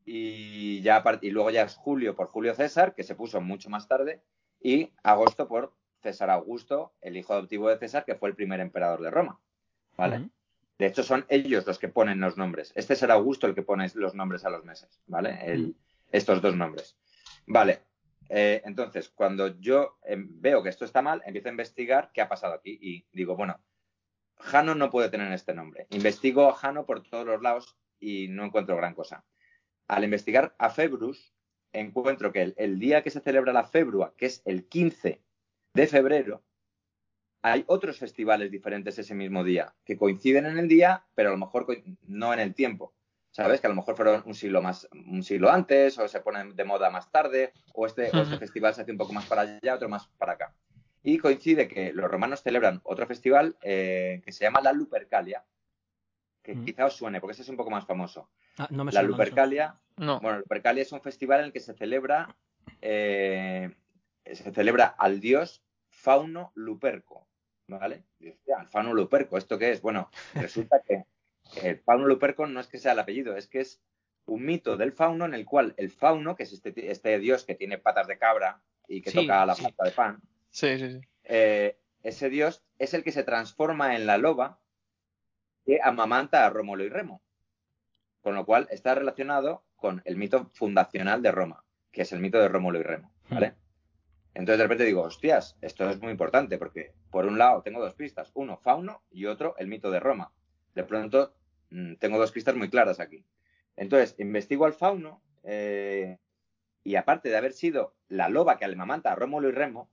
Y, 0.06 0.82
ya, 0.82 1.04
y 1.22 1.30
luego 1.30 1.52
ya 1.52 1.64
es 1.64 1.76
julio 1.76 2.16
por 2.16 2.28
Julio 2.28 2.56
César, 2.56 2.96
que 2.96 3.04
se 3.04 3.16
puso 3.16 3.40
mucho 3.42 3.70
más 3.70 3.88
tarde, 3.88 4.22
y 4.60 4.90
agosto 5.04 5.48
por 5.48 5.74
César 6.02 6.30
Augusto, 6.30 6.94
el 7.02 7.18
hijo 7.18 7.34
adoptivo 7.34 7.70
de 7.70 7.78
César, 7.78 8.06
que 8.06 8.16
fue 8.16 8.30
el 8.30 8.36
primer 8.36 8.60
emperador 8.60 9.02
de 9.02 9.12
Roma. 9.12 9.40
¿Vale? 9.98 10.30
De 10.80 10.88
hecho, 10.88 11.04
son 11.04 11.26
ellos 11.30 11.68
los 11.68 11.78
que 11.78 11.90
ponen 11.90 12.20
los 12.20 12.38
nombres. 12.38 12.72
Es 12.76 12.88
César 12.88 13.12
Augusto 13.12 13.46
el 13.46 13.54
que 13.54 13.62
pone 13.62 13.88
los 13.94 14.16
nombres 14.16 14.46
a 14.46 14.50
los 14.50 14.64
meses, 14.64 15.00
¿vale? 15.06 15.38
El- 15.44 15.76
estos 16.12 16.42
dos 16.42 16.56
nombres. 16.56 16.98
Vale. 17.46 17.82
Eh, 18.34 18.62
entonces, 18.63 19.10
cuando 19.10 19.60
yo 19.60 20.00
em, 20.04 20.30
veo 20.39 20.63
que 20.63 20.70
esto 20.70 20.86
está 20.86 21.02
mal, 21.02 21.22
empiezo 21.26 21.50
a 21.50 21.52
investigar 21.52 22.12
qué 22.13 22.22
ha 22.22 22.30
pasado 22.30 22.54
aquí 22.54 22.80
y 22.82 23.06
digo, 23.12 23.36
bueno, 23.36 23.62
Jano 24.38 24.74
no 24.74 24.89
puede 24.89 25.10
tener 25.10 25.30
este 25.34 25.54
nombre. 25.54 25.88
Investigo 25.89 26.48
a 26.48 26.54
Jano 26.54 26.86
por 26.86 27.04
todos 27.04 27.26
los 27.26 27.41
lados 27.41 27.78
y 28.00 28.30
no 28.30 28.46
encuentro 28.46 28.78
gran 28.78 28.96
cosa. 28.96 29.26
Al 29.89 30.06
investigar 30.06 30.56
a 30.60 30.70
Februs, 30.70 31.34
encuentro 31.74 32.32
que 32.32 32.41
el, 32.41 32.54
el 32.58 32.80
día 32.80 33.04
que 33.04 33.10
se 33.10 33.20
celebra 33.20 33.52
la 33.52 33.65
Februa, 33.65 34.13
que 34.15 34.28
es 34.28 34.41
el 34.46 34.65
15 34.65 35.22
de 35.74 35.88
febrero, 35.88 36.41
hay 37.41 37.65
otros 37.67 38.00
festivales 38.00 38.50
diferentes 38.50 38.98
ese 38.98 39.13
mismo 39.13 39.44
día, 39.44 39.76
que 39.84 39.98
coinciden 39.98 40.46
en 40.46 40.58
el 40.58 40.70
día, 40.70 41.06
pero 41.15 41.30
a 41.30 41.32
lo 41.34 41.38
mejor 41.38 41.67
no 42.04 42.34
en 42.34 42.39
el 42.39 42.56
tiempo. 42.56 42.94
¿Sabes? 43.32 43.62
Que 43.62 43.67
a 43.67 43.70
lo 43.70 43.76
mejor 43.78 43.96
fueron 43.96 44.24
un 44.26 44.36
siglo 44.36 44.62
más, 44.62 44.88
un 44.91 45.24
siglo 45.24 45.50
antes, 45.50 45.98
o 45.98 46.08
se 46.08 46.20
ponen 46.20 46.54
de 46.56 46.65
moda 46.65 46.89
más 46.89 47.10
tarde, 47.12 47.54
o 47.74 47.86
este, 47.86 48.12
o 48.13 48.22
este 48.22 48.38
festival 48.38 48.76
se 48.76 48.82
hace 48.82 48.91
un 48.91 48.98
poco 48.98 49.13
más 49.13 49.26
para 49.26 49.41
allá, 49.44 49.76
otro 49.76 49.88
más 49.88 50.08
para 50.17 50.34
acá. 50.34 50.54
Y 51.02 51.17
coincide 51.17 51.67
que 51.67 51.94
los 51.94 52.12
romanos 52.12 52.44
celebran 52.44 52.82
otro 52.84 53.08
festival 53.08 53.56
eh, 53.62 54.22
que 54.26 54.32
se 54.34 54.44
llama 54.44 54.60
la 54.62 54.74
Lupercalia, 54.74 55.44
que 56.44 56.56
Mm. 56.56 56.65
quizá 56.65 56.86
os 56.88 56.94
suene, 56.96 57.22
porque 57.22 57.32
ese 57.34 57.44
es 57.44 57.50
un 57.50 57.56
poco 57.58 57.70
más 57.72 57.86
famoso. 57.86 58.30
Ah, 58.58 58.67
no 58.70 58.84
me 58.84 58.91
La 58.91 59.00
suena. 59.00 59.08
Lupercalia 59.08 59.80
No. 59.98 60.20
bueno, 60.20 60.36
el 60.38 60.41
Lupercalia 60.41 60.82
es 60.84 60.91
un 60.91 61.02
festival 61.02 61.39
en 61.39 61.46
el 61.48 61.54
que 61.54 61.60
se 61.62 61.74
celebra, 61.74 62.36
eh, 62.82 63.72
se 64.26 64.52
celebra 64.52 64.88
al 64.98 65.20
dios 65.22 65.63
Fauno 65.89 66.52
Luperco, 66.56 67.28
¿vale? 67.67 68.04
Y 68.20 68.26
dices, 68.26 68.41
"Ya, 68.46 68.58
el 68.62 68.67
Fauno 68.67 68.94
Luperco, 68.94 69.38
¿esto 69.38 69.58
qué 69.58 69.72
es? 69.72 69.82
Bueno, 69.82 70.10
resulta 70.34 70.82
que 70.82 71.06
el 71.64 71.80
Fauno 71.80 72.08
Luperco 72.08 72.48
no 72.48 72.60
es 72.60 72.68
que 72.68 72.78
sea 72.80 72.94
el 72.94 73.00
apellido, 73.00 73.36
es 73.36 73.48
que 73.48 73.60
es 73.62 73.82
un 74.26 74.46
mito 74.46 74.78
del 74.78 74.92
fauno 74.94 75.26
en 75.26 75.34
el 75.34 75.46
cual 75.46 75.74
el 75.78 75.90
fauno, 75.90 76.36
que 76.36 76.44
es 76.44 76.54
este, 76.54 76.92
este 76.92 77.18
dios 77.20 77.44
que 77.44 77.56
tiene 77.56 77.78
patas 77.78 78.08
de 78.08 78.18
cabra 78.18 78.62
y 78.88 79.02
que 79.02 79.12
Sí, 79.12 79.18
toca 79.22 79.46
la 79.46 79.56
sí. 79.56 79.64
pasta 79.64 79.84
de 79.86 79.92
pan, 79.92 80.22
Sí, 80.52 80.68
eh, 81.24 81.78
ese 82.04 82.30
dios 82.30 82.64
es 82.78 82.94
el 82.94 83.04
que 83.04 83.12
se 83.12 83.24
transforma 83.24 83.96
en 83.96 84.06
la 84.06 84.18
loba 84.18 84.60
que 85.66 85.80
amamanta 85.84 86.46
a 86.46 86.50
Rómulo 86.50 86.84
y 86.84 86.90
Remo. 86.90 87.22
Con 88.22 88.36
lo 88.36 88.46
cual 88.46 88.68
está 88.70 88.94
relacionado 88.96 89.64
con 89.76 90.02
el 90.06 90.16
mito 90.18 90.50
fundacional 90.54 91.22
de 91.24 91.32
Roma, 91.32 91.64
que 91.92 92.04
es 92.04 92.12
el 92.12 92.20
mito 92.20 92.40
de 92.40 92.48
Rómulo 92.48 92.80
y 92.80 92.84
Remo, 92.84 93.12
¿vale? 93.30 93.56
Entonces 94.34 94.60
de 94.60 94.64
repente 94.64 94.86
digo, 94.86 95.02
hostias, 95.02 95.58
esto 95.62 95.90
es 95.90 96.00
muy 96.00 96.12
importante 96.12 96.58
porque 96.58 96.94
por 97.10 97.26
un 97.26 97.38
lado 97.38 97.64
tengo 97.64 97.82
dos 97.82 97.96
pistas, 97.96 98.32
uno 98.36 98.58
Fauno 98.58 99.02
y 99.10 99.26
otro 99.26 99.56
el 99.58 99.68
mito 99.68 99.90
de 99.92 100.00
Roma. 100.00 100.32
De 100.76 100.84
pronto 100.84 101.34
tengo 102.00 102.18
dos 102.18 102.32
pistas 102.32 102.56
muy 102.56 102.70
claras 102.70 103.00
aquí. 103.00 103.26
Entonces 103.76 104.16
investigo 104.20 104.66
al 104.66 104.74
Fauno 104.74 105.22
eh, 105.44 106.18
y 106.84 106.96
aparte 106.96 107.30
de 107.30 107.38
haber 107.38 107.54
sido 107.54 107.96
la 108.10 108.30
loba 108.30 108.58
que 108.58 108.66
amamanta 108.66 109.12
a 109.12 109.16
Rómulo 109.16 109.50
y 109.50 109.54
Remo, 109.54 109.90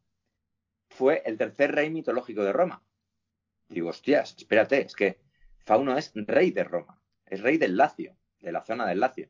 fue 0.90 1.22
el 1.26 1.36
tercer 1.36 1.74
rey 1.74 1.90
mitológico 1.90 2.42
de 2.42 2.52
Roma. 2.52 2.82
Digo, 3.68 3.90
hostias, 3.90 4.34
espérate, 4.36 4.80
es 4.80 4.94
que 4.94 5.18
Fauno 5.64 5.96
es 5.96 6.12
rey 6.14 6.50
de 6.50 6.64
Roma, 6.64 7.00
es 7.26 7.42
rey 7.42 7.58
del 7.58 7.76
Lacio, 7.76 8.16
de 8.40 8.52
la 8.52 8.62
zona 8.62 8.86
del 8.86 9.00
Lacio, 9.00 9.28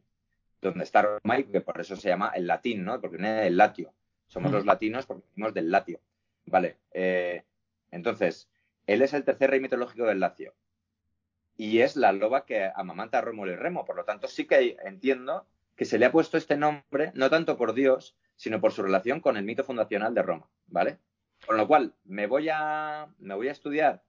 donde 0.60 0.84
está 0.84 1.02
Roma 1.02 1.38
y 1.38 1.44
que 1.44 1.60
por 1.60 1.80
eso 1.80 1.96
se 1.96 2.08
llama 2.08 2.32
el 2.34 2.46
latín, 2.46 2.84
¿no? 2.84 3.00
Porque 3.00 3.16
viene 3.16 3.42
del 3.42 3.56
Latio. 3.56 3.92
Somos 4.28 4.50
Mm. 4.50 4.54
los 4.54 4.66
latinos 4.66 5.06
porque 5.06 5.26
venimos 5.34 5.54
del 5.54 5.70
Latio. 5.70 6.00
Vale, 6.46 6.78
eh, 6.92 7.44
entonces, 7.90 8.48
él 8.86 9.02
es 9.02 9.12
el 9.14 9.24
tercer 9.24 9.50
rey 9.50 9.60
mitológico 9.60 10.06
del 10.06 10.20
Lacio. 10.20 10.54
Y 11.58 11.80
es 11.80 11.96
la 11.96 12.12
loba 12.12 12.46
que 12.46 12.70
amamanta 12.74 13.18
a 13.18 13.20
Rómulo 13.20 13.52
y 13.52 13.56
Remo. 13.56 13.84
Por 13.84 13.96
lo 13.96 14.04
tanto, 14.04 14.28
sí 14.28 14.46
que 14.46 14.76
entiendo 14.84 15.44
que 15.76 15.84
se 15.84 15.98
le 15.98 16.06
ha 16.06 16.12
puesto 16.12 16.38
este 16.38 16.56
nombre, 16.56 17.10
no 17.14 17.28
tanto 17.28 17.58
por 17.58 17.74
Dios, 17.74 18.16
sino 18.36 18.60
por 18.60 18.72
su 18.72 18.82
relación 18.82 19.20
con 19.20 19.36
el 19.36 19.44
mito 19.44 19.64
fundacional 19.64 20.14
de 20.14 20.22
Roma, 20.22 20.48
¿vale? 20.68 20.98
Con 21.44 21.56
lo 21.56 21.66
cual, 21.66 21.94
me 22.04 22.26
voy 22.26 22.48
a, 22.48 23.08
me 23.18 23.34
voy 23.34 23.48
a 23.48 23.52
estudiar 23.52 24.04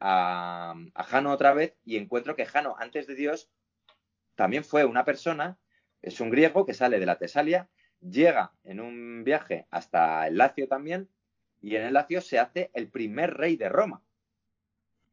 a, 0.00 0.74
a 0.94 1.02
Jano 1.04 1.32
otra 1.32 1.54
vez 1.54 1.76
y 1.84 1.96
encuentro 1.96 2.34
que 2.34 2.46
Jano, 2.46 2.74
antes 2.78 3.06
de 3.06 3.14
Dios, 3.14 3.48
también 4.34 4.64
fue 4.64 4.84
una 4.84 5.04
persona, 5.04 5.56
es 6.02 6.20
un 6.20 6.30
griego 6.30 6.66
que 6.66 6.74
sale 6.74 6.98
de 6.98 7.06
la 7.06 7.18
Tesalia, 7.18 7.68
llega 8.00 8.52
en 8.64 8.80
un 8.80 9.22
viaje 9.22 9.66
hasta 9.70 10.26
el 10.26 10.36
Lacio 10.36 10.66
también, 10.66 11.08
y 11.60 11.76
en 11.76 11.82
el 11.82 11.94
Lacio 11.94 12.20
se 12.20 12.40
hace 12.40 12.70
el 12.74 12.88
primer 12.88 13.34
rey 13.34 13.56
de 13.56 13.68
Roma. 13.68 14.02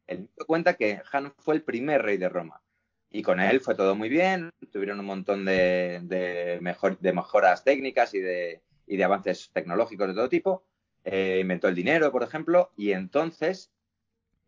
El 0.06 0.28
cuenta 0.46 0.74
que 0.74 0.98
Jano 1.04 1.34
fue 1.38 1.54
el 1.54 1.62
primer 1.62 2.02
rey 2.02 2.16
de 2.16 2.28
Roma. 2.28 2.62
Y 3.10 3.22
con 3.22 3.40
él 3.40 3.60
fue 3.60 3.74
todo 3.74 3.94
muy 3.94 4.08
bien, 4.08 4.50
tuvieron 4.72 5.00
un 5.00 5.06
montón 5.06 5.44
de, 5.44 6.00
de, 6.02 6.58
mejor, 6.60 6.98
de 6.98 7.12
mejoras 7.12 7.64
técnicas 7.64 8.14
y 8.14 8.20
de, 8.20 8.62
y 8.86 8.96
de, 8.96 9.04
avances 9.04 9.50
tecnológicos 9.52 10.08
de 10.08 10.14
todo 10.14 10.28
tipo. 10.28 10.64
Eh, 11.04 11.38
inventó 11.40 11.68
el 11.68 11.74
dinero, 11.74 12.10
por 12.10 12.22
ejemplo, 12.22 12.72
y 12.76 12.92
entonces 12.92 13.70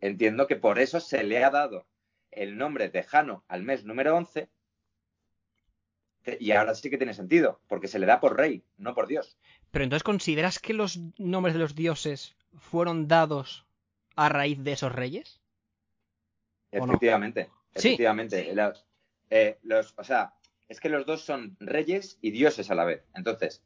entiendo 0.00 0.46
que 0.46 0.56
por 0.56 0.78
eso 0.78 1.00
se 1.00 1.22
le 1.22 1.42
ha 1.44 1.50
dado 1.50 1.86
el 2.30 2.58
nombre 2.58 2.88
de 2.88 3.02
Jano 3.02 3.44
al 3.48 3.62
mes 3.62 3.84
número 3.84 4.16
11. 4.16 4.48
Y 6.40 6.50
ahora 6.50 6.74
sí 6.74 6.90
que 6.90 6.98
tiene 6.98 7.14
sentido, 7.14 7.60
porque 7.68 7.88
se 7.88 7.98
le 7.98 8.06
da 8.06 8.20
por 8.20 8.36
rey, 8.36 8.62
no 8.76 8.94
por 8.94 9.06
Dios. 9.06 9.38
Pero 9.70 9.84
entonces, 9.84 10.02
¿consideras 10.02 10.58
que 10.58 10.74
los 10.74 10.98
nombres 11.16 11.54
de 11.54 11.60
los 11.60 11.74
dioses 11.74 12.36
fueron 12.54 13.08
dados 13.08 13.66
a 14.14 14.28
raíz 14.28 14.62
de 14.62 14.72
esos 14.72 14.92
reyes? 14.92 15.40
Efectivamente, 16.70 17.44
Sí. 17.74 17.88
efectivamente. 17.88 18.54
La- 18.54 18.74
eh, 19.30 19.58
los, 19.62 19.94
o 19.98 20.04
sea, 20.04 20.34
es 20.68 20.80
que 20.80 20.88
los 20.88 21.06
dos 21.06 21.22
son 21.22 21.56
reyes 21.60 22.18
y 22.20 22.30
dioses 22.30 22.70
a 22.70 22.74
la 22.74 22.84
vez. 22.84 23.04
Entonces, 23.14 23.62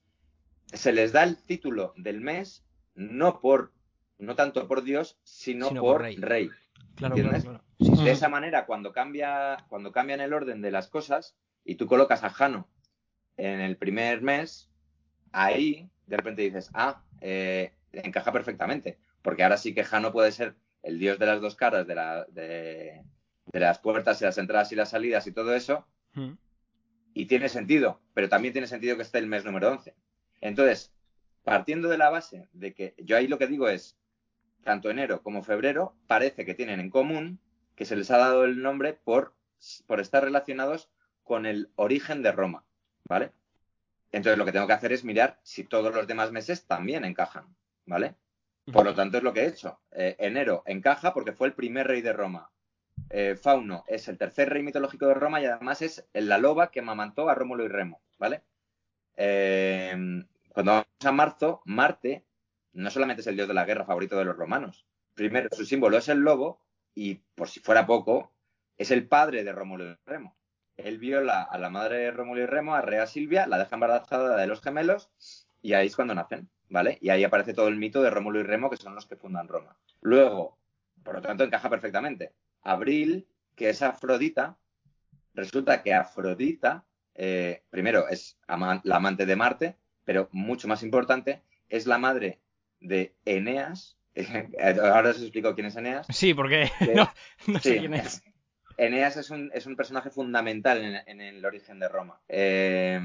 se 0.73 0.93
les 0.93 1.13
da 1.13 1.23
el 1.25 1.37
título 1.43 1.93
del 1.97 2.21
mes 2.21 2.65
no 2.95 3.41
por, 3.41 3.73
no 4.19 4.35
tanto 4.37 4.67
por 4.69 4.83
Dios, 4.83 5.19
sino, 5.25 5.69
Sino 5.69 5.81
por 5.81 5.93
por 5.95 6.03
rey. 6.03 6.17
rey. 6.17 6.51
Claro, 6.95 7.17
¿Entiendes? 7.17 7.43
claro, 7.45 7.59
claro. 7.59 7.73
Sí, 7.81 7.97
sí, 7.97 8.05
De 8.05 8.11
sí. 8.11 8.17
esa 8.17 8.29
manera, 8.29 8.67
cuando 8.67 8.93
cambia, 8.93 9.57
cuando 9.69 9.91
cambian 9.93 10.21
el 10.21 10.33
orden 10.33 10.61
de 10.63 10.71
las 10.71 10.89
cosas 10.89 11.35
y 11.65 11.75
tú 11.77 11.87
colocas 11.87 12.23
a 12.23 12.31
Jano 12.31 12.69
en 13.37 13.61
el 13.61 13.77
primer 13.77 14.21
mes, 14.23 14.71
ahí 15.33 15.89
de 16.07 16.17
repente 16.17 16.43
dices, 16.43 16.71
ah, 16.75 17.03
eh, 17.21 17.73
encaja 17.93 18.31
perfectamente. 18.33 18.99
Porque 19.23 19.43
ahora 19.43 19.57
sí 19.57 19.75
que 19.75 19.85
Jano 19.85 20.13
puede 20.13 20.33
ser 20.33 20.55
el 20.83 20.99
dios 20.99 21.19
de 21.19 21.27
las 21.27 21.41
dos 21.41 21.55
caras, 21.55 21.87
de, 21.87 21.95
la, 21.95 22.25
de, 22.31 23.03
de 23.47 23.61
las 23.61 23.79
puertas 23.79 24.21
y 24.21 24.25
las 24.25 24.39
entradas 24.39 24.73
y 24.73 24.77
las 24.77 24.91
salidas 24.91 25.27
y 25.27 25.33
todo 25.33 25.55
eso, 25.55 25.87
Mm. 26.15 26.33
y 27.15 27.25
tiene 27.27 27.49
sentido, 27.49 28.03
pero 28.13 28.29
también 28.29 28.53
tiene 28.53 28.67
sentido 28.67 28.97
que 28.97 29.03
esté 29.03 29.19
el 29.19 29.27
mes 29.27 29.45
número 29.47 29.71
11. 29.71 29.95
Entonces, 30.43 30.93
partiendo 31.43 31.89
de 31.89 31.97
la 31.97 32.11
base 32.11 32.49
de 32.53 32.75
que 32.75 32.95
yo 32.99 33.17
ahí 33.17 33.27
lo 33.29 33.39
que 33.39 33.47
digo 33.47 33.69
es, 33.69 33.97
tanto 34.63 34.91
enero 34.91 35.23
como 35.23 35.43
febrero 35.43 35.97
parece 36.07 36.45
que 36.45 36.55
tienen 36.55 36.81
en 36.81 36.91
común 36.91 37.41
que 37.77 37.85
se 37.87 37.97
les 37.97 38.11
ha 38.11 38.19
dado 38.19 38.45
el 38.45 38.61
nombre 38.63 38.93
por, 38.93 39.35
por 39.87 40.01
estar 40.01 40.23
relacionados 40.23 40.91
con 41.23 41.47
el 41.47 41.71
origen 41.77 42.23
de 42.23 42.33
Roma, 42.33 42.65
¿vale? 43.05 43.33
Entonces 44.13 44.37
lo 44.37 44.45
que 44.45 44.53
tengo 44.53 44.67
que 44.67 44.75
hacer 44.75 44.93
es 44.93 45.03
mirar 45.05 45.41
si 45.43 45.65
todos 45.65 45.95
los 45.95 46.07
demás 46.07 46.31
meses 46.31 46.67
también 46.67 47.07
encajan, 47.07 47.57
¿vale? 47.87 48.15
Por 48.71 48.85
lo 48.85 48.95
tanto 48.95 49.19
es 49.19 49.25
lo 49.25 49.33
que 49.33 49.41
he 49.41 49.47
hecho. 49.47 49.81
Eh, 49.91 50.17
enero 50.19 50.63
encaja 50.67 51.13
porque 51.13 51.33
fue 51.33 51.49
el 51.49 51.55
primer 51.55 51.87
rey 51.87 52.01
de 52.01 52.13
Roma. 52.13 52.51
Eh, 53.11 53.37
Fauno 53.37 53.85
es 53.89 54.09
el 54.09 54.19
tercer 54.19 54.51
rey 54.51 54.63
mitológico 54.63 55.07
de 55.07 55.15
Roma 55.15 55.41
y 55.41 55.47
además 55.47 55.83
es 55.83 56.07
la 56.13 56.39
loba 56.39 56.71
que 56.71 56.83
mamantó 56.83 57.29
a 57.29 57.35
Rómulo 57.35 57.65
y 57.65 57.69
Remo, 57.69 58.01
¿vale? 58.19 58.43
Eh, 59.17 60.25
cuando 60.53 60.73
vamos 60.73 60.87
a 61.05 61.13
marzo, 61.13 61.63
Marte 61.65 62.25
no 62.73 62.91
solamente 62.91 63.21
es 63.21 63.27
el 63.27 63.37
dios 63.37 63.49
de 63.49 63.55
la 63.55 63.65
guerra 63.65 63.85
favorito 63.85 64.17
de 64.17 64.25
los 64.25 64.37
romanos. 64.37 64.87
Primero, 65.15 65.49
su 65.53 65.65
símbolo 65.65 65.99
es 65.99 66.09
el 66.09 66.19
lobo 66.19 66.61
y, 66.95 67.17
por 67.35 67.49
si 67.49 67.61
fuera 67.61 67.87
poco, 67.87 68.33
es 68.79 68.91
el 68.91 69.07
padre 69.09 69.45
de 69.45 69.53
Rómulo 69.53 69.85
y 69.85 69.97
Remo. 70.07 70.37
Él 70.77 70.99
viola 70.99 71.43
a 71.43 71.59
la 71.59 71.69
madre 71.69 71.99
de 71.99 72.11
Rómulo 72.11 72.43
y 72.43 72.47
Remo, 72.47 72.75
a 72.75 72.81
Rea 72.81 73.07
Silvia, 73.07 73.47
la 73.47 73.59
deja 73.59 73.77
embarazada 73.77 74.37
de 74.37 74.47
los 74.47 74.63
gemelos 74.63 75.11
y 75.61 75.75
ahí 75.75 75.87
es 75.87 75.97
cuando 75.97 76.15
nacen, 76.15 76.49
¿vale? 76.73 76.99
Y 77.01 77.11
ahí 77.11 77.23
aparece 77.23 77.55
todo 77.55 77.69
el 77.69 77.77
mito 77.77 78.03
de 78.03 78.11
Rómulo 78.11 78.41
y 78.41 78.45
Remo, 78.45 78.71
que 78.71 78.77
son 78.77 78.95
los 78.95 79.07
que 79.07 79.17
fundan 79.17 79.47
Roma. 79.47 79.77
Luego, 80.01 80.59
por 81.05 81.15
lo 81.15 81.23
tanto, 81.23 81.45
encaja 81.45 81.69
perfectamente. 81.71 82.33
Abril, 82.63 83.27
que 83.55 83.69
es 83.71 83.83
Afrodita, 83.83 84.57
resulta 85.35 85.83
que 85.83 85.93
Afrodita, 85.95 86.85
eh, 87.15 87.63
primero, 87.71 88.09
es 88.09 88.39
ama- 88.47 88.81
la 88.85 88.97
amante 88.97 89.27
de 89.27 89.37
Marte, 89.37 89.77
pero 90.05 90.29
mucho 90.33 90.67
más 90.67 90.83
importante, 90.83 91.43
es 91.69 91.87
la 91.87 91.99
madre 91.99 92.41
de 92.81 93.15
Eneas. 93.25 93.97
Ahora 94.83 95.11
os 95.11 95.21
explico 95.21 95.55
quién 95.55 95.67
es 95.67 95.77
Eneas. 95.77 96.07
Sí, 96.11 96.35
porque 96.35 96.71
Que- 96.79 96.95
no, 96.95 97.13
no 97.49 97.59
sé 97.61 97.75
Sí. 97.75 97.79
quién 97.81 97.95
es. 97.95 98.23
Eneas 98.79 99.19
es 99.19 99.29
un, 99.31 99.51
es 99.55 99.67
un 99.67 99.77
personaje 99.77 100.09
fundamental 100.11 100.83
en, 100.83 101.03
en 101.07 101.21
el 101.21 101.45
origen 101.45 101.79
de 101.79 101.89
Roma. 101.89 102.19
Eh, 102.29 102.99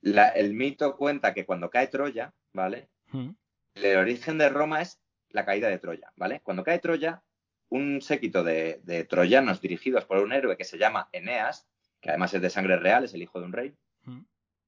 la- 0.00 0.28
el 0.28 0.54
mito 0.54 0.96
cuenta 0.96 1.34
que 1.34 1.44
cuando 1.46 1.70
cae 1.70 1.88
Troya, 1.88 2.32
¿vale? 2.52 2.88
Mm. 3.12 3.30
El 3.74 3.96
origen 3.98 4.38
de 4.38 4.48
Roma 4.48 4.82
es 4.82 5.00
la 5.30 5.44
caída 5.44 5.68
de 5.68 5.78
Troya, 5.78 6.12
¿vale? 6.16 6.40
Cuando 6.42 6.64
cae 6.64 6.78
Troya, 6.78 7.22
un 7.70 8.00
séquito 8.00 8.42
de, 8.44 8.80
de 8.84 9.04
troyanos 9.04 9.60
dirigidos 9.60 10.04
por 10.06 10.18
un 10.18 10.32
héroe 10.32 10.56
que 10.56 10.64
se 10.64 10.78
llama 10.78 11.08
Eneas, 11.12 11.66
que 12.00 12.08
además 12.10 12.32
es 12.34 12.40
de 12.40 12.50
sangre 12.50 12.76
real, 12.78 13.04
es 13.04 13.14
el 13.14 13.22
hijo 13.22 13.40
de 13.40 13.46
un 13.46 13.52
rey, 13.52 13.74
Mm. 14.04 14.20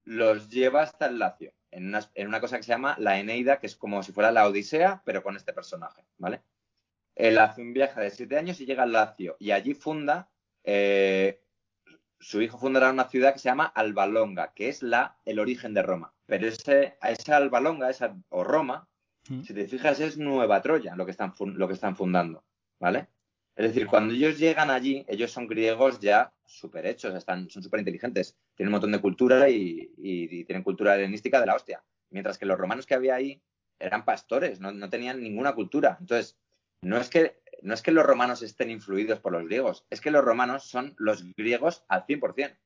los 0.03 0.49
lleva 0.49 0.83
hasta 0.83 1.07
el 1.07 1.17
Lacio, 1.17 1.53
en 1.71 1.87
una, 1.87 2.01
en 2.13 2.27
una 2.27 2.39
cosa 2.41 2.57
que 2.57 2.63
se 2.63 2.69
llama 2.69 2.95
la 2.99 3.17
Eneida, 3.19 3.59
que 3.59 3.65
es 3.67 3.75
como 3.75 4.03
si 4.03 4.11
fuera 4.11 4.31
la 4.31 4.45
Odisea, 4.47 5.01
pero 5.05 5.23
con 5.23 5.35
este 5.35 5.53
personaje, 5.53 6.05
¿vale? 6.17 6.41
Él 7.15 7.39
hace 7.39 7.61
un 7.61 7.73
viaje 7.73 7.99
de 8.01 8.09
siete 8.11 8.37
años 8.37 8.59
y 8.61 8.65
llega 8.65 8.83
al 8.83 8.91
Lacio, 8.91 9.35
y 9.39 9.51
allí 9.51 9.73
funda, 9.73 10.29
eh, 10.63 11.40
su 12.21 12.41
hijo 12.41 12.57
fundará 12.57 12.89
una 12.91 13.09
ciudad 13.09 13.33
que 13.33 13.39
se 13.39 13.49
llama 13.49 13.65
Albalonga, 13.65 14.53
que 14.53 14.69
es 14.69 14.81
la, 14.83 15.17
el 15.25 15.39
origen 15.39 15.73
de 15.73 15.81
Roma. 15.81 16.13
Pero 16.25 16.47
ese, 16.47 16.97
a 17.01 17.11
esa 17.11 17.35
Albalonga, 17.37 17.89
esa, 17.89 18.15
o 18.29 18.43
Roma, 18.43 18.87
Mm. 19.29 19.43
si 19.43 19.53
te 19.53 19.67
fijas, 19.67 19.99
es 19.99 20.17
Nueva 20.17 20.63
Troya 20.63 20.95
lo 20.95 21.05
que 21.05 21.11
están, 21.11 21.31
fun- 21.35 21.55
lo 21.55 21.67
que 21.67 21.75
están 21.75 21.95
fundando, 21.95 22.43
¿vale? 22.79 23.07
Es 23.55 23.67
decir, 23.67 23.85
cuando 23.85 24.15
ellos 24.15 24.39
llegan 24.39 24.71
allí, 24.71 25.05
ellos 25.07 25.29
son 25.31 25.45
griegos 25.45 25.99
ya 25.99 26.33
súper 26.43 26.87
hechos, 26.87 27.13
están, 27.13 27.47
son 27.49 27.61
súper 27.61 27.81
inteligentes, 27.81 28.35
tienen 28.55 28.69
un 28.69 28.73
montón 28.73 28.91
de 28.93 28.99
cultura 28.99 29.47
y, 29.47 29.91
y- 29.97 30.39
y 30.39 30.43
tienen 30.45 30.63
cultura 30.63 30.95
helenística 30.95 31.39
de 31.39 31.45
la 31.45 31.53
hostia. 31.55 31.83
Mientras 32.09 32.39
que 32.39 32.47
los 32.47 32.57
romanos 32.57 32.87
que 32.87 32.95
había 32.95 33.13
ahí 33.13 33.39
eran 33.77 34.05
pastores, 34.05 34.59
no, 34.59 34.71
no 34.71 34.89
tenían 34.89 35.21
ninguna 35.21 35.53
cultura. 35.53 35.97
Entonces, 35.99 36.35
no 36.81 36.97
es, 36.97 37.09
que, 37.11 37.40
no 37.61 37.73
es 37.73 37.81
que 37.81 37.91
los 37.91 38.05
romanos 38.05 38.41
estén 38.41 38.69
influidos 38.71 39.19
por 39.19 39.31
los 39.33 39.45
griegos, 39.45 39.85
es 39.89 40.01
que 40.01 40.11
los 40.11 40.23
romanos 40.23 40.63
son 40.65 40.93
los 40.97 41.23
griegos 41.35 41.83
al 41.87 42.05
100%. 42.05 42.57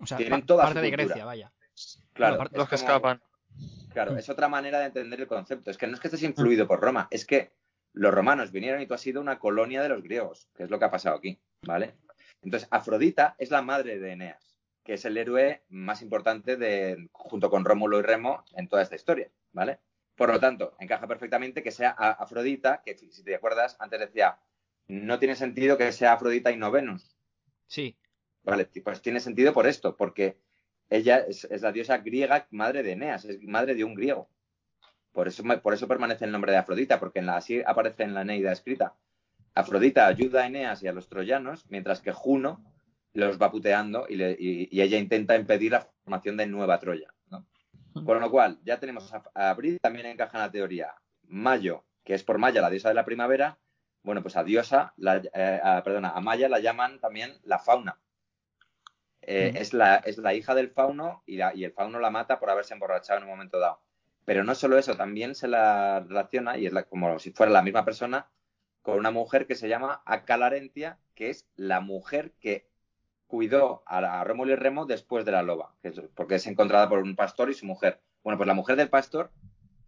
O 0.00 0.06
sea, 0.06 0.16
Tienen 0.18 0.40
pa- 0.40 0.46
toda 0.46 0.64
parte 0.64 0.78
su 0.80 0.82
de 0.84 0.88
cultura. 0.90 1.06
Grecia, 1.06 1.24
vaya. 1.24 1.52
Claro, 2.12 2.36
Bueno, 2.36 2.50
es 2.52 2.58
Los 2.58 2.68
que 2.68 2.76
como- 2.76 2.88
escapan. 2.88 3.22
Claro, 3.92 4.12
Mm. 4.12 4.18
es 4.18 4.28
otra 4.28 4.48
manera 4.48 4.80
de 4.80 4.86
entender 4.86 5.20
el 5.20 5.26
concepto. 5.28 5.70
Es 5.70 5.78
que 5.78 5.86
no 5.86 5.94
es 5.94 6.00
que 6.00 6.08
estés 6.08 6.22
influido 6.24 6.66
por 6.66 6.80
Roma, 6.80 7.06
es 7.10 7.24
que 7.24 7.52
los 7.92 8.12
romanos 8.12 8.50
vinieron 8.50 8.80
y 8.82 8.86
tú 8.86 8.94
has 8.94 9.00
sido 9.00 9.20
una 9.20 9.38
colonia 9.38 9.82
de 9.82 9.88
los 9.88 10.02
griegos, 10.02 10.48
que 10.56 10.64
es 10.64 10.70
lo 10.70 10.78
que 10.80 10.84
ha 10.86 10.90
pasado 10.90 11.16
aquí, 11.16 11.38
¿vale? 11.62 11.94
Entonces, 12.42 12.68
Afrodita 12.72 13.36
es 13.38 13.50
la 13.52 13.62
madre 13.62 14.00
de 14.00 14.12
Eneas, 14.12 14.58
que 14.82 14.94
es 14.94 15.04
el 15.04 15.16
héroe 15.16 15.62
más 15.68 16.02
importante 16.02 16.56
de, 16.56 17.08
junto 17.12 17.48
con 17.50 17.64
Rómulo 17.64 18.00
y 18.00 18.02
Remo 18.02 18.44
en 18.56 18.68
toda 18.68 18.82
esta 18.82 18.96
historia, 18.96 19.30
¿vale? 19.52 19.78
Por 20.16 20.30
lo 20.30 20.38
tanto, 20.40 20.74
encaja 20.78 21.06
perfectamente 21.08 21.62
que 21.62 21.70
sea 21.72 21.90
Afrodita, 21.90 22.82
que 22.84 22.96
si 22.96 23.22
te 23.24 23.34
acuerdas, 23.34 23.76
antes 23.80 24.00
decía, 24.00 24.38
no 24.88 25.18
tiene 25.18 25.34
sentido 25.34 25.76
que 25.76 25.90
sea 25.92 26.12
Afrodita 26.12 26.50
y 26.52 26.56
no 26.56 26.70
Venus. 26.70 27.16
Sí. 27.66 27.96
Vale, 28.42 28.66
pues 28.84 29.02
tiene 29.02 29.20
sentido 29.20 29.52
por 29.52 29.66
esto, 29.66 29.96
porque 29.96 30.36
ella 30.90 31.18
es, 31.18 31.44
es 31.44 31.62
la 31.62 31.72
diosa 31.72 31.98
griega, 31.98 32.46
madre 32.50 32.82
de 32.82 32.92
Eneas, 32.92 33.24
es 33.24 33.42
madre 33.42 33.74
de 33.74 33.84
un 33.84 33.94
griego. 33.94 34.28
Por 35.12 35.28
eso, 35.28 35.42
por 35.62 35.74
eso 35.74 35.88
permanece 35.88 36.24
el 36.26 36.32
nombre 36.32 36.52
de 36.52 36.58
Afrodita, 36.58 37.00
porque 37.00 37.20
en 37.20 37.26
la, 37.26 37.36
así 37.36 37.62
aparece 37.64 38.02
en 38.02 38.14
la 38.14 38.22
Eneida 38.22 38.52
escrita. 38.52 38.94
Afrodita 39.54 40.06
ayuda 40.06 40.42
a 40.42 40.46
Eneas 40.46 40.82
y 40.82 40.88
a 40.88 40.92
los 40.92 41.08
troyanos, 41.08 41.64
mientras 41.70 42.00
que 42.02 42.12
Juno 42.12 42.62
los 43.14 43.40
va 43.40 43.50
puteando 43.50 44.06
y, 44.08 44.16
le- 44.16 44.36
y- 44.38 44.68
y 44.70 44.82
ella 44.82 44.98
intenta 44.98 45.36
impedir 45.36 45.72
la 45.72 45.82
formación 46.04 46.36
de 46.36 46.46
Nueva 46.46 46.78
Troya. 46.80 47.13
Con 48.02 48.20
lo 48.20 48.30
cual, 48.30 48.58
ya 48.64 48.80
tenemos 48.80 49.12
a, 49.14 49.22
a 49.34 49.50
abril, 49.50 49.78
también 49.80 50.06
encaja 50.06 50.36
en 50.38 50.42
la 50.42 50.50
teoría. 50.50 50.94
Mayo, 51.22 51.84
que 52.02 52.14
es 52.14 52.24
por 52.24 52.38
Maya, 52.38 52.60
la 52.60 52.70
diosa 52.70 52.88
de 52.88 52.94
la 52.94 53.04
primavera, 53.04 53.58
bueno, 54.02 54.20
pues 54.22 54.36
a 54.36 54.44
diosa, 54.44 54.92
la- 54.96 55.22
eh, 55.32 55.60
a- 55.62 55.82
perdona, 55.82 56.10
a 56.10 56.20
Maya 56.20 56.48
la 56.48 56.58
llaman 56.60 56.98
también 57.00 57.38
la 57.44 57.58
fauna. 57.58 57.98
Eh, 59.22 59.52
Mm. 59.52 59.56
es, 59.56 59.72
la, 59.72 59.96
es 59.96 60.18
la 60.18 60.34
hija 60.34 60.54
del 60.54 60.70
fauno 60.70 61.22
y, 61.24 61.36
la- 61.36 61.54
y 61.54 61.64
el 61.64 61.72
fauno 61.72 61.98
la 62.00 62.10
mata 62.10 62.38
por 62.38 62.50
haberse 62.50 62.74
emborrachado 62.74 63.18
en 63.18 63.24
un 63.24 63.30
momento 63.30 63.58
dado. 63.58 63.80
Pero 64.26 64.44
no 64.44 64.54
solo 64.54 64.76
eso, 64.76 64.96
también 64.96 65.34
se 65.34 65.48
la 65.48 66.00
relaciona, 66.00 66.58
y 66.58 66.66
es 66.66 66.72
la- 66.72 66.82
como 66.84 67.18
si 67.18 67.30
fuera 67.30 67.52
la 67.52 67.62
misma 67.62 67.84
persona, 67.84 68.28
con 68.82 68.98
una 68.98 69.10
mujer 69.10 69.46
que 69.46 69.54
se 69.54 69.68
llama 69.68 70.02
Acalarentia, 70.04 70.98
que 71.14 71.30
es 71.30 71.46
la 71.56 71.80
mujer 71.80 72.32
que 72.40 72.68
cuidó 73.34 73.82
a, 73.84 74.20
a 74.20 74.22
Rómulo 74.22 74.52
y 74.52 74.54
Remo 74.54 74.86
después 74.86 75.24
de 75.24 75.32
la 75.32 75.42
loba, 75.42 75.74
que 75.82 75.88
es- 75.88 76.00
porque 76.14 76.36
es 76.36 76.46
encontrada 76.46 76.88
por 76.88 77.00
un 77.00 77.16
pastor 77.16 77.50
y 77.50 77.54
su 77.54 77.66
mujer. 77.66 78.00
Bueno, 78.22 78.36
pues 78.36 78.46
la 78.46 78.54
mujer 78.54 78.76
del 78.76 78.88
pastor 78.88 79.32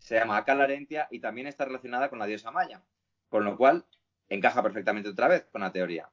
se 0.01 0.17
llama 0.17 0.37
Acalarentia 0.37 1.07
y 1.13 1.21
también 1.21 1.47
está 1.47 1.65
relacionada 1.65 2.09
con 2.11 2.19
la 2.19 2.27
diosa 2.27 2.51
Maya, 2.51 2.83
con 3.29 3.45
lo 3.45 3.57
cual 3.57 3.85
encaja 4.29 4.65
perfectamente 4.65 5.11
otra 5.11 5.29
vez 5.29 5.47
con 5.53 5.61
la 5.61 5.71
teoría. 5.71 6.11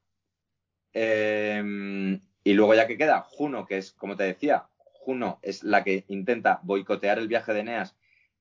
Eh, 0.94 2.20
y 2.44 2.54
luego 2.54 2.76
ya 2.76 2.86
que 2.86 2.98
queda 2.98 3.22
Juno, 3.22 3.66
que 3.66 3.80
es, 3.80 3.94
como 3.94 4.16
te 4.16 4.24
decía, 4.26 4.68
Juno 4.78 5.40
es 5.42 5.64
la 5.64 5.84
que 5.84 6.06
intenta 6.08 6.60
boicotear 6.62 7.18
el 7.18 7.28
viaje 7.28 7.52
de 7.54 7.62
Eneas 7.62 7.96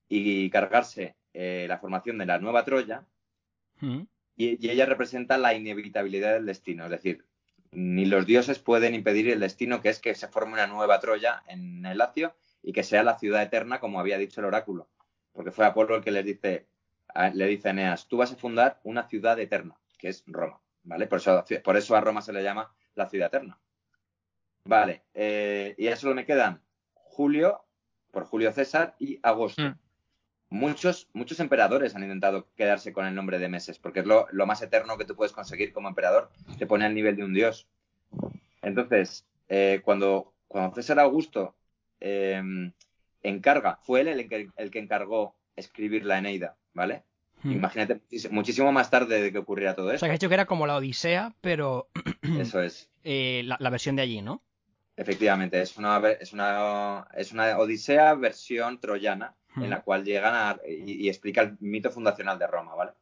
y 0.07 0.51
cargarse 0.51 1.17
eh, 1.33 1.65
la 1.67 1.79
formación 1.79 2.19
de 2.19 2.27
la 2.27 2.39
nueva 2.39 2.65
Troya, 2.65 3.07
Mm. 3.81 4.03
y, 4.37 4.65
y 4.65 4.71
ella 4.71 4.87
representa 4.87 5.39
la 5.39 5.55
inevitabilidad 5.55 6.35
del 6.35 6.47
destino, 6.47 6.85
es 6.85 6.91
decir, 6.91 7.25
ni 7.73 8.05
los 8.05 8.27
dioses 8.27 8.59
pueden 8.59 8.95
impedir 8.95 9.31
el 9.31 9.41
destino 9.41 9.81
que 9.81 9.89
es 9.89 9.99
que 9.99 10.15
se 10.15 10.29
forme 10.29 10.53
una 10.53 10.67
nueva 10.67 11.01
Troya 11.01 11.43
en 11.49 11.85
el 11.87 11.99
Lacio 11.99 12.35
y 12.63 12.73
que 12.73 12.83
sea 12.83 13.03
la 13.03 13.19
ciudad 13.19 13.43
eterna 13.43 13.81
como 13.81 13.99
había 13.99 14.19
dicho 14.19 14.41
el 14.41 14.47
oráculo, 14.47 14.89
porque 15.33 15.51
fue 15.51 15.67
Apolo 15.67 15.97
el 15.97 16.05
que 16.05 16.11
les 16.11 16.25
dice, 16.25 16.67
le 17.33 17.47
dice 17.47 17.69
a 17.69 17.71
Eneas, 17.73 18.07
tú 18.07 18.19
vas 18.19 18.33
a 18.33 18.37
fundar 18.37 18.81
una 18.85 19.09
ciudad 19.09 19.41
eterna, 19.41 19.77
que 19.99 20.09
es 20.09 20.23
Roma, 20.27 20.61
¿vale? 20.85 21.07
Por 21.07 21.19
eso, 21.19 21.45
por 21.65 21.77
eso 21.77 21.97
a 21.97 22.01
Roma 22.01 22.21
se 22.21 22.33
le 22.33 22.43
llama 22.43 22.73
la 22.95 23.09
ciudad 23.09 23.29
eterna. 23.29 23.59
Vale, 24.65 25.03
eh, 25.15 25.75
y 25.77 25.85
ya 25.85 25.97
solo 25.97 26.15
me 26.15 26.27
quedan 26.27 26.63
Julio, 26.93 27.65
por 28.11 28.25
Julio 28.25 28.53
César, 28.53 28.95
y 28.99 29.19
agosto. 29.23 29.63
Mm. 29.63 29.79
Muchos, 30.53 31.09
muchos 31.15 31.41
emperadores 31.41 31.97
han 31.97 32.03
intentado 32.03 32.47
quedarse 32.57 32.93
con 32.93 33.07
el 33.07 33.15
nombre 33.15 33.39
de 33.39 33.49
meses, 33.49 33.79
porque 33.79 34.01
es 34.01 34.07
lo, 34.07 34.27
lo 34.33 34.47
más 34.47 34.61
eterno 34.61 34.99
que 34.99 35.07
tú 35.07 35.17
puedes 35.17 35.33
conseguir 35.33 35.73
como 35.73 35.89
emperador, 35.89 36.31
te 36.59 36.67
pone 36.67 36.85
al 36.85 36.95
nivel 36.95 37.17
de 37.17 37.25
un 37.25 37.33
dios. 37.33 37.67
Entonces, 38.61 39.25
eh, 39.49 39.81
cuando, 39.85 40.35
cuando 40.49 40.75
César 40.75 40.99
Augusto 41.01 41.55
eh, 42.01 42.43
encarga, 43.23 43.79
fue 43.83 44.03
él 44.03 44.09
el, 44.09 44.29
que- 44.29 44.51
el 44.57 44.71
que 44.71 44.79
encargó 44.79 45.35
escribir 45.57 46.05
la 46.05 46.19
Eneida, 46.19 46.57
¿vale? 46.75 47.03
Mm. 47.43 47.53
Imagínate, 47.53 48.01
muchísimo 48.31 48.71
más 48.73 48.91
tarde 48.91 49.21
de 49.23 49.33
que 49.33 49.39
ocurriera 49.39 49.75
todo 49.75 49.87
O 49.89 49.91
esto. 49.91 50.01
sea, 50.01 50.09
que 50.09 50.15
has 50.15 50.21
dicho 50.21 50.29
que 50.29 50.35
era 50.35 50.47
como 50.47 50.67
la 50.67 50.77
Odisea, 50.77 51.35
pero 51.41 51.89
Eso 52.39 52.61
es. 52.63 52.91
eh, 53.05 53.43
la, 53.47 53.57
la 53.59 53.71
versión 53.71 53.97
de 53.97 54.03
allí, 54.03 54.23
¿no? 54.23 54.43
Efectivamente, 54.97 55.61
es 55.63 55.77
una, 55.79 55.99
es 56.21 56.33
una, 56.35 57.09
es 57.15 57.33
una 57.33 57.59
odisea 57.59 58.15
versión 58.15 58.79
troyana. 58.79 59.35
En 59.57 59.71
la 59.71 59.83
cual 59.83 60.05
llegan 60.05 60.35
a, 60.35 60.61
y, 60.67 61.05
y 61.05 61.09
explica 61.09 61.43
el 61.43 61.57
mito 61.61 61.91
fundacional 61.91 62.39
de 62.39 62.47
Roma, 62.47 62.75
¿vale? 62.75 62.93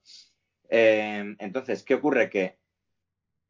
Eh, 0.68 1.36
entonces, 1.38 1.82
¿qué 1.82 1.94
ocurre? 1.94 2.30
Que 2.30 2.59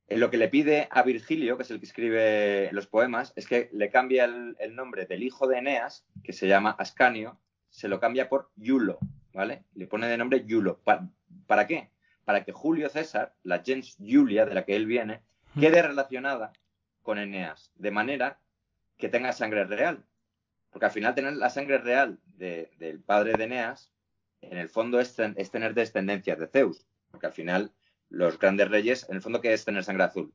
lo 0.08 0.30
que 0.30 0.36
le 0.38 0.48
pide 0.48 0.88
a 0.90 1.02
Virgilio, 1.02 1.56
que 1.56 1.62
es 1.62 1.70
el 1.70 1.78
que 1.78 1.86
escribe 1.86 2.68
los 2.72 2.86
poemas, 2.86 3.32
es 3.36 3.46
que 3.46 3.68
le 3.72 3.90
cambia 3.90 4.24
el, 4.24 4.56
el 4.58 4.74
nombre 4.74 5.06
del 5.06 5.22
hijo 5.22 5.46
de 5.46 5.58
Eneas, 5.58 6.04
que 6.24 6.32
se 6.32 6.48
llama 6.48 6.74
Ascanio, 6.78 7.38
se 7.68 7.88
lo 7.88 8.00
cambia 8.00 8.28
por 8.28 8.50
Iulo, 8.56 8.98
¿vale? 9.32 9.64
Le 9.74 9.86
pone 9.86 10.08
de 10.08 10.18
nombre 10.18 10.44
Iulo. 10.46 10.80
¿Pa- 10.82 11.08
¿Para 11.46 11.66
qué? 11.66 11.90
Para 12.24 12.44
que 12.44 12.52
Julio 12.52 12.88
César, 12.88 13.34
la 13.44 13.62
gens 13.64 13.96
Julia 13.98 14.46
de 14.46 14.54
la 14.54 14.64
que 14.64 14.74
él 14.76 14.86
viene, 14.86 15.20
quede 15.58 15.80
relacionada 15.82 16.52
con 17.02 17.18
Eneas, 17.18 17.70
de 17.76 17.90
manera 17.90 18.40
que 18.98 19.08
tenga 19.08 19.32
sangre 19.32 19.64
real. 19.64 20.04
Porque 20.70 20.86
al 20.86 20.92
final 20.92 21.14
tener 21.14 21.32
la 21.34 21.50
sangre 21.50 21.78
real 21.78 22.18
de- 22.40 22.70
del 22.78 23.00
padre 23.00 23.34
de 23.34 23.44
Eneas, 23.44 23.92
en 24.40 24.56
el 24.58 24.68
fondo 24.68 24.98
es, 24.98 25.14
ten- 25.14 25.34
es 25.36 25.50
tener 25.50 25.74
descendencia 25.74 26.34
de 26.34 26.48
Zeus. 26.48 26.86
Porque 27.10 27.26
al 27.26 27.32
final 27.32 27.72
los 28.08 28.38
grandes 28.38 28.68
reyes, 28.68 29.06
en 29.08 29.16
el 29.16 29.22
fondo, 29.22 29.40
¿qué 29.40 29.52
es 29.52 29.64
tener 29.64 29.84
sangre 29.84 30.04
azul? 30.04 30.32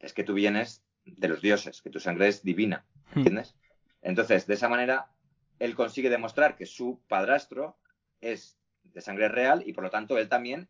Es 0.00 0.12
que 0.12 0.24
tú 0.24 0.34
vienes 0.34 0.82
de 1.04 1.28
los 1.28 1.40
dioses, 1.42 1.82
que 1.82 1.90
tu 1.90 2.00
sangre 2.00 2.28
es 2.28 2.42
divina, 2.42 2.84
Hmm. 3.12 3.18
¿entiendes? 3.18 3.54
Entonces, 4.02 4.46
de 4.46 4.54
esa 4.54 4.68
manera, 4.68 5.10
él 5.58 5.74
consigue 5.74 6.10
demostrar 6.10 6.56
que 6.56 6.66
su 6.66 7.00
padrastro 7.08 7.76
es 8.20 8.58
de 8.82 9.00
sangre 9.00 9.28
real 9.28 9.62
y 9.66 9.72
por 9.72 9.84
lo 9.84 9.90
tanto 9.90 10.18
él 10.18 10.28
también. 10.28 10.68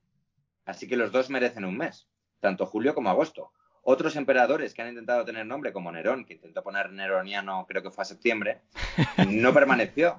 Así 0.66 0.88
que 0.88 0.96
los 0.96 1.12
dos 1.12 1.30
merecen 1.30 1.64
un 1.64 1.76
mes, 1.76 2.08
tanto 2.40 2.66
julio 2.66 2.94
como 2.94 3.10
agosto. 3.10 3.52
Otros 3.86 4.16
emperadores 4.16 4.72
que 4.72 4.80
han 4.80 4.88
intentado 4.88 5.26
tener 5.26 5.44
nombre, 5.44 5.72
como 5.72 5.92
Nerón, 5.92 6.24
que 6.24 6.32
intentó 6.32 6.62
poner 6.62 6.90
neroniano, 6.90 7.66
creo 7.68 7.82
que 7.82 7.90
fue 7.90 8.02
a 8.02 8.06
septiembre, 8.06 8.62
no 9.28 9.52
permaneció. 9.52 10.18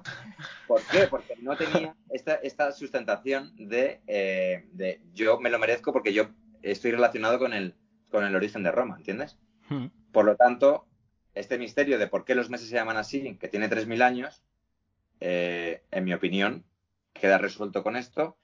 ¿Por 0.68 0.82
qué? 0.86 1.08
Porque 1.10 1.34
no 1.40 1.56
tenía 1.56 1.94
esta, 2.10 2.36
esta 2.36 2.70
sustentación 2.70 3.52
de, 3.56 4.00
eh, 4.06 4.68
de 4.72 5.00
yo 5.12 5.40
me 5.40 5.50
lo 5.50 5.58
merezco 5.58 5.92
porque 5.92 6.12
yo 6.12 6.28
estoy 6.62 6.92
relacionado 6.92 7.40
con 7.40 7.52
el, 7.52 7.74
con 8.10 8.24
el 8.24 8.36
origen 8.36 8.62
de 8.62 8.70
Roma, 8.70 8.96
¿entiendes? 8.98 9.36
Mm. 9.68 9.86
Por 10.12 10.24
lo 10.24 10.36
tanto, 10.36 10.86
este 11.34 11.58
misterio 11.58 11.98
de 11.98 12.06
por 12.06 12.24
qué 12.24 12.36
los 12.36 12.50
meses 12.50 12.68
se 12.68 12.74
llaman 12.76 12.96
así, 12.96 13.36
que 13.36 13.48
tiene 13.48 13.68
3.000 13.68 14.02
años, 14.02 14.42
eh, 15.20 15.82
en 15.90 16.04
mi 16.04 16.14
opinión, 16.14 16.64
queda 17.12 17.38
resuelto 17.38 17.82
con 17.82 17.96
esto. 17.96 18.36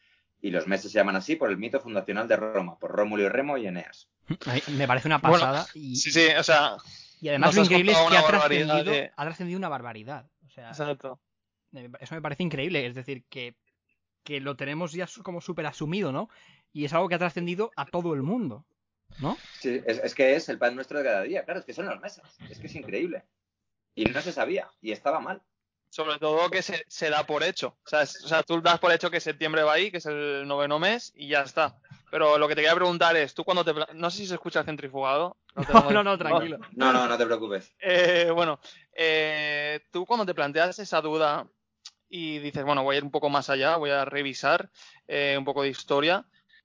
Y 0.42 0.50
los 0.50 0.66
meses 0.66 0.90
se 0.92 0.98
llaman 0.98 1.16
así 1.16 1.36
por 1.36 1.50
el 1.50 1.56
mito 1.56 1.80
fundacional 1.80 2.26
de 2.28 2.36
Roma, 2.36 2.76
por 2.78 2.90
Rómulo 2.90 3.22
y 3.22 3.28
Remo 3.28 3.56
y 3.56 3.66
Eneas. 3.68 4.08
Me 4.68 4.86
parece 4.88 5.06
una 5.08 5.18
Bueno, 5.18 5.38
pasada 5.38 5.66
y, 5.74 5.96
Sí, 5.96 6.10
sí, 6.10 6.26
o 6.36 6.42
sea, 6.42 6.76
y 7.20 7.28
además 7.28 7.54
lo 7.54 7.62
increíble 7.62 7.92
es 7.92 7.98
que 7.98 8.16
ha 8.16 8.26
trascendido, 8.26 8.82
de- 8.84 9.12
ha 9.16 9.24
trascendido 9.24 9.56
una 9.58 9.68
barbaridad. 9.68 10.28
O 10.44 10.50
sea, 10.50 10.68
exacto. 10.68 11.20
eso 12.00 12.14
me 12.16 12.20
parece 12.20 12.42
increíble. 12.42 12.84
Es 12.86 12.94
decir, 12.96 13.24
que, 13.30 13.54
que 14.24 14.40
lo 14.40 14.56
tenemos 14.56 14.92
ya 14.92 15.06
como 15.22 15.40
súper 15.40 15.66
asumido, 15.66 16.10
¿no? 16.10 16.28
Y 16.72 16.84
es 16.86 16.92
algo 16.92 17.08
que 17.08 17.14
ha 17.14 17.18
trascendido 17.20 17.70
a 17.76 17.86
todo 17.86 18.12
el 18.14 18.22
mundo, 18.22 18.66
¿no? 19.20 19.38
Sí, 19.60 19.80
es, 19.86 19.98
es 20.02 20.14
que 20.14 20.34
es 20.34 20.48
el 20.48 20.58
pan 20.58 20.74
nuestro 20.74 20.98
de 20.98 21.04
cada 21.04 21.22
día. 21.22 21.44
Claro, 21.44 21.60
es 21.60 21.66
que 21.66 21.72
son 21.72 21.86
los 21.86 22.00
meses. 22.00 22.24
Es 22.50 22.58
que 22.58 22.66
es 22.66 22.74
increíble. 22.74 23.22
Y 23.94 24.06
no 24.06 24.20
se 24.22 24.32
sabía. 24.32 24.68
Y 24.80 24.90
estaba 24.90 25.20
mal. 25.20 25.40
Sobre 25.94 26.18
todo 26.18 26.48
que 26.48 26.62
se, 26.62 26.84
se 26.88 27.10
da 27.10 27.24
por 27.26 27.42
hecho. 27.42 27.76
O 27.84 27.88
sea, 27.88 28.00
es- 28.00 28.24
o 28.24 28.28
sea, 28.28 28.42
tú 28.42 28.62
das 28.62 28.78
por 28.78 28.90
hecho 28.92 29.10
que 29.10 29.20
septiembre 29.20 29.62
va 29.62 29.74
ahí, 29.74 29.90
que 29.90 29.98
es 29.98 30.06
el 30.06 30.48
noveno 30.48 30.78
mes, 30.78 31.12
y 31.14 31.28
ya 31.28 31.42
está. 31.42 31.76
Pero 32.10 32.38
lo 32.38 32.48
que 32.48 32.54
te 32.54 32.62
quería 32.62 32.74
preguntar 32.74 33.14
es, 33.16 33.34
tú 33.34 33.44
cuando 33.44 33.62
te... 33.62 33.74
No 33.94 34.10
sé 34.10 34.16
si 34.18 34.26
se 34.26 34.34
escucha 34.34 34.60
el 34.60 34.64
centrifugado. 34.64 35.36
No, 35.54 35.62
pongo- 35.64 35.90
no, 35.92 36.02
no, 36.02 36.16
tranquilo. 36.16 36.58
No, 36.72 36.94
no, 36.94 37.06
no 37.06 37.18
te 37.18 37.26
preocupes. 37.26 37.74
Eh, 37.78 38.30
bueno, 38.34 38.58
eh, 38.94 39.80
tú 39.90 40.06
cuando 40.06 40.24
te 40.24 40.32
planteas 40.34 40.78
esa 40.78 41.02
duda 41.02 41.46
y 42.08 42.38
dices, 42.38 42.64
bueno, 42.64 42.82
voy 42.84 42.94
a 42.94 42.98
ir 42.98 43.04
un 43.04 43.10
poco 43.10 43.28
más 43.28 43.50
allá, 43.50 43.76
voy 43.76 43.90
a 43.90 44.06
revisar 44.06 44.70
eh, 45.08 45.34
un 45.38 45.44
poco 45.44 45.62
de 45.62 45.68
historia, 45.68 46.24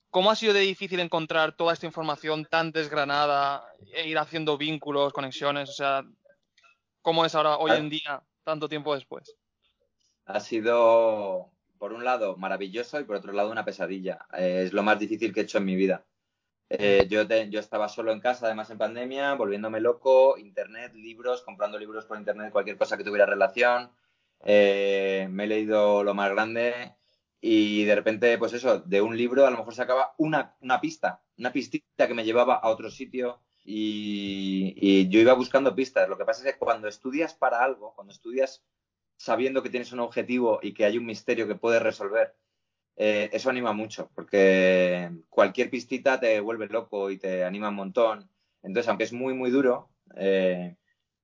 ¿cómo 0.09 0.31
ha 0.31 0.35
sido 0.37 0.53
de 0.53 0.61
difícil 0.61 1.01
encontrar 1.01 1.55
toda 1.57 1.73
esta 1.73 1.85
información 1.85 2.45
tan 2.45 2.71
desgranada 2.71 3.63
e 3.93 4.07
ir 4.07 4.17
haciendo 4.17 4.57
vínculos, 4.57 5.11
conexiones? 5.11 5.69
O 5.69 5.73
sea, 5.73 6.03
¿cómo 7.01 7.25
es 7.25 7.35
ahora, 7.35 7.57
hoy 7.57 7.71
en 7.77 7.89
día, 7.89 8.21
tanto 8.47 8.69
tiempo 8.69 8.95
después? 8.95 9.37
Ha 10.25 10.39
sido, 10.39 11.51
por 11.77 11.93
un 11.93 12.03
lado, 12.03 12.35
maravilloso 12.37 12.99
y 12.99 13.03
por 13.05 13.15
otro 13.17 13.31
lado, 13.33 13.51
una 13.51 13.65
pesadilla. 13.65 14.27
Eh, 14.33 14.63
es 14.65 14.73
lo 14.73 14.83
más 14.83 14.99
difícil 14.99 15.33
que 15.33 15.41
he 15.41 15.43
hecho 15.43 15.57
en 15.59 15.65
mi 15.65 15.75
vida. 15.75 16.05
Eh, 16.69 17.07
yo, 17.09 17.27
te- 17.27 17.49
yo 17.49 17.59
estaba 17.59 17.89
solo 17.89 18.11
en 18.13 18.21
casa, 18.21 18.47
además 18.47 18.69
en 18.71 18.77
pandemia, 18.79 19.35
volviéndome 19.35 19.81
loco, 19.81 20.37
internet, 20.37 20.93
libros, 20.95 21.43
comprando 21.43 21.79
libros 21.79 22.05
por 22.05 22.17
internet, 22.19 22.51
cualquier 22.51 22.77
cosa 22.77 22.97
que 22.97 23.03
tuviera 23.05 23.25
relación. 23.25 23.91
Eh, 24.45 25.27
me 25.31 25.45
he 25.45 25.47
leído 25.47 26.03
lo 26.03 26.13
más 26.15 26.31
grande 26.31 26.95
y 27.41 27.85
de 27.85 27.95
repente, 27.95 28.37
pues 28.39 28.53
eso, 28.53 28.79
de 28.81 29.01
un 29.01 29.17
libro 29.17 29.45
a 29.47 29.51
lo 29.51 29.57
mejor 29.59 29.75
sacaba 29.75 30.13
una, 30.17 30.57
una 30.61 30.81
pista, 30.81 31.23
una 31.37 31.51
pistita 31.53 32.07
que 32.07 32.13
me 32.15 32.25
llevaba 32.25 32.55
a 32.55 32.69
otro 32.69 32.89
sitio 32.91 33.41
y, 33.69 35.09
yo 35.09 35.19
iba 35.19 35.33
buscando 35.33 35.75
pistas. 35.75 36.07
Lo 36.07 36.17
que 36.17 36.23
pasa 36.25 36.47
es 36.47 36.53
que 36.53 36.59
cuando 36.59 36.87
estudias 36.87 37.33
para 37.33 37.61
algo, 37.63 37.93
cuando 37.95 38.13
estudias 38.13 38.63
sabiendo 39.17 39.61
que 39.61 39.69
tienes 39.69 39.91
un 39.91 39.99
objetivo 39.99 40.59
y 40.61 40.73
que 40.73 40.85
hay 40.85 40.97
un 40.97 41.05
misterio 41.05 41.47
que 41.47 41.55
puedes 41.55 41.81
resolver, 41.81 42.35
eh, 42.95 43.29
eso 43.33 43.49
anima 43.49 43.73
mucho, 43.73 44.09
porque 44.15 45.11
cualquier 45.29 45.69
pistita 45.69 46.19
te 46.19 46.39
vuelve 46.39 46.67
loco 46.67 47.11
y 47.11 47.17
te 47.17 47.43
anima 47.43 47.69
un 47.69 47.75
montón. 47.75 48.29
Entonces, 48.63 48.87
aunque 48.87 49.03
es 49.03 49.13
muy, 49.13 49.33
muy 49.33 49.51
duro, 49.51 49.89
eh, 50.15 50.77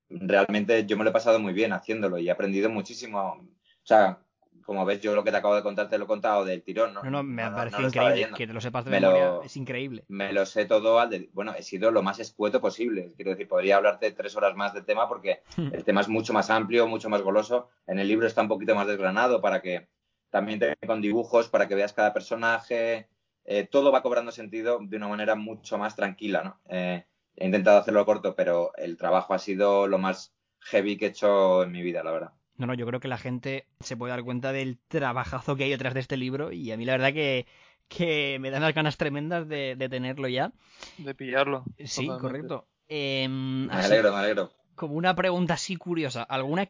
realmente 0.10 0.86
yo 0.86 0.98
me 0.98 1.06
lo 1.06 1.12
he 1.12 1.14
pasado 1.14 1.40
muy 1.40 1.54
bien 1.54 1.72
haciéndolo 1.72 2.18
y 2.20 2.28
he 2.28 2.32
aprendido 2.32 2.70
muchísimo. 2.70 3.20
O 3.20 3.86
sea, 3.86 4.20
como 4.64 4.86
ves, 4.86 5.02
yo 5.02 5.14
lo 5.16 5.24
que 5.24 5.32
te 5.32 5.38
acabo 5.38 5.56
de 5.56 5.62
contar 5.64 5.90
te 5.90 5.98
lo 5.98 6.06
he 6.06 6.08
contado 6.08 6.46
del 6.46 6.64
tirón, 6.64 6.94
¿no? 6.94 7.04
No, 7.04 7.10
no, 7.12 7.24
me 7.24 7.44
No, 7.44 7.56
parece 7.56 7.82
no 7.82 7.88
increíble. 7.88 8.30
Que 8.36 8.48
te 8.48 8.54
lo 8.54 8.62
sepas 8.62 8.86
de 8.86 8.92
Me 8.92 9.00
memoria 9.00 9.26
lo- 9.26 9.44
es 9.44 9.58
increíble. 9.58 10.04
Me 10.08 10.32
lo 10.34 10.46
sé 10.46 10.66
todo 10.66 11.00
al 11.00 11.10
de- 11.10 11.30
Bueno, 11.34 11.54
he 11.58 11.64
sido 11.64 11.92
lo 11.92 12.02
más 12.04 12.20
escueto 12.20 12.60
posible. 12.62 13.12
Quiero 13.16 13.32
decir, 13.32 13.48
podría 13.48 13.78
hablarte 13.78 14.12
tres 14.12 14.36
horas 14.36 14.56
más 14.56 14.74
del 14.74 14.86
tema 14.86 15.08
porque 15.08 15.42
el 15.82 15.84
tema 15.84 16.02
es 16.02 16.08
mucho 16.08 16.34
más 16.34 16.50
amplio, 16.50 16.88
mucho 16.88 17.10
más 17.10 17.22
goloso. 17.22 17.70
En 17.88 18.00
el 18.00 18.08
libro 18.08 18.28
está 18.28 18.42
un 18.42 18.48
poquito 18.48 18.76
más 18.76 18.88
desgranado 18.88 19.42
para 19.42 19.62
que 19.62 19.88
también 20.30 20.60
te 20.60 20.76
con 20.88 21.02
dibujos, 21.02 21.48
para 21.50 21.68
que 21.68 21.76
veas 21.76 21.94
cada 21.94 22.14
personaje. 22.14 23.08
Eh, 23.46 23.68
todo 23.70 23.92
va 23.92 24.02
cobrando 24.02 24.32
sentido 24.32 24.80
de 24.82 24.98
una 24.98 25.08
manera 25.08 25.36
mucho 25.36 25.78
más 25.78 25.96
tranquila, 25.96 26.44
¿no? 26.44 26.60
Eh, 26.70 27.06
he 27.36 27.46
intentado 27.46 27.78
hacerlo 27.80 28.06
corto, 28.06 28.36
pero 28.36 28.72
el 28.78 28.96
trabajo 28.98 29.34
ha 29.34 29.40
sido 29.40 29.88
lo 29.88 29.98
más 29.98 30.34
heavy 30.60 30.98
que 30.98 31.06
he 31.08 31.10
hecho 31.10 31.64
en 31.64 31.72
mi 31.72 31.82
vida, 31.82 32.04
la 32.04 32.12
verdad. 32.12 32.32
No, 32.58 32.68
no, 32.68 32.74
yo 32.76 32.86
creo 32.86 33.00
que 33.00 33.08
la 33.08 33.18
gente 33.18 33.66
se 33.80 33.98
puede 33.98 34.12
dar 34.12 34.24
cuenta 34.24 34.52
del 34.52 34.78
trabajazo 34.88 35.56
que 35.56 35.64
hay 35.66 35.72
detrás 35.72 35.94
de 35.94 36.00
este 36.02 36.18
libro 36.18 36.52
y 36.52 36.72
a 36.72 36.78
mí 36.78 36.86
la 36.86 36.94
verdad 36.94 37.14
que, 37.14 37.48
que 37.88 38.38
me 38.40 38.52
dan 38.52 38.62
las 38.62 38.76
ganas 38.76 38.98
tremendas 38.98 39.48
de, 39.48 39.76
de 39.76 39.90
tenerlo 39.90 40.28
ya. 40.28 40.52
De 40.98 41.16
pillarlo. 41.16 41.64
Sí, 41.84 42.06
totalmente. 42.06 42.22
correcto. 42.22 42.68
Em, 42.88 43.66
Me 43.68 43.74
así, 43.74 43.94
alegro, 43.94 44.12
me 44.12 44.18
alegro. 44.20 44.52
como 44.76 44.94
una 44.96 45.16
pregunta 45.16 45.56
así 45.56 45.76
curiosa, 45.78 46.22
¿alguna, 46.24 46.70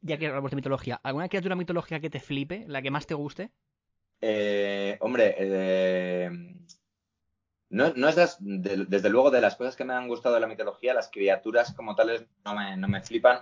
ya 0.00 0.16
que 0.16 0.28
hablamos 0.28 0.50
de 0.50 0.56
mitología, 0.56 1.00
alguna 1.02 1.28
criatura 1.28 1.54
mitológica 1.56 2.00
que 2.00 2.08
te 2.10 2.20
flipe, 2.20 2.64
la 2.66 2.80
que 2.80 2.90
más 2.90 3.06
te 3.06 3.14
guste? 3.14 3.50
Eh, 4.22 4.96
hombre, 5.00 5.34
eh, 5.38 6.30
no, 7.70 7.92
no 7.94 8.08
es 8.08 8.16
las- 8.16 8.36
de- 8.40 8.84
desde 8.86 9.10
luego 9.10 9.30
de 9.30 9.40
las 9.40 9.56
cosas 9.56 9.76
que 9.76 9.84
me 9.84 9.94
han 9.94 10.08
gustado 10.08 10.34
de 10.34 10.40
la 10.40 10.46
mitología, 10.46 10.94
las 10.94 11.08
criaturas 11.10 11.72
como 11.74 11.94
tales 11.94 12.24
no 12.44 12.54
me, 12.54 12.76
no 12.76 12.88
me 12.88 13.00
flipan, 13.02 13.40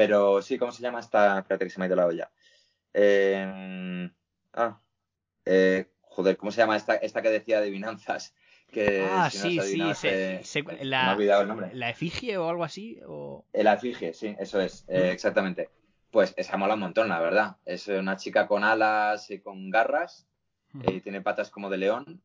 pero 0.00 0.40
sí, 0.40 0.56
¿cómo 0.56 0.72
se 0.72 0.80
llama 0.82 1.00
esta? 1.00 1.40
Espérate 1.40 1.66
que 1.66 1.70
se 1.70 1.78
me 1.78 1.84
ha 1.84 1.88
ido 1.88 1.96
la 1.96 2.06
olla. 2.06 2.30
Eh, 2.94 4.10
ah, 4.54 4.80
eh, 5.44 5.90
joder, 6.00 6.38
¿cómo 6.38 6.50
se 6.50 6.62
llama 6.62 6.74
esta, 6.78 6.94
esta 6.96 7.20
que 7.20 7.28
decía 7.28 7.58
adivinanzas? 7.58 8.34
Que 8.72 9.02
ah, 9.10 9.28
si 9.30 9.38
no 9.38 9.44
sí, 9.44 9.50
sí, 9.50 9.60
adivinabas, 9.60 9.98
sé- 9.98 10.36
eh, 10.36 10.40
sé- 10.42 10.62
me 10.62 10.84
la, 10.84 11.14
olvidado 11.14 11.42
el 11.42 11.48
nombre. 11.48 11.74
la 11.74 11.90
efigie 11.90 12.38
o 12.38 12.48
algo 12.48 12.64
así. 12.64 12.98
O... 13.06 13.44
El 13.52 13.66
afigie, 13.66 14.14
sí, 14.14 14.34
eso 14.38 14.58
es, 14.58 14.86
eh, 14.88 15.10
exactamente. 15.12 15.68
Pues 16.10 16.32
esa 16.38 16.56
mola 16.56 16.74
un 16.74 16.80
montón, 16.80 17.10
la 17.10 17.20
verdad. 17.20 17.56
Es 17.66 17.86
una 17.88 18.16
chica 18.16 18.46
con 18.46 18.64
alas 18.64 19.30
y 19.30 19.40
con 19.40 19.68
garras, 19.68 20.26
eh, 20.82 21.00
tiene 21.02 21.20
patas 21.20 21.50
como 21.50 21.68
de 21.68 21.76
león 21.76 22.22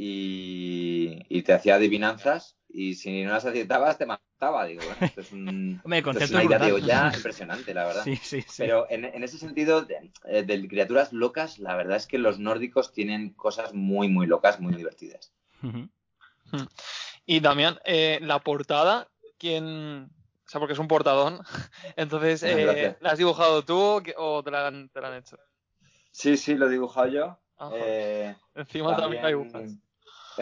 y, 0.00 1.24
y 1.28 1.42
te 1.42 1.52
hacía 1.52 1.74
adivinanzas 1.74 2.56
y 2.68 2.94
si 2.94 3.24
no 3.24 3.32
las 3.32 3.44
acertabas 3.44 3.98
te 3.98 4.06
mataba. 4.06 4.64
Digo, 4.66 4.84
bueno, 4.84 5.00
esto 5.02 5.22
es, 5.22 5.32
un, 5.32 5.80
Hombre, 5.84 5.98
el 5.98 6.04
esto 6.04 6.24
es 6.24 6.30
concepto 6.30 6.36
una 6.36 6.44
idea 6.44 6.58
de 6.58 6.72
olla 6.72 7.12
impresionante, 7.16 7.74
la 7.74 7.84
verdad. 7.86 8.04
Sí, 8.04 8.14
sí, 8.14 8.42
sí. 8.42 8.54
Pero 8.58 8.86
en, 8.90 9.04
en 9.06 9.24
ese 9.24 9.38
sentido, 9.38 9.82
de, 9.82 10.12
eh, 10.26 10.44
de 10.44 10.68
criaturas 10.68 11.12
locas, 11.12 11.58
la 11.58 11.74
verdad 11.74 11.96
es 11.96 12.06
que 12.06 12.18
los 12.18 12.38
nórdicos 12.38 12.92
tienen 12.92 13.30
cosas 13.30 13.74
muy, 13.74 14.08
muy 14.08 14.28
locas, 14.28 14.60
muy 14.60 14.72
divertidas. 14.74 15.32
Ujú. 15.64 15.88
Y 17.26 17.40
Damián, 17.40 17.78
eh, 17.84 18.20
la 18.22 18.38
portada, 18.38 19.08
¿quién...? 19.36 20.10
O 20.46 20.50
sea, 20.50 20.60
porque 20.60 20.72
es 20.74 20.78
un 20.78 20.88
portadón. 20.88 21.40
Entonces, 21.96 22.42
eh. 22.44 22.96
¿la 23.00 23.10
has 23.10 23.18
dibujado 23.18 23.64
tú 23.64 24.00
¿Qué- 24.02 24.14
o 24.16 24.42
te 24.44 24.50
la 24.50 24.68
han, 24.68 24.88
te 24.90 25.00
la 25.00 25.08
han 25.08 25.14
hecho? 25.14 25.36
Sí, 26.10 26.36
sí, 26.36 26.54
lo 26.54 26.68
he 26.68 26.70
dibujado 26.70 27.08
yo. 27.08 27.38
Eh, 27.74 28.34
Encima 28.54 28.96
también, 28.96 29.22
la 29.22 29.28
dibujas. 29.28 29.76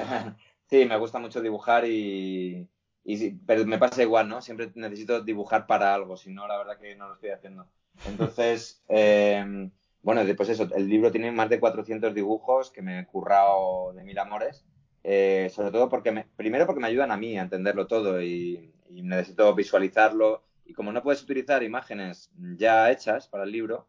Sí, 0.68 0.84
me 0.84 0.98
gusta 0.98 1.20
mucho 1.20 1.40
dibujar 1.40 1.84
y, 1.86 2.68
y 3.04 3.30
pero 3.46 3.64
me 3.66 3.78
pasa 3.78 4.02
igual, 4.02 4.28
¿no? 4.28 4.42
Siempre 4.42 4.72
necesito 4.74 5.20
dibujar 5.20 5.64
para 5.68 5.94
algo, 5.94 6.16
si 6.16 6.32
no, 6.32 6.48
la 6.48 6.58
verdad 6.58 6.76
que 6.76 6.96
no 6.96 7.06
lo 7.06 7.14
estoy 7.14 7.30
haciendo. 7.30 7.68
Entonces, 8.04 8.82
eh, 8.88 9.70
bueno, 10.02 10.22
pues 10.36 10.48
eso, 10.48 10.68
el 10.74 10.88
libro 10.88 11.12
tiene 11.12 11.30
más 11.30 11.48
de 11.50 11.60
400 11.60 12.12
dibujos 12.12 12.72
que 12.72 12.82
me 12.82 12.98
he 12.98 13.06
currado 13.06 13.92
de 13.92 14.02
mil 14.02 14.18
amores, 14.18 14.64
eh, 15.04 15.52
sobre 15.54 15.70
todo 15.70 15.88
porque, 15.88 16.10
me, 16.10 16.26
primero 16.34 16.66
porque 16.66 16.80
me 16.80 16.88
ayudan 16.88 17.12
a 17.12 17.16
mí 17.16 17.38
a 17.38 17.42
entenderlo 17.42 17.86
todo 17.86 18.20
y, 18.20 18.74
y 18.90 19.02
necesito 19.02 19.54
visualizarlo. 19.54 20.42
Y 20.64 20.72
como 20.72 20.90
no 20.90 21.00
puedes 21.00 21.22
utilizar 21.22 21.62
imágenes 21.62 22.32
ya 22.56 22.90
hechas 22.90 23.28
para 23.28 23.44
el 23.44 23.52
libro, 23.52 23.86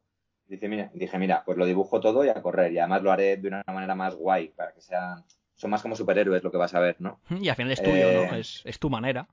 Dice, 0.47 0.69
mira, 0.69 0.89
dije, 0.93 1.17
mira, 1.19 1.43
pues 1.45 1.57
lo 1.57 1.65
dibujo 1.65 1.99
todo 1.99 2.23
y 2.23 2.29
a 2.29 2.41
correr. 2.41 2.71
Y 2.71 2.79
además 2.79 3.03
lo 3.03 3.11
haré 3.11 3.37
de 3.37 3.47
una 3.49 3.63
manera 3.67 3.95
más 3.95 4.15
guay, 4.15 4.49
para 4.49 4.73
que 4.73 4.81
sean. 4.81 5.23
Son 5.57 5.69
más 5.69 5.81
como 5.81 5.95
superhéroes 5.95 6.43
lo 6.43 6.51
que 6.51 6.57
vas 6.57 6.73
a 6.73 6.79
ver, 6.79 6.95
¿no? 6.99 7.19
Y 7.41 7.49
al 7.49 7.55
final 7.57 7.73
es 7.73 7.81
tuyo, 7.83 7.93
Eh, 7.95 8.27
¿no? 8.31 8.37
Es, 8.37 8.61
es 8.63 8.79
tu 8.79 8.89
manera. 8.89 9.27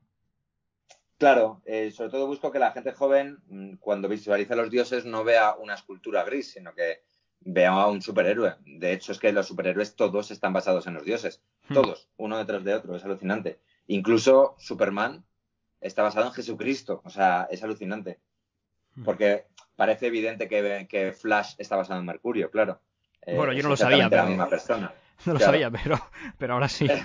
Claro, 1.19 1.63
eh, 1.65 1.91
sobre 1.93 2.11
todo 2.11 2.27
busco 2.27 2.51
que 2.51 2.59
la 2.59 2.73
gente 2.73 2.93
joven, 2.93 3.39
mm, 3.47 3.75
cuando 3.77 4.09
visualice 4.09 4.53
a 4.53 4.57
los 4.57 4.71
dioses, 4.71 5.05
no 5.05 5.23
vea 5.23 5.55
una 5.55 5.75
escultura 5.75 6.25
gris, 6.25 6.53
sino 6.53 6.75
que 6.75 7.03
vea 7.41 7.71
a 7.71 7.87
un 7.87 8.03
superhéroe. 8.03 8.57
De 8.65 8.93
hecho, 8.93 9.13
es 9.13 9.19
que 9.21 9.33
los 9.33 9.47
superhéroes 9.47 9.95
todos 9.95 10.31
están 10.31 10.53
basados 10.53 10.87
en 10.87 10.95
los 10.95 11.05
dioses. 11.05 11.41
Hmm. 11.69 11.75
Todos, 11.75 12.09
uno 12.17 12.37
detrás 12.39 12.65
de 12.65 12.75
otro, 12.75 12.97
es 12.97 13.05
alucinante. 13.05 13.61
Incluso 13.87 14.57
Superman 14.59 15.25
está 15.81 16.03
basado 16.03 16.27
en 16.27 16.33
Jesucristo, 16.33 17.01
o 17.05 17.11
sea, 17.11 17.47
es 17.51 17.63
alucinante. 17.63 18.19
Hmm. 18.95 19.05
Porque 19.05 19.45
parece 19.77 20.07
evidente 20.09 20.49
que, 20.49 20.87
que 20.89 21.13
Flash 21.13 21.55
está 21.59 21.77
basado 21.77 22.01
en 22.01 22.07
Mercurio, 22.07 22.51
claro. 22.51 22.81
Eh, 23.23 23.37
Bueno, 23.37 23.53
yo 23.53 23.63
no 23.63 23.69
lo 23.71 23.77
sabía, 23.77 23.99
la 23.99 24.11
pero- 24.11 24.27
misma 24.27 24.49
persona. 24.49 24.93
No 25.27 25.33
lo 25.35 25.39
claro. 25.39 25.53
sabía, 25.53 25.71
pero, 25.71 25.99
pero 26.39 26.55
ahora 26.55 26.69
sí. 26.69 26.87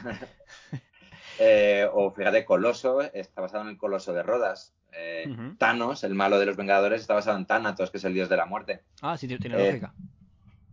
Eh, 1.41 1.87
o 1.93 2.11
fíjate, 2.11 2.43
Coloso 2.43 3.01
está 3.01 3.39
basado 3.39 3.63
en 3.63 3.69
el 3.69 3.77
Coloso 3.77 4.11
de 4.13 4.23
Rodas. 4.23 4.73
Eh. 4.91 5.25
Thanos, 5.57 6.03
el 6.03 6.13
malo 6.13 6.37
de 6.37 6.45
los 6.45 6.57
Vengadores, 6.57 6.99
está 6.99 7.13
basado 7.13 7.37
en 7.37 7.45
Thanatos, 7.45 7.91
que 7.91 7.97
es 7.97 8.03
el 8.03 8.13
dios 8.13 8.27
de 8.27 8.35
la 8.35 8.45
muerte. 8.45 8.81
Ah, 9.01 9.17
sí, 9.17 9.25
tiene 9.27 9.55
Eh, 9.55 9.67
lógica. 9.67 9.93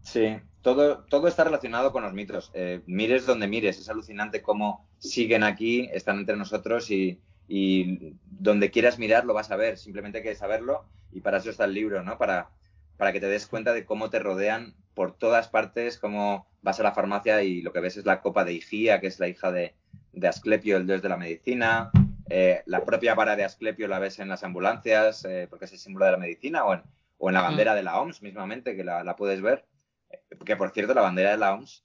Sí, 0.02 0.36
todo, 0.62 1.04
todo 1.04 1.28
está 1.28 1.44
relacionado 1.44 1.92
con 1.92 2.02
los 2.02 2.12
mitos. 2.12 2.50
Eh, 2.54 2.80
mires 2.86 3.26
donde 3.26 3.46
mires, 3.46 3.78
es 3.78 3.88
alucinante 3.88 4.42
cómo 4.42 4.88
siguen 4.98 5.44
aquí, 5.44 5.88
están 5.92 6.18
entre 6.18 6.36
nosotros 6.36 6.90
y, 6.90 7.20
y 7.46 8.14
donde 8.24 8.70
quieras 8.72 8.98
mirar 8.98 9.24
lo 9.24 9.34
vas 9.34 9.52
a 9.52 9.56
ver. 9.56 9.78
Simplemente 9.78 10.18
hay 10.18 10.24
que 10.24 10.34
saberlo 10.34 10.84
y 11.12 11.20
para 11.20 11.38
eso 11.38 11.50
está 11.50 11.64
el 11.64 11.74
libro, 11.74 12.02
¿no? 12.02 12.18
Para, 12.18 12.50
para 12.96 13.12
que 13.12 13.20
te 13.20 13.26
des 13.28 13.46
cuenta 13.46 13.72
de 13.72 13.84
cómo 13.84 14.10
te 14.10 14.18
rodean 14.18 14.74
por 14.94 15.16
todas 15.16 15.48
partes, 15.48 15.98
cómo 15.98 16.46
vas 16.62 16.80
a 16.80 16.82
la 16.82 16.92
farmacia 16.92 17.42
y 17.42 17.62
lo 17.62 17.72
que 17.72 17.80
ves 17.80 17.96
es 17.96 18.06
la 18.06 18.20
copa 18.20 18.44
de 18.44 18.54
Higía, 18.54 19.00
que 19.00 19.08
es 19.08 19.20
la 19.20 19.28
hija 19.28 19.52
de, 19.52 19.74
de 20.12 20.28
Asclepio, 20.28 20.76
el 20.78 20.86
dios 20.86 21.02
de 21.02 21.08
la 21.08 21.16
medicina. 21.16 21.90
Eh, 22.28 22.62
la 22.66 22.84
propia 22.84 23.14
vara 23.14 23.36
de 23.36 23.44
Asclepio 23.44 23.86
la 23.88 23.98
ves 23.98 24.18
en 24.18 24.28
las 24.28 24.42
ambulancias, 24.42 25.24
eh, 25.24 25.46
porque 25.48 25.66
es 25.66 25.72
el 25.72 25.78
símbolo 25.78 26.06
de 26.06 26.12
la 26.12 26.18
medicina, 26.18 26.64
o 26.64 26.74
en, 26.74 26.82
o 27.18 27.28
en 27.28 27.34
la 27.34 27.42
bandera 27.42 27.74
de 27.74 27.82
la 27.82 28.00
OMS 28.00 28.22
mismamente, 28.22 28.74
que 28.74 28.84
la, 28.84 29.04
la 29.04 29.14
puedes 29.16 29.42
ver. 29.42 29.66
Eh, 30.10 30.20
Que 30.44 30.56
por 30.56 30.70
cierto, 30.70 30.94
la 30.94 31.02
bandera 31.02 31.30
de 31.32 31.36
la 31.36 31.54
OMS 31.54 31.84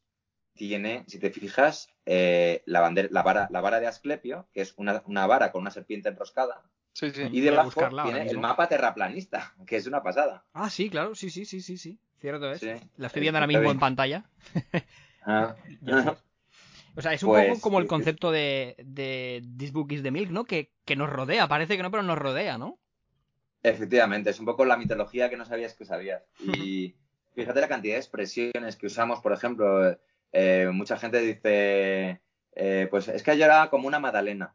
tiene, 0.53 1.03
si 1.07 1.19
te 1.19 1.29
fijas, 1.31 1.89
eh, 2.05 2.63
la, 2.65 2.79
bandera, 2.81 3.09
la, 3.11 3.21
vara, 3.23 3.47
la 3.51 3.61
vara 3.61 3.79
de 3.79 3.87
Asclepio, 3.87 4.47
que 4.53 4.61
es 4.61 4.73
una, 4.77 5.03
una 5.05 5.27
vara 5.27 5.51
con 5.51 5.61
una 5.61 5.71
serpiente 5.71 6.09
enroscada, 6.09 6.63
Sí, 6.93 7.11
sí. 7.11 7.23
y 7.31 7.41
debajo 7.41 7.65
buscarla 7.65 8.03
ahora 8.03 8.15
tiene 8.17 8.29
el 8.31 8.37
mapa 8.39 8.67
terraplanista, 8.67 9.53
que 9.65 9.77
es 9.77 9.87
una 9.87 10.03
pasada. 10.03 10.43
Ah, 10.53 10.69
sí, 10.69 10.89
claro, 10.89 11.15
sí, 11.15 11.29
sí, 11.29 11.45
sí, 11.45 11.61
sí, 11.61 11.77
sí. 11.77 11.99
Cierto 12.19 12.51
es. 12.51 12.59
Sí. 12.59 12.67
La 12.97 13.07
estoy 13.07 13.19
Eh, 13.19 13.21
viendo 13.21 13.37
ahora 13.37 13.45
está 13.45 13.47
mismo 13.47 13.61
bien. 13.61 13.71
en 13.71 13.79
pantalla. 13.79 14.25
Ah. 15.23 15.55
O 16.93 17.01
sea, 17.01 17.13
es 17.13 17.23
un 17.23 17.29
Pues, 17.29 17.47
poco 17.47 17.61
como 17.61 17.79
el 17.79 17.87
concepto 17.87 18.31
de, 18.31 18.75
de 18.83 19.41
This 19.57 19.71
Book 19.71 19.93
is 19.93 20.03
the 20.03 20.11
Milk, 20.11 20.29
¿no? 20.29 20.43
Que, 20.43 20.73
que 20.83 20.97
nos 20.97 21.09
rodea, 21.09 21.47
parece 21.47 21.77
que 21.77 21.83
no, 21.83 21.89
pero 21.91 22.03
nos 22.03 22.17
rodea, 22.17 22.57
¿no? 22.57 22.79
Efectivamente, 23.63 24.29
es 24.31 24.39
un 24.39 24.45
poco 24.45 24.65
la 24.65 24.75
mitología 24.77 25.29
que 25.29 25.37
no 25.37 25.45
sabías 25.45 25.73
que 25.73 25.85
sabías. 25.85 26.23
Y 26.67 26.95
fíjate 27.33 27.61
la 27.61 27.67
cantidad 27.69 27.93
de 27.95 27.99
expresiones 27.99 28.75
que 28.75 28.87
usamos, 28.87 29.21
por 29.21 29.31
ejemplo, 29.33 29.97
eh, 30.33 30.69
mucha 30.73 30.97
gente 30.97 31.19
dice, 31.21 32.21
eh, 32.55 32.87
pues 32.89 33.07
es 33.07 33.23
que 33.23 33.37
yo 33.37 33.45
era 33.45 33.69
como 33.69 33.87
una 33.87 33.99
magdalena. 33.99 34.53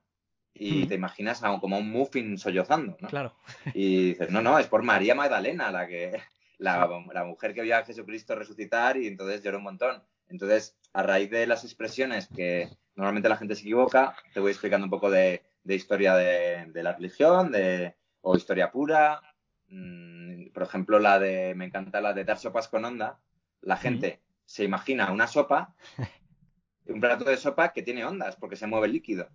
Y 0.58 0.86
te 0.86 0.94
imaginas 0.94 1.42
a- 1.42 1.58
como 1.60 1.78
un 1.78 1.90
muffin 1.90 2.38
sollozando, 2.38 2.96
¿no? 3.00 3.08
Claro. 3.08 3.34
Y 3.74 4.08
dices, 4.10 4.30
no, 4.30 4.40
no, 4.42 4.58
es 4.58 4.66
por 4.66 4.82
María 4.82 5.14
Magdalena, 5.14 5.70
la 5.70 5.86
que 5.86 6.20
la, 6.58 6.88
la 7.12 7.24
mujer 7.24 7.52
que 7.54 7.62
vio 7.62 7.76
a 7.76 7.84
Jesucristo 7.84 8.34
resucitar 8.34 8.96
y 8.96 9.06
entonces 9.06 9.42
lloró 9.42 9.58
un 9.58 9.64
montón. 9.64 10.02
Entonces, 10.28 10.76
a 10.92 11.02
raíz 11.02 11.30
de 11.30 11.46
las 11.46 11.64
expresiones 11.64 12.28
que 12.34 12.68
normalmente 12.94 13.28
la 13.28 13.36
gente 13.36 13.54
se 13.54 13.60
equivoca, 13.62 14.14
te 14.32 14.40
voy 14.40 14.50
explicando 14.52 14.84
un 14.86 14.90
poco 14.90 15.10
de, 15.10 15.42
de 15.64 15.74
historia 15.74 16.14
de, 16.16 16.66
de 16.72 16.82
la 16.82 16.94
religión, 16.94 17.52
de, 17.52 17.94
o 18.22 18.34
historia 18.36 18.70
pura. 18.72 19.20
Mm, 19.68 20.48
por 20.54 20.62
ejemplo, 20.62 20.98
la 20.98 21.18
de, 21.18 21.54
me 21.54 21.66
encanta 21.66 22.00
la 22.00 22.12
de 22.14 22.24
dar 22.24 22.38
sopas 22.38 22.68
con 22.68 22.84
onda. 22.84 23.18
La 23.60 23.76
gente 23.76 24.20
se 24.46 24.64
imagina 24.64 25.10
una 25.12 25.26
sopa, 25.26 25.74
un 26.86 27.00
plato 27.00 27.24
de 27.24 27.36
sopa 27.36 27.72
que 27.72 27.82
tiene 27.82 28.04
ondas 28.04 28.36
porque 28.36 28.56
se 28.56 28.66
mueve 28.66 28.86
el 28.86 28.92
líquido. 28.94 29.28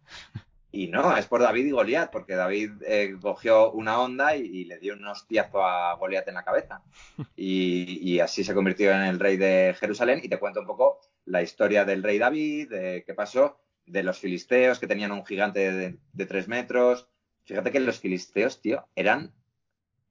Y 0.74 0.88
no, 0.88 1.17
es 1.17 1.26
por 1.26 1.41
David 1.41 1.65
y 1.65 1.72
Goliat, 1.72 2.11
porque 2.11 2.36
David 2.36 2.72
eh, 2.88 3.15
cogió 3.22 3.72
una 3.74 3.99
onda 3.99 4.38
y, 4.38 4.41
y 4.45 4.65
le 4.65 4.80
dio 4.80 4.93
un 4.93 5.05
hostiazo 5.05 5.65
a 5.65 5.95
Goliat 5.95 6.28
en 6.30 6.36
la 6.36 6.43
cabeza. 6.45 6.82
Y, 7.36 7.99
y 8.09 8.19
así 8.22 8.43
se 8.43 8.53
convirtió 8.53 8.91
en 8.91 9.01
el 9.01 9.19
rey 9.19 9.36
de 9.38 9.76
Jerusalén. 9.80 10.22
Y 10.24 10.30
te 10.30 10.39
cuento 10.39 10.61
un 10.61 10.67
poco 10.67 10.99
la 11.26 11.41
historia 11.41 11.84
del 11.86 12.03
rey 12.03 12.17
David, 12.19 12.69
de 12.69 13.03
qué 13.05 13.13
pasó, 13.13 13.59
de 13.86 14.03
los 14.03 14.19
filisteos 14.19 14.80
que 14.80 14.88
tenían 14.88 15.11
un 15.11 15.26
gigante 15.26 15.72
de, 15.72 15.97
de 16.13 16.26
tres 16.26 16.47
metros. 16.47 17.07
Fíjate 17.43 17.72
que 17.72 17.80
los 17.82 17.99
filisteos, 17.99 18.61
tío, 18.61 18.88
eran, 18.95 19.34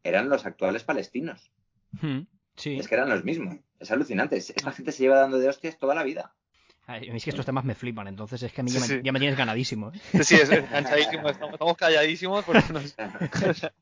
eran 0.02 0.28
los 0.28 0.44
actuales 0.46 0.84
palestinos. 0.84 1.50
Hmm, 2.00 2.20
Sí. 2.56 2.76
Es 2.78 2.88
que 2.88 2.94
eran 2.96 3.08
los 3.08 3.24
mismos. 3.24 3.56
Es 3.78 3.90
alucinante. 3.90 4.36
Es- 4.36 4.50
Esta 4.50 4.72
gente 4.72 4.92
se 4.92 5.04
lleva 5.04 5.16
dando 5.18 5.38
de 5.38 5.48
hostias 5.48 5.78
toda 5.78 5.94
la 5.94 6.02
vida. 6.02 6.34
Ay, 6.91 7.09
a 7.09 7.12
mí 7.12 7.18
es 7.18 7.24
que 7.24 7.30
estos 7.30 7.47
temas 7.47 7.64
me 7.64 7.74
flipan, 7.74 8.09
entonces 8.09 8.43
es 8.43 8.53
que 8.53 8.62
a 8.62 8.64
mí 8.64 8.70
ya, 8.70 8.80
Sí, 8.80 8.88
me, 8.93 8.99
sí. 8.99 9.01
ya 9.05 9.12
me 9.12 9.18
tienes 9.20 9.38
ganadísimo. 9.38 9.93
¿eh? 9.93 10.01
Sí, 10.12 10.24
sí, 10.24 10.34
es 10.36 10.51
estamos, 10.51 11.32
estamos 11.53 11.76
calladísimos 11.76 12.45
porque 12.45 12.72
nos... 12.72 12.95
A 12.99 13.72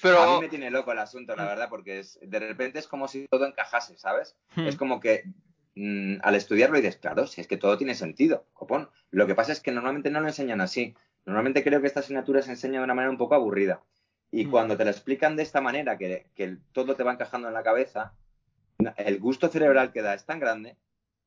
Pero 0.00 0.34
mí 0.34 0.40
me 0.42 0.48
tiene 0.48 0.70
loco 0.70 0.92
el 0.92 0.98
asunto, 0.98 1.34
la 1.36 1.44
verdad, 1.44 1.68
porque 1.68 1.98
es, 2.00 2.18
de 2.22 2.38
repente 2.38 2.78
es 2.78 2.86
como 2.88 3.06
si 3.08 3.26
todo 3.28 3.46
encajase, 3.46 3.98
¿sabes? 3.98 4.34
Hmm. 4.56 4.66
Es 4.66 4.76
como 4.76 4.98
que 5.00 5.24
mm, 5.74 6.16
al 6.22 6.34
estudiarlo 6.36 6.76
dices, 6.76 6.96
claro, 6.96 7.26
si 7.26 7.40
es 7.40 7.46
que 7.46 7.56
todo 7.56 7.76
tiene 7.76 7.94
sentido, 7.94 8.46
copón. 8.54 8.88
Lo 9.10 9.26
que 9.26 9.34
pasa 9.34 9.52
es 9.52 9.60
que 9.60 9.70
normalmente 9.72 10.10
no 10.10 10.20
lo 10.20 10.28
enseñan 10.28 10.60
así. 10.60 10.94
Normalmente 11.26 11.62
creo 11.62 11.80
que 11.82 11.86
esta 11.86 12.00
asignatura 12.00 12.40
se 12.42 12.50
enseña 12.52 12.78
de 12.78 12.84
una 12.84 12.94
manera 12.94 13.10
un 13.10 13.18
poco 13.18 13.34
aburrida. 13.34 13.82
Y 14.30 14.46
Mm. 14.46 14.50
cuando 14.50 14.76
te 14.76 14.84
lo 14.84 14.90
explican 14.90 15.36
de 15.36 15.42
esta 15.42 15.60
manera, 15.60 15.98
que, 15.98 16.26
que 16.34 16.56
todo 16.72 16.94
te 16.96 17.02
va 17.02 17.12
encajando 17.12 17.48
en 17.48 17.54
la 17.54 17.62
cabeza, 17.62 18.14
el 18.96 19.18
gusto 19.18 19.48
cerebral 19.48 19.92
que 19.92 20.02
da 20.02 20.14
es 20.14 20.24
tan 20.24 20.38
grande 20.40 20.76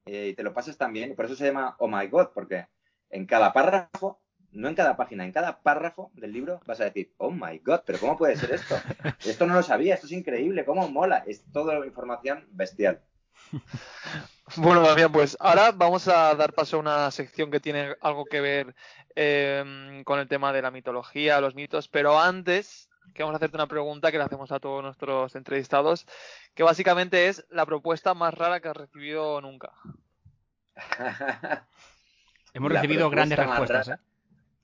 eh, 0.05 0.29
y 0.29 0.33
te 0.33 0.43
lo 0.43 0.53
pasas 0.53 0.77
tan 0.77 0.93
bien. 0.93 1.11
Y 1.11 1.13
por 1.13 1.25
eso 1.25 1.35
se 1.35 1.45
llama 1.45 1.75
Oh 1.79 1.87
My 1.87 2.07
God, 2.07 2.29
porque 2.33 2.67
en 3.09 3.25
cada 3.25 3.53
párrafo, 3.53 4.21
no 4.51 4.67
en 4.67 4.75
cada 4.75 4.97
página, 4.97 5.23
en 5.23 5.31
cada 5.31 5.61
párrafo 5.61 6.11
del 6.13 6.33
libro 6.33 6.61
vas 6.65 6.81
a 6.81 6.85
decir, 6.85 7.13
Oh 7.17 7.31
My 7.31 7.59
God, 7.59 7.81
pero 7.85 7.99
¿cómo 7.99 8.17
puede 8.17 8.35
ser 8.35 8.51
esto? 8.51 8.75
Esto 9.25 9.45
no 9.45 9.53
lo 9.53 9.63
sabía, 9.63 9.95
esto 9.95 10.07
es 10.07 10.13
increíble, 10.13 10.65
¿cómo 10.65 10.89
mola? 10.89 11.23
Es 11.27 11.43
toda 11.51 11.85
información 11.85 12.47
bestial. 12.51 13.01
Bueno, 14.57 14.81
Damián, 14.81 15.13
pues 15.13 15.37
ahora 15.39 15.71
vamos 15.71 16.09
a 16.09 16.35
dar 16.35 16.51
paso 16.51 16.75
a 16.75 16.79
una 16.81 17.11
sección 17.11 17.49
que 17.51 17.61
tiene 17.61 17.95
algo 18.01 18.25
que 18.25 18.41
ver 18.41 18.75
eh, 19.15 20.01
con 20.03 20.19
el 20.19 20.27
tema 20.27 20.51
de 20.51 20.61
la 20.61 20.71
mitología, 20.71 21.39
los 21.39 21.55
mitos, 21.55 21.87
pero 21.87 22.19
antes 22.19 22.89
que 23.13 23.23
vamos 23.23 23.33
a 23.33 23.37
hacerte 23.37 23.57
una 23.57 23.67
pregunta 23.67 24.11
que 24.11 24.17
le 24.17 24.23
hacemos 24.23 24.51
a 24.51 24.59
todos 24.59 24.83
nuestros 24.83 25.35
entrevistados, 25.35 26.05
que 26.53 26.63
básicamente 26.63 27.27
es 27.27 27.45
la 27.49 27.65
propuesta 27.65 28.13
más 28.13 28.33
rara 28.33 28.59
que 28.59 28.69
has 28.69 28.77
recibido 28.77 29.41
nunca. 29.41 29.71
Hemos 32.53 32.71
La 32.71 32.81
recibido 32.81 33.09
grandes 33.09 33.37
respuestas. 33.37 33.89
¿eh? 33.89 33.97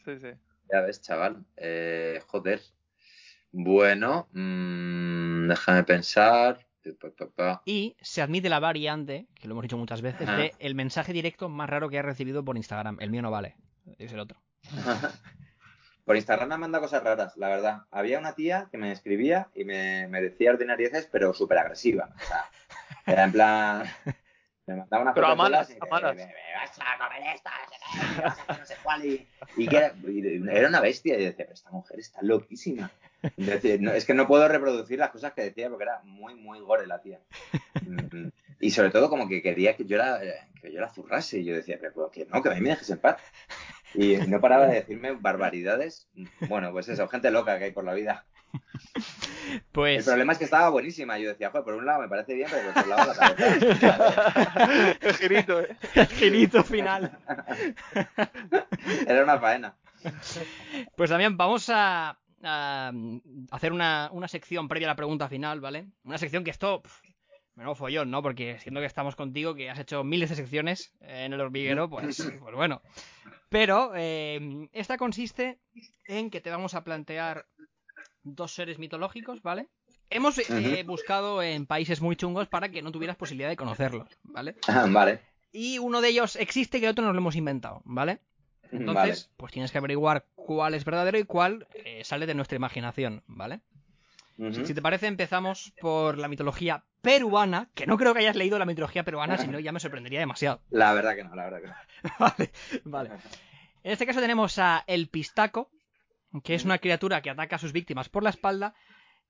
Sí, 0.04 0.20
sí. 0.20 0.30
Ya 0.72 0.82
ves, 0.82 1.02
chaval. 1.02 1.46
Eh, 1.56 2.22
joder. 2.28 2.62
Bueno, 3.52 4.28
mm, 4.34 5.48
déjame 5.48 5.84
pensar. 5.84 6.66
Y 7.66 7.98
se 8.02 8.22
admite 8.22 8.50
la 8.50 8.60
variante, 8.60 9.28
que 9.36 9.48
lo 9.48 9.54
hemos 9.54 9.64
dicho 9.64 9.78
muchas 9.78 10.02
veces, 10.02 10.28
de 10.28 10.54
el 10.60 10.76
mensaje 10.76 11.12
directo 11.12 11.50
más 11.50 11.70
raro 11.70 11.90
que 11.90 12.00
has 12.00 12.06
recibido 12.06 12.46
por 12.46 12.56
Instagram. 12.56 12.98
El 13.02 13.10
mío 13.10 13.22
no 13.22 13.32
vale, 13.32 13.56
es 13.98 14.14
el 14.14 14.20
otro. 14.20 14.42
Por 16.08 16.16
Instagram 16.16 16.48
me 16.48 16.54
han 16.56 16.62
mandado 16.62 16.84
cosas 16.84 17.04
raras, 17.04 17.36
la 17.36 17.50
verdad. 17.50 17.82
Había 17.92 18.18
una 18.18 18.34
tía 18.34 18.70
que 18.72 18.78
me 18.78 18.94
escribía 18.94 19.50
y 19.54 19.66
me, 19.66 20.08
me 20.08 20.22
decía 20.22 20.52
ordinarieces, 20.52 21.06
pero 21.12 21.34
súper 21.34 21.58
agresiva. 21.58 22.10
O 22.16 22.26
sea, 22.26 22.46
era 23.06 23.26
en 23.26 23.34
plan. 23.34 23.84
Me 24.66 24.76
mandaba 24.78 25.04
una 25.04 25.14
Pero 25.14 25.28
a 25.28 25.36
malas, 25.36 25.70
y 25.70 25.74
a 25.74 25.86
malas. 25.86 26.16
Me, 26.16 26.26
me 26.26 26.34
vas 26.56 26.80
a 26.80 26.98
comer 26.98 27.36
esta, 27.36 27.52
no 27.52 27.68
sé 27.68 27.76
qué, 27.82 28.00
y 28.00 28.22
vas 28.22 28.38
a 28.40 28.42
hacer 28.42 28.60
no 28.60 28.66
sé 28.66 28.76
cuál. 28.84 29.06
Y, 29.06 29.28
y 29.58 29.68
que 29.68 29.78
era, 29.78 29.94
y 30.08 30.50
era 30.50 30.70
una 30.70 30.80
bestia. 30.80 31.16
Y 31.20 31.26
decía, 31.26 31.36
pero 31.46 31.54
esta 31.54 31.72
mujer 31.72 32.00
está 32.00 32.22
loquísima. 32.22 32.90
Decía, 33.36 33.76
no, 33.78 33.92
es 33.92 34.06
que 34.06 34.14
no 34.14 34.28
puedo 34.28 34.48
reproducir 34.48 35.00
las 35.00 35.10
cosas 35.10 35.34
que 35.34 35.42
decía 35.42 35.68
porque 35.68 35.84
era 35.84 36.00
muy, 36.06 36.36
muy 36.36 36.62
gore 36.62 36.88
la 36.88 37.02
tía. 37.02 37.20
Mm, 37.82 38.30
Y 38.60 38.72
sobre 38.72 38.92
todo 38.92 39.10
como 39.10 39.28
que 39.28 39.42
quería 39.42 39.76
que 39.76 39.86
yo 39.86 39.98
la, 39.98 40.20
que 40.62 40.72
yo 40.72 40.80
la 40.82 40.90
zurrase. 40.90 41.40
Y 41.40 41.46
yo 41.46 41.54
decía, 41.54 41.78
pero 41.82 42.10
que 42.10 42.26
no, 42.26 42.42
que 42.42 42.50
a 42.50 42.54
mí 42.54 42.62
me 42.62 42.70
dejes 42.70 42.90
en 42.90 43.00
paz. 43.00 43.18
Y 43.94 44.18
no 44.18 44.40
paraba 44.42 44.68
de 44.68 44.76
decirme 44.82 45.12
barbaridades. 45.14 46.10
Bueno, 46.48 46.72
pues 46.72 46.88
eso, 46.90 47.08
gente 47.08 47.32
loca 47.32 47.58
que 47.58 47.66
hay 47.66 47.72
por 47.72 47.84
la 47.86 47.94
vida. 47.94 48.26
El 49.96 50.04
Pues 50.04 50.04
problema 50.04 50.34
es 50.34 50.38
que 50.40 50.46
estaba 50.46 50.70
buenísima. 50.70 51.18
Yo 51.18 51.30
decía, 51.30 51.50
joder, 51.50 51.64
por 51.66 51.74
un 51.76 51.86
lado 51.86 52.02
me 52.02 52.10
parece 52.10 52.34
bien, 52.34 52.48
pero 52.50 52.64
por 52.64 52.72
otro 52.72 52.88
lado 52.88 53.06
la 53.06 53.16
cabeza. 53.16 53.58
El 55.02 55.14
girito, 55.16 55.62
¿eh? 55.62 55.78
el 55.96 56.08
girito 56.08 56.64
final. 56.64 57.18
Era 59.06 59.24
una 59.24 59.40
faena. 59.40 59.78
Pues 60.96 61.10
también 61.10 61.38
vamos 61.38 61.70
a, 61.70 62.20
a 62.44 62.92
hacer 63.52 63.72
una, 63.74 64.10
una 64.12 64.28
sección 64.28 64.68
previa 64.68 64.88
a 64.88 64.92
la 64.92 64.96
pregunta 64.96 65.28
final, 65.30 65.60
¿vale? 65.62 65.88
Una 66.04 66.18
sección 66.18 66.44
que 66.44 66.52
esto, 66.52 66.82
menudo 67.58 67.76
follón, 67.76 68.12
¿no? 68.12 68.22
Porque 68.22 68.60
siendo 68.60 68.80
que 68.80 68.86
estamos 68.86 69.16
contigo, 69.16 69.56
que 69.56 69.70
has 69.70 69.80
hecho 69.80 70.04
miles 70.04 70.30
de 70.30 70.36
secciones 70.36 70.94
en 71.02 71.34
el 71.34 71.42
hormiguero, 71.42 71.90
pues, 71.90 72.18
pues 72.42 72.56
bueno. 72.56 72.82
Pero 73.50 73.92
eh, 73.96 74.70
esta 74.72 74.98
consiste 74.98 75.60
en 76.08 76.30
que 76.30 76.40
te 76.40 76.52
vamos 76.52 76.76
a 76.76 76.84
plantear 76.84 77.48
dos 78.24 78.54
seres 78.54 78.78
mitológicos, 78.78 79.42
¿vale? 79.42 79.68
Hemos 80.10 80.38
eh, 80.38 80.84
buscado 80.86 81.42
en 81.42 81.66
países 81.66 82.02
muy 82.02 82.16
chungos 82.16 82.48
para 82.48 82.70
que 82.70 82.82
no 82.82 82.92
tuvieras 82.92 83.18
posibilidad 83.18 83.50
de 83.50 83.58
conocerlos, 83.58 84.08
¿vale? 84.24 84.56
vale. 84.92 85.20
Y 85.52 85.80
uno 85.80 86.02
de 86.02 86.10
ellos 86.10 86.36
existe 86.36 86.78
y 86.78 86.84
el 86.84 86.92
otro 86.92 87.04
nos 87.04 87.14
lo 87.14 87.20
hemos 87.20 87.36
inventado, 87.36 87.82
¿vale? 87.86 88.20
Entonces, 88.72 89.32
pues 89.38 89.52
tienes 89.52 89.72
que 89.72 89.78
averiguar 89.78 90.26
cuál 90.36 90.74
es 90.74 90.86
verdadero 90.86 91.18
y 91.18 91.24
cuál 91.24 91.68
eh, 91.74 92.04
sale 92.04 92.26
de 92.26 92.36
nuestra 92.36 92.58
imaginación, 92.58 93.24
¿vale? 93.28 93.62
Si 94.38 94.74
te 94.74 94.82
parece, 94.82 95.08
empezamos 95.08 95.74
por 95.82 96.18
la 96.18 96.28
mitología 96.28 96.84
peruana, 97.02 97.70
que 97.74 97.88
no 97.88 97.98
creo 97.98 98.14
que 98.14 98.20
hayas 98.20 98.36
leído 98.36 98.60
la 98.60 98.66
mitología 98.66 99.04
peruana, 99.04 99.38
si 99.38 99.48
no 99.48 99.60
ya 99.60 99.72
me 99.72 99.80
sorprendería 99.80 100.20
demasiado. 100.20 100.62
La 100.70 100.94
verdad 100.94 101.16
que 101.16 101.24
no, 101.24 101.36
la 101.36 101.50
verdad 101.50 101.62
que 101.62 101.68
no. 101.68 102.14
vale, 102.20 102.52
vale. 102.84 103.10
En 103.84 103.92
este 103.94 104.06
caso 104.06 104.20
tenemos 104.20 104.60
a 104.60 104.84
El 104.86 105.08
Pistaco, 105.08 105.72
que 106.44 106.54
es 106.54 106.66
una 106.66 106.78
criatura 106.78 107.22
que 107.22 107.30
ataca 107.30 107.56
a 107.56 107.60
sus 107.60 107.72
víctimas 107.74 108.10
por 108.10 108.24
la 108.24 108.30
espalda. 108.30 108.76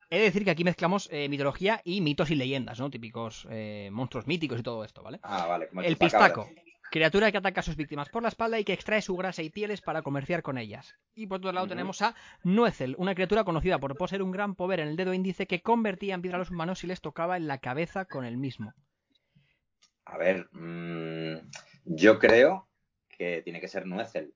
He 0.10 0.18
de 0.18 0.24
decir 0.24 0.44
que 0.44 0.52
aquí 0.52 0.64
mezclamos 0.64 1.10
eh, 1.12 1.30
mitología 1.30 1.82
y 1.84 2.02
mitos 2.02 2.32
y 2.32 2.36
leyendas, 2.36 2.80
¿no? 2.80 2.90
Típicos 2.90 3.48
eh, 3.50 3.90
monstruos 3.92 4.26
míticos 4.26 4.60
y 4.60 4.64
todo 4.64 4.84
esto, 4.84 5.04
¿vale? 5.04 5.20
Ah, 5.22 5.46
vale. 5.48 5.68
Como 5.68 5.82
El 5.82 5.94
chupacabras. 5.94 6.32
pistaco. 6.32 6.67
Criatura 6.90 7.32
que 7.32 7.38
ataca 7.38 7.60
a 7.60 7.64
sus 7.64 7.76
víctimas 7.76 8.10
por 8.10 8.24
la 8.24 8.30
espalda 8.30 8.60
y 8.60 8.64
que 8.64 8.74
extrae 8.74 9.02
su 9.02 9.16
grasa 9.18 9.44
y 9.44 9.50
pieles 9.50 9.82
para 9.82 10.02
comerciar 10.02 10.42
con 10.42 10.58
ellas. 10.58 10.96
Y 11.16 11.28
por 11.28 11.40
otro 11.40 11.52
lado 11.52 11.68
tenemos 11.68 12.02
a 12.02 12.16
Nuezel, 12.44 12.96
una 12.98 13.14
criatura 13.14 13.44
conocida 13.44 13.80
por 13.80 13.98
poseer 13.98 14.22
un 14.22 14.32
gran 14.32 14.56
poder 14.56 14.80
en 14.80 14.90
el 14.90 14.96
dedo 14.96 15.14
índice 15.14 15.48
que 15.48 15.62
convertía 15.62 16.16
en 16.16 16.22
piedra 16.22 16.38
a 16.38 16.40
los 16.40 16.52
humanos 16.52 16.80
si 16.80 16.88
les 16.88 17.02
tocaba 17.02 17.36
en 17.36 17.48
la 17.48 17.58
cabeza 17.58 18.06
con 18.06 18.24
el 18.24 18.38
mismo. 18.38 18.74
A 20.06 20.18
ver, 20.18 20.48
mm, 20.54 21.50
yo 21.84 22.20
creo 22.20 22.70
que 23.10 23.42
tiene 23.44 23.60
que 23.60 23.68
ser 23.68 23.86
Nuezel. 23.86 24.34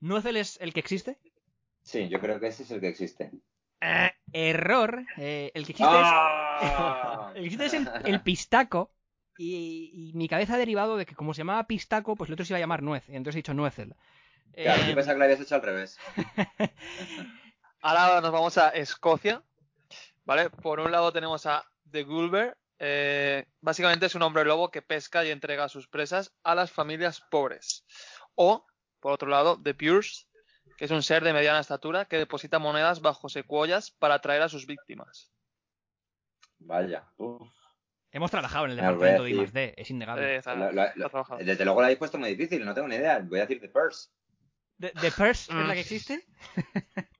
¿Nuezel 0.00 0.36
es 0.36 0.58
el 0.60 0.72
que 0.72 0.80
existe? 0.80 1.18
Sí, 1.82 2.08
yo 2.08 2.18
creo 2.18 2.40
que 2.40 2.48
ese 2.48 2.64
es 2.64 2.70
el 2.72 2.80
que 2.80 2.88
existe. 2.88 3.30
Eh, 3.80 4.10
error. 4.32 5.04
Eh, 5.16 5.52
el 5.54 5.64
que 5.64 5.72
existe 5.72 5.92
¡Ah! 5.94 7.32
es, 7.34 7.36
el 7.36 7.42
que 7.42 7.46
existe 7.46 7.66
es 7.66 7.74
el, 7.74 7.88
el 8.06 8.22
pistaco. 8.22 8.90
Y, 9.42 9.90
y 10.10 10.12
mi 10.12 10.28
cabeza 10.28 10.54
ha 10.54 10.58
derivado 10.58 10.98
de 10.98 11.06
que 11.06 11.14
como 11.14 11.32
se 11.32 11.38
llamaba 11.38 11.66
pistaco, 11.66 12.14
pues 12.14 12.28
el 12.28 12.34
otro 12.34 12.44
se 12.44 12.52
iba 12.52 12.58
a 12.58 12.60
llamar 12.60 12.82
nuez. 12.82 13.08
Y 13.08 13.16
entonces 13.16 13.36
he 13.36 13.38
dicho 13.38 13.54
Nuezel. 13.54 13.96
Claro, 14.60 14.82
Eh, 14.82 14.88
yo 14.88 14.94
pensaba 14.94 15.14
que 15.14 15.18
lo 15.18 15.24
habías 15.24 15.40
hecho 15.40 15.54
al 15.54 15.62
revés. 15.62 15.98
Ahora 17.80 18.20
nos 18.20 18.32
vamos 18.32 18.58
a 18.58 18.68
Escocia, 18.70 19.42
¿vale? 20.24 20.50
Por 20.50 20.80
un 20.80 20.92
lado 20.92 21.12
tenemos 21.12 21.46
a 21.46 21.64
The 21.90 22.02
Gulber. 22.04 22.56
eh, 22.78 23.46
básicamente 23.60 24.06
es 24.06 24.14
un 24.14 24.22
hombre 24.22 24.44
lobo 24.44 24.70
que 24.70 24.82
pesca 24.82 25.24
y 25.24 25.30
entrega 25.30 25.68
sus 25.68 25.86
presas 25.88 26.32
a 26.42 26.54
las 26.54 26.70
familias 26.70 27.20
pobres. 27.30 27.84
O, 28.34 28.66
por 29.00 29.12
otro 29.12 29.28
lado, 29.28 29.60
The 29.62 29.74
Pures, 29.74 30.28
que 30.76 30.84
es 30.86 30.90
un 30.90 31.02
ser 31.02 31.24
de 31.24 31.32
mediana 31.32 31.60
estatura 31.60 32.04
que 32.06 32.18
deposita 32.18 32.58
monedas 32.58 33.00
bajo 33.00 33.28
secuoyas 33.28 33.90
para 33.90 34.14
atraer 34.16 34.42
a 34.42 34.48
sus 34.48 34.66
víctimas. 34.66 35.30
Vaya. 36.60 37.04
uf. 37.16 37.59
Hemos 38.12 38.30
trabajado 38.30 38.64
en 38.64 38.72
el 38.72 38.76
Me 38.78 38.82
departamento 38.82 39.22
de. 39.24 39.30
I+D, 39.30 39.74
es 39.76 39.90
innegable. 39.90 40.34
Eh, 40.34 40.36
está- 40.38 40.54
Lo- 40.54 40.66
lo- 40.66 40.72
lo- 40.72 40.82
está 40.84 41.08
trabajado. 41.08 41.40
desde 41.44 41.64
luego 41.64 41.80
lo 41.80 41.84
habéis 41.84 41.98
puesto 41.98 42.18
muy 42.18 42.30
difícil, 42.34 42.64
no 42.64 42.74
tengo 42.74 42.88
ni 42.88 42.96
idea. 42.96 43.20
Voy 43.20 43.38
a 43.38 43.42
decir 43.42 43.60
The 43.60 43.68
Purse. 43.68 44.08
¿The, 44.78 44.90
the 45.00 45.10
Purse 45.12 45.50
es 45.50 45.54
Mm. 45.54 45.68
la 45.68 45.74
que 45.74 45.80
existe? 45.80 46.24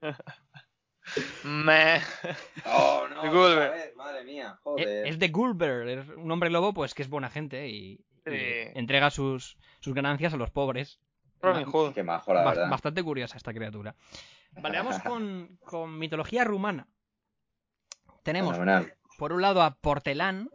Meh. 1.44 2.00
Oh, 2.66 3.06
no. 3.08 3.22
Vez, 3.72 3.96
Madre 3.96 4.24
mía, 4.24 4.58
joder. 4.62 4.86
Eh, 4.88 5.08
Es 5.08 5.18
de 5.18 5.28
Gulber, 5.28 5.88
es 5.88 6.08
un 6.16 6.30
hombre 6.30 6.50
lobo 6.50 6.72
pues 6.72 6.94
que 6.94 7.02
es 7.02 7.08
buena 7.08 7.30
gente 7.30 7.68
y, 7.68 8.04
entrega 8.24 9.10
sus, 9.10 9.56
sus 9.80 9.94
ganancias 9.94 10.34
a 10.34 10.36
los 10.36 10.50
pobres. 10.50 11.00
Robin 11.42 11.64
Hood. 11.64 11.94
Qué 11.94 12.02
majo, 12.02 12.34
la 12.34 12.44
verdad. 12.44 12.70
bastante 12.70 13.02
curiosa 13.02 13.36
esta 13.36 13.52
criatura. 13.52 13.94
Vale, 14.52 14.78
vamos 14.78 14.98
con, 15.02 15.56
con 15.64 15.98
mitología 15.98 16.44
rumana. 16.44 16.86
Tenemos 18.22 18.52
Fenomenal. 18.52 18.94
por 19.18 19.32
un 19.32 19.40
lado 19.42 19.62
a 19.62 19.76
Portelán, 19.76 20.50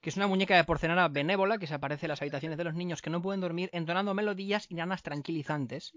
que 0.00 0.10
es 0.10 0.16
una 0.16 0.26
muñeca 0.26 0.56
de 0.56 0.64
porcelana 0.64 1.08
benévola 1.08 1.58
que 1.58 1.66
se 1.66 1.74
aparece 1.74 2.06
en 2.06 2.10
las 2.10 2.22
habitaciones 2.22 2.56
de 2.58 2.64
los 2.64 2.74
niños 2.74 3.02
que 3.02 3.10
no 3.10 3.20
pueden 3.20 3.40
dormir 3.40 3.70
entonando 3.72 4.14
melodías 4.14 4.66
y 4.68 4.74
nanas 4.74 5.02
tranquilizantes. 5.02 5.92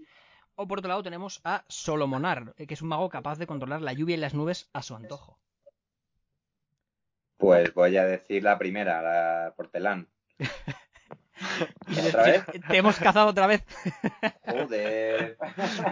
O 0.56 0.68
por 0.68 0.78
otro 0.78 0.88
lado 0.88 1.02
tenemos 1.02 1.40
a 1.44 1.64
Solomonar, 1.68 2.54
eh, 2.56 2.66
que 2.66 2.74
es 2.74 2.82
un 2.82 2.88
mago 2.88 3.08
capaz 3.08 3.38
de 3.38 3.46
controlar 3.46 3.82
la 3.82 3.92
lluvia 3.92 4.16
y 4.16 4.20
las 4.20 4.34
nubes 4.34 4.68
a 4.72 4.82
su 4.82 4.94
antojo. 4.94 5.38
Pues 7.36 7.74
voy 7.74 7.96
a 7.96 8.04
decir 8.04 8.42
la 8.42 8.58
primera, 8.58 9.02
la 9.02 9.54
portelán. 9.56 10.08
Y 11.88 11.98
¿Otra 11.98 12.22
vez? 12.22 12.44
Te 12.68 12.76
hemos 12.76 12.96
cazado 12.98 13.26
otra 13.26 13.48
vez. 13.48 13.64
Joder. 14.46 15.36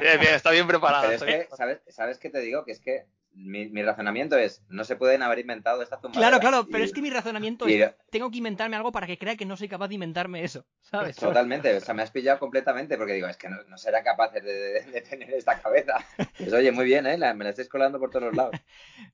Bien, 0.01 0.21
bien, 0.21 0.35
está 0.35 0.53
bien 0.53 0.69
preparado. 0.69 1.03
Pero 1.03 1.15
es 1.15 1.23
que, 1.25 1.57
¿sabes, 1.57 1.81
¿sabes 1.89 2.19
qué 2.19 2.31
te 2.31 2.39
digo? 2.39 2.65
Que 2.65 2.73
es 2.73 2.81
que 2.81 3.07
mi, 3.35 3.68
mi 3.68 3.83
razonamiento 3.83 4.37
es, 4.37 4.62
no 4.68 4.85
se 4.85 4.97
pueden 4.97 5.22
haber 5.22 5.39
inventado 5.39 5.83
esta 5.83 5.99
zumba. 6.01 6.18
Claro, 6.18 6.39
claro, 6.41 6.66
pero 6.70 6.85
es 6.85 6.93
que 6.93 7.03
mi 7.03 7.11
razonamiento 7.11 7.68
y- 7.68 7.80
es, 7.83 7.95
tengo 8.11 8.30
que 8.30 8.39
inventarme 8.39 8.76
algo 8.76 8.93
para 8.93 9.07
que 9.07 9.18
crea 9.18 9.37
que 9.37 9.47
no 9.47 9.57
soy 9.57 9.68
capaz 9.68 9.89
de 9.89 9.95
inventarme 9.95 10.45
eso, 10.45 10.64
¿sabes? 10.80 11.16
Totalmente, 11.16 11.74
o 11.76 11.80
sea, 11.80 11.95
me 11.95 12.03
has 12.03 12.11
pillado 12.11 12.39
completamente 12.39 12.97
porque 12.97 13.14
digo, 13.14 13.26
es 13.28 13.37
que 13.37 13.49
no, 13.49 13.62
no 13.64 13.78
será 13.78 14.03
capaz 14.03 14.30
de, 14.33 14.41
de- 14.43 14.80
de 14.83 15.01
tener 15.01 15.30
esta 15.33 15.61
cabeza. 15.61 15.95
Pues 16.39 16.53
oye, 16.53 16.72
muy 16.72 16.85
bien, 16.85 17.07
¿eh? 17.07 17.16
La- 17.18 17.35
me 17.35 17.45
la 17.45 17.51
estáis 17.51 17.68
colando 17.68 17.99
por 17.99 18.11
todos 18.11 18.24
los 18.26 18.37
lados. 18.37 18.55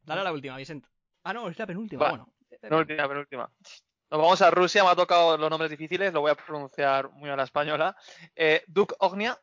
Dale 0.03 0.21
a 0.21 0.25
la 0.25 0.33
última, 0.33 0.57
Vicente. 0.57 0.89
Ah, 1.23 1.33
no, 1.33 1.49
es 1.49 1.59
la 1.59 1.67
penúltima, 1.67 2.03
Va. 2.05 2.09
bueno. 2.11 2.33
Penúltima, 2.61 3.07
penúltima. 3.09 3.53
Nos 4.11 4.21
vamos 4.21 4.41
a 4.41 4.51
Rusia, 4.51 4.83
me 4.83 4.91
ha 4.91 4.97
tocado 4.97 5.37
los 5.37 5.51
nombres 5.51 5.71
difíciles, 5.71 6.13
lo 6.15 6.23
voy 6.23 6.31
a 6.31 6.35
pronunciar 6.35 7.11
muy 7.11 7.29
a 7.29 7.37
la 7.37 7.43
española. 7.45 7.95
Eh, 8.35 8.65
Duke 8.67 8.95
Ognia 9.01 9.39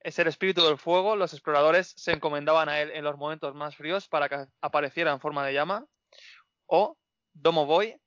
es 0.00 0.18
el 0.18 0.26
espíritu 0.28 0.62
del 0.62 0.78
fuego, 0.78 1.16
los 1.16 1.32
exploradores 1.32 1.92
se 1.96 2.12
encomendaban 2.12 2.68
a 2.68 2.80
él 2.80 2.90
en 2.92 3.04
los 3.04 3.16
momentos 3.16 3.54
más 3.54 3.76
fríos 3.76 4.08
para 4.08 4.28
que 4.28 4.46
apareciera 4.60 5.12
en 5.12 5.20
forma 5.20 5.46
de 5.46 5.54
llama. 5.54 5.86
O 6.66 6.96
Domovoy, 7.32 8.00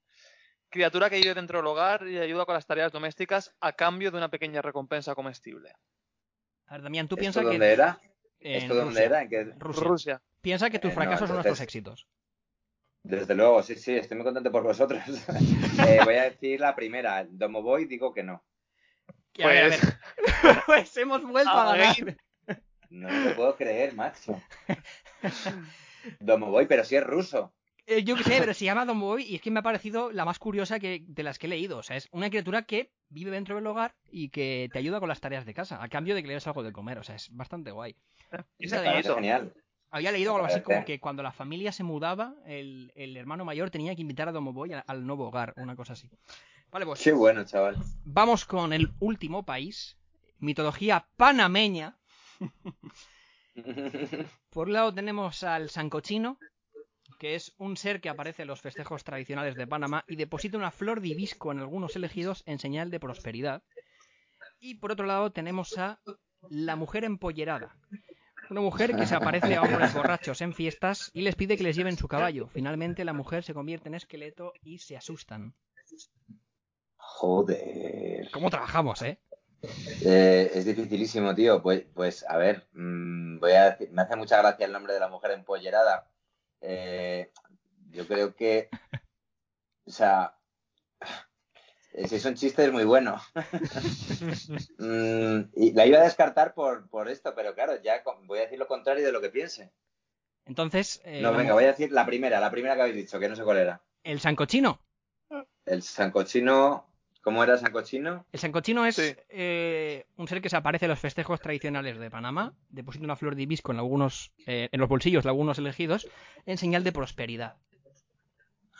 criatura 0.69 1.09
que 1.09 1.17
vive 1.17 1.33
dentro 1.33 1.59
del 1.59 1.67
hogar 1.67 2.07
y 2.07 2.17
ayuda 2.17 2.45
con 2.45 2.55
las 2.55 2.65
tareas 2.65 2.91
domésticas 2.91 3.53
a 3.59 3.73
cambio 3.73 4.11
de 4.11 4.17
una 4.17 4.29
pequeña 4.29 4.61
recompensa 4.61 5.15
comestible. 5.15 5.73
A 6.67 6.73
ver, 6.73 6.81
Damián, 6.83 7.07
tú 7.07 7.15
¿Esto 7.15 7.21
piensas 7.21 7.43
que... 7.43 7.49
dónde 7.49 7.71
era? 7.73 7.99
en 8.39 8.55
¿Esto 8.55 8.73
dónde 8.75 8.89
Rusia. 8.91 9.05
era? 9.05 9.21
¿En 9.21 9.29
qué? 9.29 9.43
Rusia. 9.57 9.83
Rusia. 9.83 10.21
Piensa 10.41 10.69
que 10.69 10.79
tus 10.79 10.91
Eh, 10.91 10.95
no, 10.95 11.01
fracasos 11.01 11.27
son 11.27 11.35
nuestros 11.37 11.61
éxitos. 11.61 12.07
Desde 13.03 13.35
luego, 13.35 13.61
sí, 13.63 13.75
sí, 13.75 13.95
estoy 13.95 14.15
muy 14.17 14.23
contento 14.25 14.51
por 14.51 14.63
vosotros. 14.63 15.01
Eh, 15.87 15.99
voy 16.05 16.15
a 16.15 16.23
decir 16.23 16.59
la 16.59 16.75
primera, 16.75 17.25
Domovoy, 17.29 17.85
digo 17.85 18.13
que 18.13 18.23
no. 18.23 18.43
A 19.41 19.47
ver, 19.47 19.63
a 19.63 19.67
Pues, 19.67 19.81
ver. 20.43 20.63
Pues 20.65 20.97
hemos 20.97 21.23
vuelto 21.23 21.51
a 21.51 21.73
Ay. 21.73 21.79
ganar. 21.79 22.17
No 22.89 23.09
lo 23.09 23.35
puedo 23.35 23.55
creer, 23.55 23.93
macho. 23.95 24.39
Domovoy, 26.19 26.67
pero 26.67 26.83
sí 26.83 26.95
es 26.95 27.03
ruso. 27.03 27.53
Eh, 27.85 28.03
yo 28.03 28.15
qué 28.15 28.23
sé, 28.23 28.37
pero 28.39 28.53
se 28.53 28.63
llama 28.65 28.85
Don 28.85 28.99
Boy 28.99 29.23
y 29.23 29.35
es 29.35 29.41
que 29.41 29.51
me 29.51 29.59
ha 29.59 29.63
parecido 29.63 30.11
la 30.11 30.23
más 30.23 30.39
curiosa 30.39 30.79
que, 30.79 31.03
de 31.05 31.23
las 31.23 31.37
que 31.37 31.47
he 31.47 31.49
leído. 31.49 31.77
O 31.77 31.83
sea, 31.83 31.97
es 31.97 32.07
una 32.11 32.29
criatura 32.29 32.63
que 32.63 32.91
vive 33.09 33.31
dentro 33.31 33.55
del 33.55 33.67
hogar 33.67 33.93
y 34.09 34.29
que 34.29 34.69
te 34.71 34.79
ayuda 34.79 34.99
con 35.01 35.09
las 35.09 35.19
tareas 35.19 35.45
de 35.45 35.53
casa, 35.53 35.83
a 35.83 35.89
cambio 35.89 36.15
de 36.15 36.21
que 36.21 36.27
le 36.29 36.35
des 36.35 36.47
algo 36.47 36.63
de 36.63 36.71
comer. 36.71 36.97
O 36.99 37.03
sea, 37.03 37.15
es 37.15 37.29
bastante 37.35 37.71
guay. 37.71 37.95
Esa 38.59 38.81
de- 38.81 39.03
genial. 39.03 39.53
Había 39.91 40.11
leído 40.11 40.33
algo 40.33 40.47
así 40.47 40.61
como 40.61 40.83
que 40.85 40.99
cuando 40.99 41.21
la 41.21 41.31
familia 41.31 41.71
se 41.71 41.83
mudaba, 41.83 42.33
el, 42.47 42.91
el 42.95 43.15
hermano 43.15 43.45
mayor 43.45 43.69
tenía 43.69 43.93
que 43.95 44.01
invitar 44.01 44.27
a 44.27 44.31
Domovoy 44.31 44.73
al, 44.73 44.83
al 44.87 45.05
nuevo 45.05 45.27
hogar, 45.27 45.53
una 45.57 45.75
cosa 45.75 45.93
así. 45.93 46.09
Vale, 46.73 46.87
pues 46.87 47.03
Qué 47.03 47.11
bueno, 47.11 47.45
chaval. 47.45 47.77
vamos 48.03 48.45
con 48.45 48.73
el 48.73 48.91
último 48.99 49.45
país, 49.45 49.95
mitología 50.39 51.07
panameña. 51.17 51.99
Por 54.49 54.67
un 54.67 54.73
lado 54.73 54.91
tenemos 54.91 55.43
al 55.43 55.69
sancochino, 55.69 56.39
que 57.19 57.35
es 57.35 57.53
un 57.59 57.77
ser 57.77 58.01
que 58.01 58.09
aparece 58.09 58.41
en 58.41 58.47
los 58.47 58.61
festejos 58.61 59.03
tradicionales 59.03 59.53
de 59.53 59.67
Panamá 59.67 60.03
y 60.07 60.15
deposita 60.15 60.57
una 60.57 60.71
flor 60.71 60.99
de 60.99 61.09
hibisco 61.09 61.51
en 61.51 61.59
algunos 61.59 61.95
elegidos 61.95 62.41
en 62.47 62.57
señal 62.57 62.89
de 62.89 62.99
prosperidad. 62.99 63.61
Y 64.59 64.73
por 64.75 64.93
otro 64.93 65.05
lado 65.05 65.31
tenemos 65.31 65.77
a 65.77 66.01
la 66.49 66.75
mujer 66.75 67.03
empollerada. 67.03 67.77
Una 68.49 68.61
mujer 68.61 68.95
que 68.95 69.05
se 69.05 69.13
aparece 69.13 69.55
a 69.55 69.61
hombres 69.61 69.93
borrachos 69.93 70.41
en 70.41 70.55
fiestas 70.55 71.11
y 71.13 71.21
les 71.21 71.35
pide 71.35 71.55
que 71.55 71.63
les 71.63 71.75
lleven 71.75 71.97
su 71.97 72.07
caballo. 72.07 72.47
Finalmente 72.47 73.05
la 73.05 73.13
mujer 73.13 73.43
se 73.43 73.53
convierte 73.53 73.89
en 73.89 73.95
esqueleto 73.95 74.53
y 74.63 74.79
se 74.79 74.97
asustan. 74.97 75.53
Joder. 77.23 78.29
¿Cómo 78.33 78.49
trabajamos, 78.49 79.01
eh? 79.01 79.17
Eh, 80.03 80.51
es 80.55 80.65
dificilísimo, 80.65 81.33
tío. 81.33 81.61
Pues, 81.63 81.85
pues 81.93 82.25
a 82.27 82.35
ver, 82.35 82.67
mm, 82.73 83.39
voy 83.39 83.53
a 83.53 83.71
decir, 83.71 83.91
me 83.93 84.01
hace 84.01 84.17
mucha 84.17 84.39
gracia 84.39 84.65
el 84.65 84.73
nombre 84.73 84.91
de 84.93 84.99
la 84.99 85.07
mujer 85.07 85.31
empollerada. 85.31 86.11
Eh, 86.59 87.31
yo 87.91 88.05
creo 88.09 88.35
que, 88.35 88.67
o 89.85 89.89
sea, 89.91 90.35
si 91.93 92.13
es 92.15 92.25
un 92.25 92.35
chiste 92.35 92.65
es 92.65 92.73
muy 92.73 92.83
bueno. 92.83 93.15
Mm, 94.79 95.51
y 95.55 95.71
la 95.71 95.85
iba 95.85 95.99
a 95.99 96.03
descartar 96.03 96.53
por, 96.53 96.89
por 96.89 97.07
esto, 97.07 97.33
pero 97.35 97.53
claro, 97.55 97.81
ya 97.81 98.03
con- 98.03 98.27
voy 98.27 98.39
a 98.39 98.41
decir 98.41 98.59
lo 98.59 98.67
contrario 98.67 99.05
de 99.05 99.11
lo 99.13 99.21
que 99.21 99.29
piense. 99.29 99.71
Entonces, 100.45 100.99
eh, 101.05 101.21
No, 101.21 101.31
venga, 101.31 101.53
voy 101.53 101.63
a 101.63 101.67
decir 101.67 101.93
la 101.93 102.05
primera, 102.05 102.41
la 102.41 102.51
primera 102.51 102.75
que 102.75 102.81
habéis 102.81 102.97
dicho, 102.97 103.17
que 103.17 103.29
no 103.29 103.35
sé 103.37 103.43
cuál 103.43 103.59
era. 103.59 103.81
el 104.03 104.19
sancochino. 104.19 104.81
El 105.65 105.81
sancochino, 105.83 106.92
¿cómo 107.23 107.43
era 107.43 107.53
el 107.53 107.59
sancochino? 107.59 108.25
El 108.31 108.39
sancochino 108.39 108.85
es 108.85 108.95
Sí. 108.95 109.15
eh, 109.29 110.05
un 110.17 110.27
ser 110.27 110.41
que 110.41 110.49
se 110.49 110.57
aparece 110.57 110.85
en 110.85 110.89
los 110.91 110.99
festejos 110.99 111.39
tradicionales 111.41 111.97
de 111.97 112.11
Panamá, 112.11 112.53
deposita 112.69 113.05
una 113.05 113.15
flor 113.15 113.35
de 113.35 113.41
hibisco 113.43 113.71
en 113.71 113.79
algunos, 113.79 114.31
eh, 114.45 114.69
en 114.71 114.79
los 114.79 114.87
bolsillos 114.89 115.23
de 115.23 115.29
algunos 115.31 115.57
elegidos, 115.57 116.07
en 116.45 116.57
señal 116.59 116.83
de 116.83 116.91
prosperidad. 116.91 117.55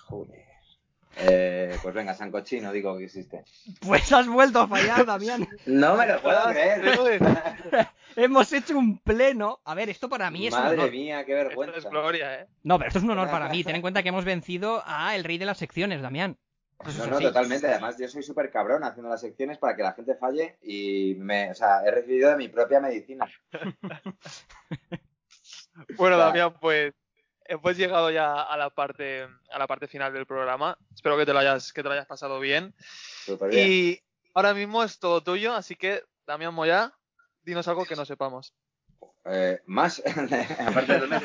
Joder. 0.07 0.43
Eh, 1.15 1.77
pues 1.83 1.93
venga, 1.93 2.15
sancochino, 2.15 2.71
digo 2.71 2.97
que 2.97 3.03
existe. 3.05 3.43
Pues 3.81 4.11
has 4.11 4.27
vuelto 4.27 4.61
a 4.61 4.67
fallar, 4.67 5.05
Damián. 5.05 5.47
No 5.67 5.95
me 5.95 6.07
lo 6.07 6.19
puedo 6.21 6.43
creer. 6.49 7.19
Hemos 8.15 8.51
hecho 8.51 8.77
un 8.77 8.97
pleno. 8.99 9.59
A 9.63 9.75
ver, 9.75 9.89
esto 9.89 10.09
para 10.09 10.29
mí 10.31 10.47
es 10.47 10.53
un 10.53 10.59
Madre 10.59 10.77
honor. 10.79 10.91
mía, 10.91 11.23
qué 11.25 11.33
Esto 11.33 11.47
vergüenza. 11.49 11.77
es 11.77 11.85
gloria, 11.85 12.41
¿eh? 12.41 12.47
No, 12.63 12.77
pero 12.77 12.87
esto 12.87 12.97
es 12.99 13.03
un 13.05 13.11
honor 13.11 13.29
para 13.29 13.47
mí. 13.49 13.63
Ten 13.63 13.75
en 13.75 13.81
cuenta 13.81 14.01
que 14.03 14.09
hemos 14.09 14.25
vencido 14.25 14.81
a 14.85 15.15
el 15.15 15.23
rey 15.23 15.37
de 15.37 15.45
las 15.45 15.57
secciones, 15.59 16.01
Damián. 16.01 16.37
No, 16.97 17.07
no, 17.07 17.15
así. 17.15 17.25
totalmente. 17.25 17.67
Además, 17.67 17.97
yo 17.97 18.07
soy 18.07 18.23
súper 18.23 18.51
cabrón 18.51 18.83
haciendo 18.83 19.09
las 19.09 19.21
secciones 19.21 19.57
para 19.57 19.75
que 19.75 19.83
la 19.83 19.93
gente 19.93 20.15
falle 20.15 20.57
y 20.61 21.15
me, 21.15 21.51
o 21.51 21.55
sea, 21.55 21.83
he 21.85 21.91
recibido 21.91 22.29
de 22.29 22.37
mi 22.37 22.49
propia 22.49 22.79
medicina. 22.79 23.27
Bueno. 25.97 26.17
Damián, 26.17 26.53
pues 26.59 26.93
hemos 27.45 27.77
llegado 27.77 28.11
ya 28.11 28.43
a 28.43 28.57
la 28.57 28.69
parte 28.69 29.27
a 29.51 29.59
la 29.59 29.67
parte 29.67 29.87
final 29.87 30.13
del 30.13 30.25
programa. 30.25 30.77
Espero 30.93 31.17
que 31.17 31.25
te 31.25 31.33
lo 31.33 31.39
hayas 31.39 31.73
que 31.73 31.81
te 31.81 31.87
lo 31.87 31.93
hayas 31.93 32.05
pasado 32.05 32.39
bien. 32.39 32.73
Súper 33.25 33.49
bien. 33.49 33.67
Y 33.67 33.99
ahora 34.33 34.53
mismo 34.53 34.83
es 34.83 34.99
todo 34.99 35.23
tuyo, 35.23 35.53
así 35.53 35.75
que 35.75 36.03
Damián 36.25 36.53
Moya, 36.53 36.93
dinos 37.43 37.67
algo 37.67 37.85
que 37.85 37.95
no 37.95 38.05
sepamos. 38.05 38.53
Eh, 39.25 39.61
más, 39.65 40.01
aparte 40.59 41.07
mes. 41.07 41.23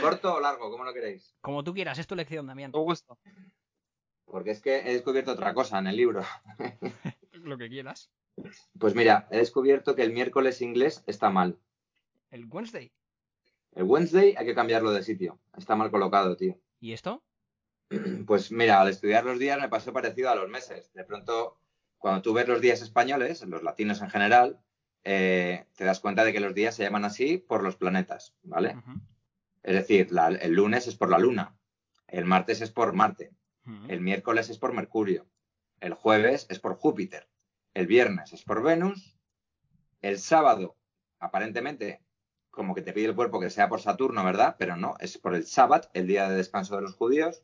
¿Corto 0.00 0.34
o 0.34 0.40
largo? 0.40 0.70
¿Cómo 0.70 0.84
lo 0.84 0.92
queréis? 0.92 1.34
Como 1.40 1.64
tú 1.64 1.74
quieras, 1.74 1.98
es 1.98 2.06
tu 2.06 2.14
lección, 2.14 2.46
Damián. 2.46 2.72
Con 2.72 2.84
gusto. 2.84 3.18
Porque 4.26 4.50
es 4.50 4.60
que 4.60 4.78
he 4.80 4.92
descubierto 4.92 5.32
otra 5.32 5.54
cosa 5.54 5.78
en 5.78 5.86
el 5.86 5.96
libro. 5.96 6.22
Lo 7.32 7.56
que 7.56 7.68
quieras. 7.68 8.10
Pues 8.78 8.94
mira, 8.94 9.26
he 9.30 9.38
descubierto 9.38 9.94
que 9.94 10.02
el 10.02 10.12
miércoles 10.12 10.60
inglés 10.60 11.02
está 11.06 11.30
mal. 11.30 11.58
El 12.30 12.44
Wednesday. 12.46 12.92
El 13.74 13.84
Wednesday 13.84 14.34
hay 14.36 14.46
que 14.46 14.54
cambiarlo 14.54 14.90
de 14.90 15.02
sitio. 15.02 15.38
Está 15.56 15.74
mal 15.76 15.90
colocado, 15.90 16.36
tío. 16.36 16.58
¿Y 16.80 16.92
esto? 16.92 17.22
Pues 18.26 18.50
mira, 18.50 18.80
al 18.80 18.88
estudiar 18.88 19.24
los 19.24 19.38
días 19.38 19.60
me 19.60 19.68
pasó 19.68 19.92
parecido 19.92 20.28
a 20.30 20.34
los 20.34 20.48
meses. 20.50 20.92
De 20.92 21.04
pronto, 21.04 21.56
cuando 21.98 22.20
tú 22.20 22.32
ves 22.32 22.48
los 22.48 22.60
días 22.60 22.82
españoles, 22.82 23.42
los 23.46 23.62
latinos 23.62 24.02
en 24.02 24.10
general, 24.10 24.58
eh, 25.04 25.66
te 25.76 25.84
das 25.84 26.00
cuenta 26.00 26.24
de 26.24 26.32
que 26.32 26.40
los 26.40 26.52
días 26.52 26.74
se 26.74 26.82
llaman 26.82 27.04
así 27.04 27.38
por 27.38 27.62
los 27.62 27.76
planetas, 27.76 28.34
¿vale? 28.42 28.76
Es 29.62 29.74
decir, 29.74 30.10
la- 30.10 30.28
el 30.28 30.52
lunes 30.52 30.88
es 30.88 30.96
por 30.96 31.10
la 31.10 31.18
luna, 31.20 31.56
el 32.08 32.24
martes 32.24 32.60
es 32.60 32.72
por 32.72 32.92
Marte, 32.92 33.30
El 33.88 34.00
miércoles 34.00 34.48
es 34.48 34.58
por 34.58 34.72
Mercurio, 34.72 35.26
el 35.80 35.94
jueves 35.94 36.46
es 36.48 36.60
por 36.60 36.76
Júpiter, 36.76 37.28
el 37.74 37.86
viernes 37.86 38.32
es 38.32 38.44
por 38.44 38.62
Venus, 38.62 39.18
el 40.02 40.18
sábado, 40.20 40.76
aparentemente, 41.18 42.00
como 42.50 42.74
que 42.74 42.82
te 42.82 42.92
pide 42.92 43.06
el 43.06 43.16
cuerpo 43.16 43.40
que 43.40 43.50
sea 43.50 43.68
por 43.68 43.80
Saturno, 43.80 44.24
¿verdad? 44.24 44.54
Pero 44.58 44.76
no, 44.76 44.94
es 45.00 45.18
por 45.18 45.34
el 45.34 45.46
sábado, 45.46 45.88
el 45.94 46.06
día 46.06 46.28
de 46.28 46.36
descanso 46.36 46.76
de 46.76 46.82
los 46.82 46.94
judíos, 46.94 47.42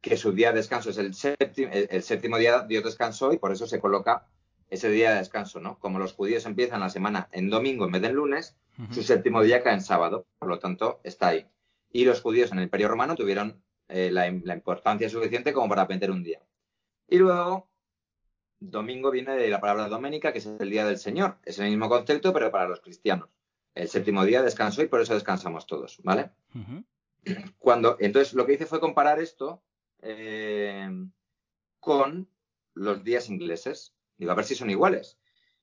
que 0.00 0.16
su 0.16 0.32
día 0.32 0.50
de 0.52 0.58
descanso 0.58 0.90
es 0.90 0.98
el 0.98 1.14
séptimo, 1.14 1.72
el, 1.72 1.88
el 1.90 2.02
séptimo 2.02 2.38
día 2.38 2.60
Dios 2.60 2.84
descansó 2.84 3.32
y 3.32 3.38
por 3.38 3.50
eso 3.50 3.66
se 3.66 3.80
coloca 3.80 4.28
ese 4.70 4.90
día 4.90 5.12
de 5.12 5.18
descanso, 5.18 5.60
¿no? 5.60 5.78
Como 5.78 5.98
los 5.98 6.12
judíos 6.12 6.46
empiezan 6.46 6.80
la 6.80 6.90
semana 6.90 7.28
en 7.32 7.50
domingo 7.50 7.86
en 7.86 7.92
vez 7.92 8.02
de 8.02 8.08
en 8.08 8.14
lunes, 8.14 8.56
su 8.90 9.02
séptimo 9.02 9.42
día 9.42 9.62
cae 9.62 9.74
en 9.74 9.80
sábado, 9.80 10.26
por 10.38 10.48
lo 10.48 10.58
tanto 10.58 11.00
está 11.04 11.28
ahí. 11.28 11.46
Y 11.90 12.04
los 12.04 12.20
judíos 12.20 12.52
en 12.52 12.58
el 12.58 12.64
Imperio 12.64 12.88
Romano 12.88 13.14
tuvieron 13.14 13.63
eh, 13.88 14.10
la, 14.10 14.30
la 14.44 14.54
importancia 14.54 15.08
suficiente 15.08 15.52
como 15.52 15.68
para 15.68 15.86
meter 15.86 16.10
un 16.10 16.22
día. 16.22 16.40
Y 17.08 17.18
luego, 17.18 17.68
domingo 18.60 19.10
viene 19.10 19.36
de 19.36 19.48
la 19.48 19.60
palabra 19.60 19.88
doménica, 19.88 20.32
que 20.32 20.38
es 20.38 20.46
el 20.46 20.70
día 20.70 20.86
del 20.86 20.98
Señor. 20.98 21.38
Es 21.44 21.58
el 21.58 21.68
mismo 21.68 21.88
concepto, 21.88 22.32
pero 22.32 22.50
para 22.50 22.68
los 22.68 22.80
cristianos. 22.80 23.28
El 23.74 23.88
séptimo 23.88 24.24
día 24.24 24.42
descansó 24.42 24.82
y 24.82 24.86
por 24.86 25.00
eso 25.00 25.14
descansamos 25.14 25.66
todos, 25.66 26.00
¿vale? 26.02 26.30
Cuando, 27.58 27.96
entonces, 27.98 28.34
lo 28.34 28.46
que 28.46 28.54
hice 28.54 28.66
fue 28.66 28.80
comparar 28.80 29.18
esto 29.18 29.62
eh, 30.00 30.88
con 31.80 32.28
los 32.74 33.02
días 33.02 33.28
ingleses. 33.28 33.94
Digo, 34.16 34.30
a 34.30 34.34
ver 34.34 34.44
si 34.44 34.54
son 34.54 34.70
iguales. 34.70 35.18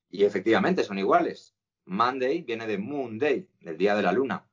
Y 0.10 0.26
efectivamente 0.26 0.84
son 0.84 1.00
iguales. 1.00 1.56
Monday 1.86 2.42
viene 2.42 2.68
de 2.68 2.78
Moon 2.78 3.18
Day, 3.18 3.48
del 3.62 3.78
día 3.78 3.96
de 3.96 4.04
la 4.04 4.12
luna. 4.12 4.46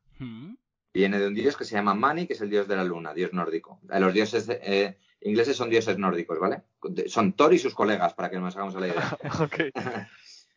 Viene 0.98 1.20
de 1.20 1.28
un 1.28 1.34
dios 1.34 1.56
que 1.56 1.64
se 1.64 1.76
llama 1.76 1.94
Mani, 1.94 2.26
que 2.26 2.32
es 2.32 2.40
el 2.40 2.50
dios 2.50 2.66
de 2.66 2.74
la 2.74 2.82
luna, 2.82 3.14
dios 3.14 3.32
nórdico. 3.32 3.80
Eh, 3.88 4.00
Los 4.00 4.12
dioses 4.12 4.48
eh, 4.48 4.98
ingleses 5.20 5.56
son 5.56 5.70
dioses 5.70 5.96
nórdicos, 5.96 6.40
¿vale? 6.40 6.64
Son 7.06 7.34
Thor 7.34 7.54
y 7.54 7.58
sus 7.58 7.72
colegas, 7.72 8.14
para 8.14 8.28
que 8.28 8.40
nos 8.40 8.56
hagamos 8.56 8.74
a 8.74 8.80
la 8.80 8.88
idea. 8.88 9.18
Ok. 9.40 9.56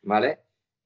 ¿Vale? 0.01 0.39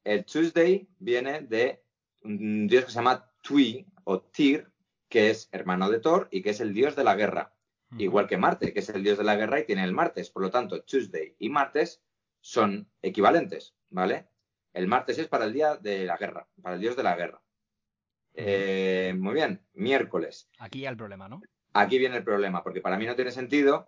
El 0.03 0.25
Tuesday 0.25 0.89
viene 0.99 1.39
de 1.41 1.81
un 2.23 2.67
dios 2.67 2.83
que 2.83 2.91
se 2.91 2.95
llama 2.95 3.31
Tui 3.41 3.87
o 4.03 4.19
Tyr, 4.23 4.69
que 5.07 5.29
es 5.29 5.47
hermano 5.53 5.89
de 5.89 5.99
Thor 5.99 6.27
y 6.31 6.41
que 6.41 6.49
es 6.49 6.59
el 6.59 6.73
dios 6.73 6.97
de 6.97 7.05
la 7.05 7.15
guerra. 7.15 7.53
Igual 7.97 8.27
que 8.27 8.35
Marte, 8.35 8.73
que 8.73 8.79
es 8.79 8.89
el 8.89 9.03
dios 9.03 9.17
de 9.17 9.23
la 9.23 9.37
guerra 9.37 9.61
y 9.61 9.65
tiene 9.65 9.85
el 9.85 9.93
martes. 9.93 10.29
Por 10.29 10.41
lo 10.41 10.51
tanto, 10.51 10.83
Tuesday 10.83 11.37
y 11.39 11.47
martes 11.47 12.03
son 12.41 12.89
equivalentes, 13.01 13.73
¿vale? 13.89 14.27
El 14.73 14.87
martes 14.87 15.17
es 15.17 15.29
para 15.29 15.45
el 15.45 15.53
día 15.53 15.77
de 15.77 16.03
la 16.03 16.17
guerra, 16.17 16.45
para 16.61 16.75
el 16.75 16.81
dios 16.81 16.97
de 16.97 17.03
la 17.03 17.15
guerra. 17.15 17.41
Eh, 18.37 19.15
muy 19.17 19.33
bien, 19.33 19.61
miércoles. 19.73 20.49
Aquí 20.59 20.81
ya 20.81 20.89
el 20.89 20.97
problema, 20.97 21.29
¿no? 21.29 21.41
Aquí 21.73 21.97
viene 21.97 22.17
el 22.17 22.23
problema, 22.23 22.63
porque 22.63 22.81
para 22.81 22.97
mí 22.97 23.05
no 23.05 23.15
tiene 23.15 23.31
sentido, 23.31 23.87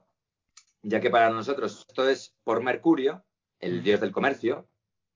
ya 0.82 1.00
que 1.00 1.10
para 1.10 1.30
nosotros 1.30 1.86
esto 1.88 2.10
es 2.10 2.36
por 2.44 2.64
Mercurio, 2.64 3.26
el 3.60 3.84
dios 3.84 4.00
del 4.00 4.12
comercio, 4.12 4.70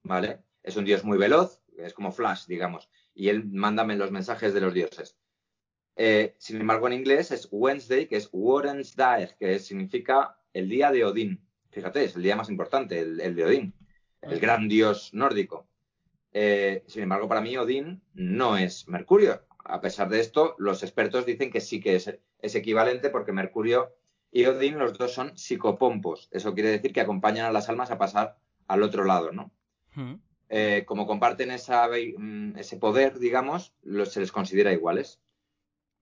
¿vale? 0.03 0.39
Es 0.63 0.75
un 0.77 0.85
dios 0.85 1.03
muy 1.03 1.17
veloz, 1.17 1.61
es 1.77 1.93
como 1.93 2.11
Flash, 2.11 2.45
digamos, 2.45 2.89
y 3.13 3.29
él 3.29 3.45
mándame 3.45 3.95
los 3.95 4.11
mensajes 4.11 4.53
de 4.53 4.61
los 4.61 4.73
dioses. 4.73 5.17
Eh, 5.95 6.35
sin 6.37 6.59
embargo, 6.59 6.87
en 6.87 6.93
inglés 6.93 7.31
es 7.31 7.47
Wednesday, 7.51 8.07
que 8.07 8.17
es 8.17 8.29
Warensdag, 8.31 9.37
que 9.37 9.59
significa 9.59 10.37
el 10.53 10.69
día 10.69 10.91
de 10.91 11.05
Odín. 11.05 11.45
Fíjate, 11.69 12.03
es 12.03 12.15
el 12.15 12.23
día 12.23 12.35
más 12.35 12.49
importante, 12.49 12.99
el, 12.99 13.19
el 13.19 13.35
de 13.35 13.45
Odín, 13.45 13.73
el 14.21 14.39
gran 14.39 14.67
dios 14.67 15.13
nórdico. 15.13 15.70
Eh, 16.33 16.83
sin 16.87 17.03
embargo, 17.03 17.27
para 17.27 17.41
mí 17.41 17.55
Odín 17.57 18.01
no 18.13 18.57
es 18.57 18.87
Mercurio. 18.87 19.41
A 19.63 19.81
pesar 19.81 20.09
de 20.09 20.19
esto, 20.19 20.55
los 20.57 20.83
expertos 20.83 21.25
dicen 21.25 21.51
que 21.51 21.61
sí 21.61 21.79
que 21.79 21.95
es, 21.95 22.17
es 22.39 22.55
equivalente 22.55 23.09
porque 23.09 23.31
Mercurio 23.31 23.93
y 24.31 24.45
Odín 24.45 24.79
los 24.79 24.97
dos 24.97 25.13
son 25.13 25.37
psicopompos. 25.37 26.29
Eso 26.31 26.53
quiere 26.53 26.69
decir 26.69 26.93
que 26.93 27.01
acompañan 27.01 27.45
a 27.45 27.51
las 27.51 27.69
almas 27.69 27.91
a 27.91 27.97
pasar 27.97 28.37
al 28.67 28.83
otro 28.83 29.03
lado, 29.03 29.31
¿no? 29.31 29.51
Mm. 29.95 30.15
Eh, 30.49 30.83
como 30.85 31.05
comparten 31.07 31.51
esa, 31.51 31.87
mm, 31.87 32.57
ese 32.57 32.77
poder, 32.77 33.19
digamos, 33.19 33.73
los- 33.81 34.11
se 34.11 34.19
les 34.19 34.31
considera 34.31 34.73
iguales. 34.73 35.21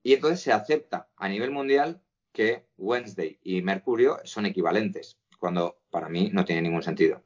Y 0.03 0.13
entonces 0.13 0.41
se 0.41 0.51
acepta 0.51 1.09
a 1.17 1.27
nivel 1.27 1.51
mundial 1.51 2.01
que 2.32 2.65
Wednesday 2.77 3.39
y 3.43 3.61
Mercurio 3.61 4.19
son 4.23 4.45
equivalentes, 4.45 5.19
cuando 5.39 5.80
para 5.89 6.09
mí 6.09 6.30
no 6.32 6.45
tiene 6.45 6.61
ningún 6.61 6.84
sentido. 6.84 7.23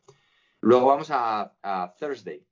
Luego 0.62 0.88
vamos 0.88 1.12
a, 1.12 1.54
a 1.62 1.96
Thursday, 2.00 2.46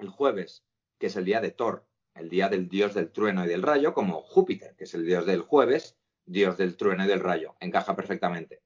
el 0.00 0.08
jueves, 0.08 0.64
que 0.98 1.06
es 1.06 1.16
el 1.16 1.24
día 1.24 1.40
de 1.40 1.50
Thor, 1.50 1.86
el 2.14 2.28
día 2.28 2.48
del 2.48 2.68
dios 2.68 2.94
del 2.94 3.10
trueno 3.10 3.44
y 3.44 3.48
del 3.48 3.62
rayo, 3.62 3.94
como 3.94 4.22
Júpiter, 4.22 4.74
que 4.76 4.84
es 4.84 4.94
el 4.94 5.06
dios 5.06 5.26
del 5.26 5.42
jueves, 5.42 5.96
dios 6.26 6.56
del 6.56 6.76
trueno 6.76 7.04
y 7.04 7.08
del 7.08 7.20
rayo. 7.20 7.56
Encaja 7.60 7.94
perfectamente. 7.96 8.62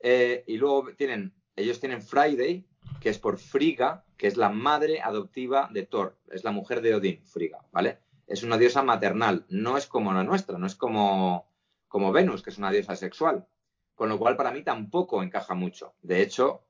Eh, 0.00 0.44
y 0.46 0.56
luego 0.56 0.92
tienen, 0.96 1.34
ellos 1.56 1.80
tienen 1.80 2.02
Friday, 2.02 2.66
que 3.00 3.10
es 3.10 3.18
por 3.18 3.38
Friga, 3.38 4.04
que 4.16 4.26
es 4.26 4.36
la 4.36 4.48
madre 4.48 5.00
adoptiva 5.00 5.68
de 5.72 5.86
Thor, 5.86 6.18
es 6.30 6.44
la 6.44 6.50
mujer 6.50 6.80
de 6.80 6.94
Odín, 6.94 7.24
Friga, 7.24 7.64
¿vale? 7.72 7.98
Es 8.26 8.42
una 8.42 8.58
diosa 8.58 8.82
maternal, 8.82 9.44
no 9.48 9.76
es 9.76 9.86
como 9.86 10.12
la 10.12 10.24
nuestra, 10.24 10.58
no 10.58 10.66
es 10.66 10.76
como, 10.76 11.50
como 11.88 12.12
Venus, 12.12 12.42
que 12.42 12.50
es 12.50 12.58
una 12.58 12.70
diosa 12.70 12.96
sexual. 12.96 13.46
Con 13.94 14.08
lo 14.08 14.18
cual, 14.18 14.36
para 14.36 14.50
mí 14.50 14.62
tampoco 14.62 15.22
encaja 15.22 15.54
mucho. 15.54 15.94
De 16.00 16.22
hecho, 16.22 16.64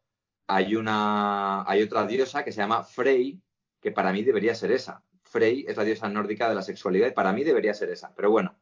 hay, 0.49 0.75
una, 0.75 1.63
hay 1.69 1.83
otra 1.83 2.07
diosa 2.07 2.43
que 2.43 2.51
se 2.51 2.61
llama 2.61 2.83
Frey, 2.83 3.41
que 3.81 3.93
para 3.93 4.13
mí 4.13 4.23
debería 4.23 4.55
ser 4.55 4.73
esa. 4.73 5.03
Frey 5.23 5.65
es 5.69 5.77
la 5.77 5.85
diosa 5.85 6.09
nórdica 6.09 6.49
de 6.49 6.55
la 6.55 6.63
sexualidad 6.63 7.09
y 7.09 7.13
para 7.13 7.33
mí 7.33 7.45
debería 7.45 7.73
ser 7.75 7.91
esa. 7.91 8.15
Pero 8.15 8.31
bueno, 8.31 8.59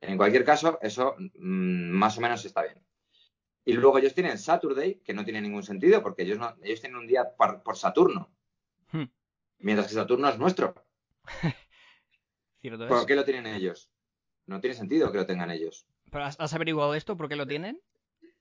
en 0.00 0.16
cualquier 0.16 0.44
caso, 0.44 0.78
eso 0.82 1.14
mm, 1.18 1.90
más 1.90 2.16
o 2.18 2.20
menos 2.20 2.44
está 2.44 2.62
bien. 2.62 2.82
Y 3.64 3.72
luego 3.72 3.98
ellos 3.98 4.14
tienen 4.14 4.38
Saturday, 4.38 5.00
que 5.00 5.12
no 5.12 5.24
tiene 5.24 5.40
ningún 5.40 5.62
sentido, 5.64 6.02
porque 6.02 6.22
ellos, 6.22 6.38
no, 6.38 6.54
ellos 6.62 6.80
tienen 6.80 6.98
un 6.98 7.06
día 7.06 7.34
par- 7.36 7.62
por 7.62 7.76
Saturno, 7.76 8.30
Hmm. 8.92 9.04
mientras 9.58 9.88
que 9.88 9.94
Saturno 9.94 10.28
es 10.28 10.38
nuestro. 10.38 10.74
Cierto 12.60 12.84
es. 12.84 12.88
¿Por 12.88 13.06
qué 13.06 13.14
lo 13.16 13.24
tienen 13.24 13.46
ellos? 13.46 13.90
No 14.46 14.60
tiene 14.60 14.74
sentido 14.76 15.10
que 15.10 15.18
lo 15.18 15.26
tengan 15.26 15.50
ellos. 15.50 15.86
¿Pero 16.10 16.24
has, 16.24 16.38
has 16.40 16.54
averiguado 16.54 16.94
esto? 16.94 17.16
¿Por 17.16 17.28
qué 17.28 17.36
lo 17.36 17.46
tienen? 17.46 17.80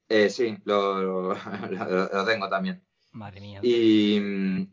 Eh, 0.07 0.29
sí, 0.29 0.55
lo, 0.65 1.33
lo- 1.33 2.09
lo 2.13 2.25
tengo 2.25 2.47
también. 2.47 2.85
Madre 3.15 3.39
mía. 3.39 3.61
Y, 3.63 4.19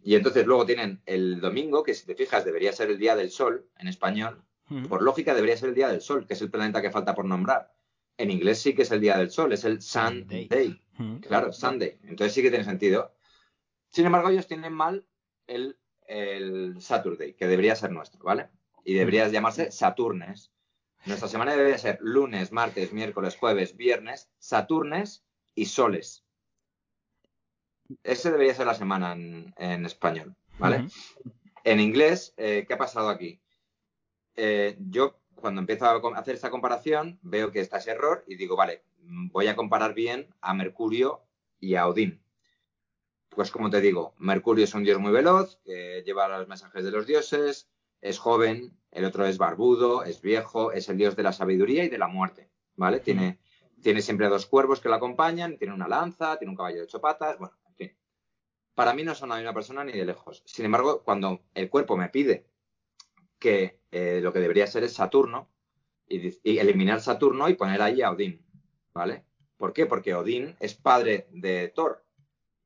y 0.03 0.15
entonces 0.17 0.45
luego 0.45 0.67
tienen 0.67 1.01
el 1.07 1.41
domingo, 1.41 1.85
que 1.85 1.95
si 1.95 2.05
te 2.05 2.17
fijas 2.17 2.45
debería 2.45 2.73
ser 2.73 2.91
el 2.91 2.99
día 2.99 3.15
del 3.15 3.31
sol 3.31 3.69
en 3.79 3.87
español. 3.87 4.43
Mm. 4.69 4.87
Por 4.87 5.03
lógica 5.03 5.33
debería 5.33 5.57
ser 5.57 5.69
el 5.69 5.77
día 5.77 5.89
del 5.89 6.01
sol, 6.01 6.27
que 6.27 6.35
es 6.35 6.43
el 6.43 6.51
planeta 6.51 6.83
que 6.83 6.91
falta 6.91 7.15
por 7.15 7.25
nombrar. 7.25 7.73
En 8.17 8.33
inglés 8.33 8.61
sí 8.61 8.75
que 8.75 8.83
es 8.83 8.91
el 8.91 9.01
día 9.01 9.17
del 9.17 9.31
sol, 9.31 9.53
es 9.53 9.65
el 9.65 9.81
Sunday. 9.81 10.49
Mm. 10.99 11.19
Claro, 11.19 11.53
Sunday. 11.53 11.99
Entonces 12.03 12.35
sí 12.35 12.43
que 12.43 12.51
tiene 12.51 12.65
sentido. 12.65 13.15
Sin 13.91 14.07
embargo, 14.07 14.31
ellos 14.31 14.49
tienen 14.49 14.73
mal 14.73 15.07
el, 15.47 15.79
el 16.09 16.77
Saturday, 16.81 17.35
que 17.35 17.47
debería 17.47 17.77
ser 17.77 17.93
nuestro, 17.93 18.25
¿vale? 18.25 18.49
Y 18.85 18.95
debería 18.95 19.29
llamarse 19.29 19.71
Saturnes. 19.71 20.51
Nuestra 21.07 21.29
semana 21.29 21.53
debería 21.53 21.79
ser 21.79 21.99
lunes, 22.01 22.51
martes, 22.51 22.93
miércoles, 22.93 23.37
jueves, 23.37 23.77
viernes, 23.77 24.31
Saturnes 24.39 25.25
y 25.55 25.67
soles. 25.67 26.22
Ese 28.03 28.31
debería 28.31 28.55
ser 28.55 28.67
la 28.67 28.75
semana 28.75 29.13
en, 29.13 29.55
en 29.59 29.85
español, 29.87 30.35
¿vale? 30.59 30.87
En 31.65 31.81
inglés, 31.81 32.35
eh, 32.37 32.65
¿qué 32.67 32.75
ha 32.75 32.79
pasado 32.79 33.09
aquí? 33.09 33.41
Eh, 34.35 34.77
yo, 34.79 35.21
cuando 35.35 35.61
empiezo 35.61 35.87
a 35.87 36.19
hacer 36.19 36.35
esta 36.35 36.51
comparación, 36.51 37.19
veo 37.23 37.53
que 37.53 37.61
está 37.61 37.79
ese 37.79 37.93
error 37.93 38.25
y 38.27 38.37
digo, 38.37 38.57
vale, 38.57 38.83
voy 39.03 39.47
a 39.49 39.57
comparar 39.57 39.95
bien 39.95 40.35
a 40.41 40.55
Mercurio 40.55 41.23
y 41.61 41.75
a 41.75 41.87
Odín. 41.87 42.23
Pues 43.29 43.51
como 43.51 43.71
te 43.71 43.81
digo, 43.81 44.15
Mercurio 44.19 44.65
es 44.65 44.75
un 44.75 44.85
dios 44.85 44.99
muy 44.99 45.13
veloz, 45.13 45.59
que 45.65 46.03
lleva 46.05 46.29
los 46.29 46.49
mensajes 46.49 46.85
de 46.85 46.91
los 46.91 47.07
dioses, 47.07 47.69
es 48.01 48.19
joven, 48.19 48.77
el 48.91 49.05
otro 49.05 49.27
es 49.27 49.39
barbudo, 49.39 50.05
es 50.05 50.21
viejo, 50.21 50.73
es 50.73 50.89
el 50.89 50.99
dios 50.99 51.17
de 51.17 51.23
la 51.23 51.33
sabiduría 51.33 51.85
y 51.85 51.89
de 51.89 51.99
la 51.99 52.09
muerte, 52.09 52.51
¿vale? 52.77 53.01
Tiene, 53.01 53.39
tiene 53.81 54.03
siempre 54.03 54.29
dos 54.29 54.47
cuervos 54.47 54.81
que 54.81 54.89
lo 54.89 54.97
acompañan, 54.97 55.57
tiene 55.57 55.73
una 55.73 55.89
lanza, 55.89 56.37
tiene 56.37 56.51
un 56.51 56.57
caballo 56.57 56.79
de 56.79 56.83
ocho 56.83 57.01
patas, 57.01 57.39
bueno. 57.39 57.55
Para 58.75 58.95
mí 58.95 59.03
no 59.05 59.15
son 59.15 59.29
la 59.31 59.37
misma 59.37 59.53
persona 59.55 59.85
ni 59.85 59.93
de 59.93 60.05
lejos. 60.05 60.43
Sin 60.47 60.65
embargo, 60.65 61.03
cuando 61.05 61.41
el 61.55 61.69
cuerpo 61.69 61.97
me 61.97 62.09
pide 62.09 62.47
que 63.39 63.81
eh, 63.91 64.21
lo 64.23 64.33
que 64.33 64.39
debería 64.41 64.67
ser 64.67 64.85
es 64.85 64.95
Saturno 64.95 65.49
y, 66.09 66.59
eliminar 66.59 67.01
Saturno 67.01 67.49
y 67.49 67.55
poner 67.55 67.83
ahí 67.83 68.03
a 68.03 68.11
Odín, 68.11 68.45
¿vale? 68.95 69.25
¿Por 69.57 69.73
qué? 69.73 69.87
Porque 69.87 70.15
Odín 70.15 70.57
es 70.61 70.75
padre 70.75 71.27
de 71.31 71.69
Thor, 71.69 72.05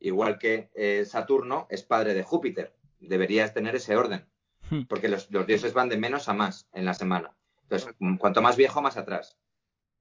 igual 0.00 0.38
que 0.38 0.70
eh, 0.74 1.04
Saturno 1.04 1.66
es 1.70 1.82
padre 1.82 2.14
de 2.14 2.22
Júpiter. 2.22 2.74
Deberías 3.00 3.52
tener 3.54 3.74
ese 3.76 3.96
orden, 3.96 4.26
Hmm. 4.68 4.82
porque 4.88 5.08
los, 5.08 5.30
los 5.30 5.46
dioses 5.46 5.72
van 5.74 5.88
de 5.88 5.96
menos 5.96 6.28
a 6.28 6.32
más 6.34 6.68
en 6.72 6.84
la 6.84 6.92
semana. 6.94 7.36
Entonces, 7.62 7.94
cuanto 8.18 8.42
más 8.42 8.56
viejo, 8.56 8.82
más 8.82 8.96
atrás. 8.96 9.38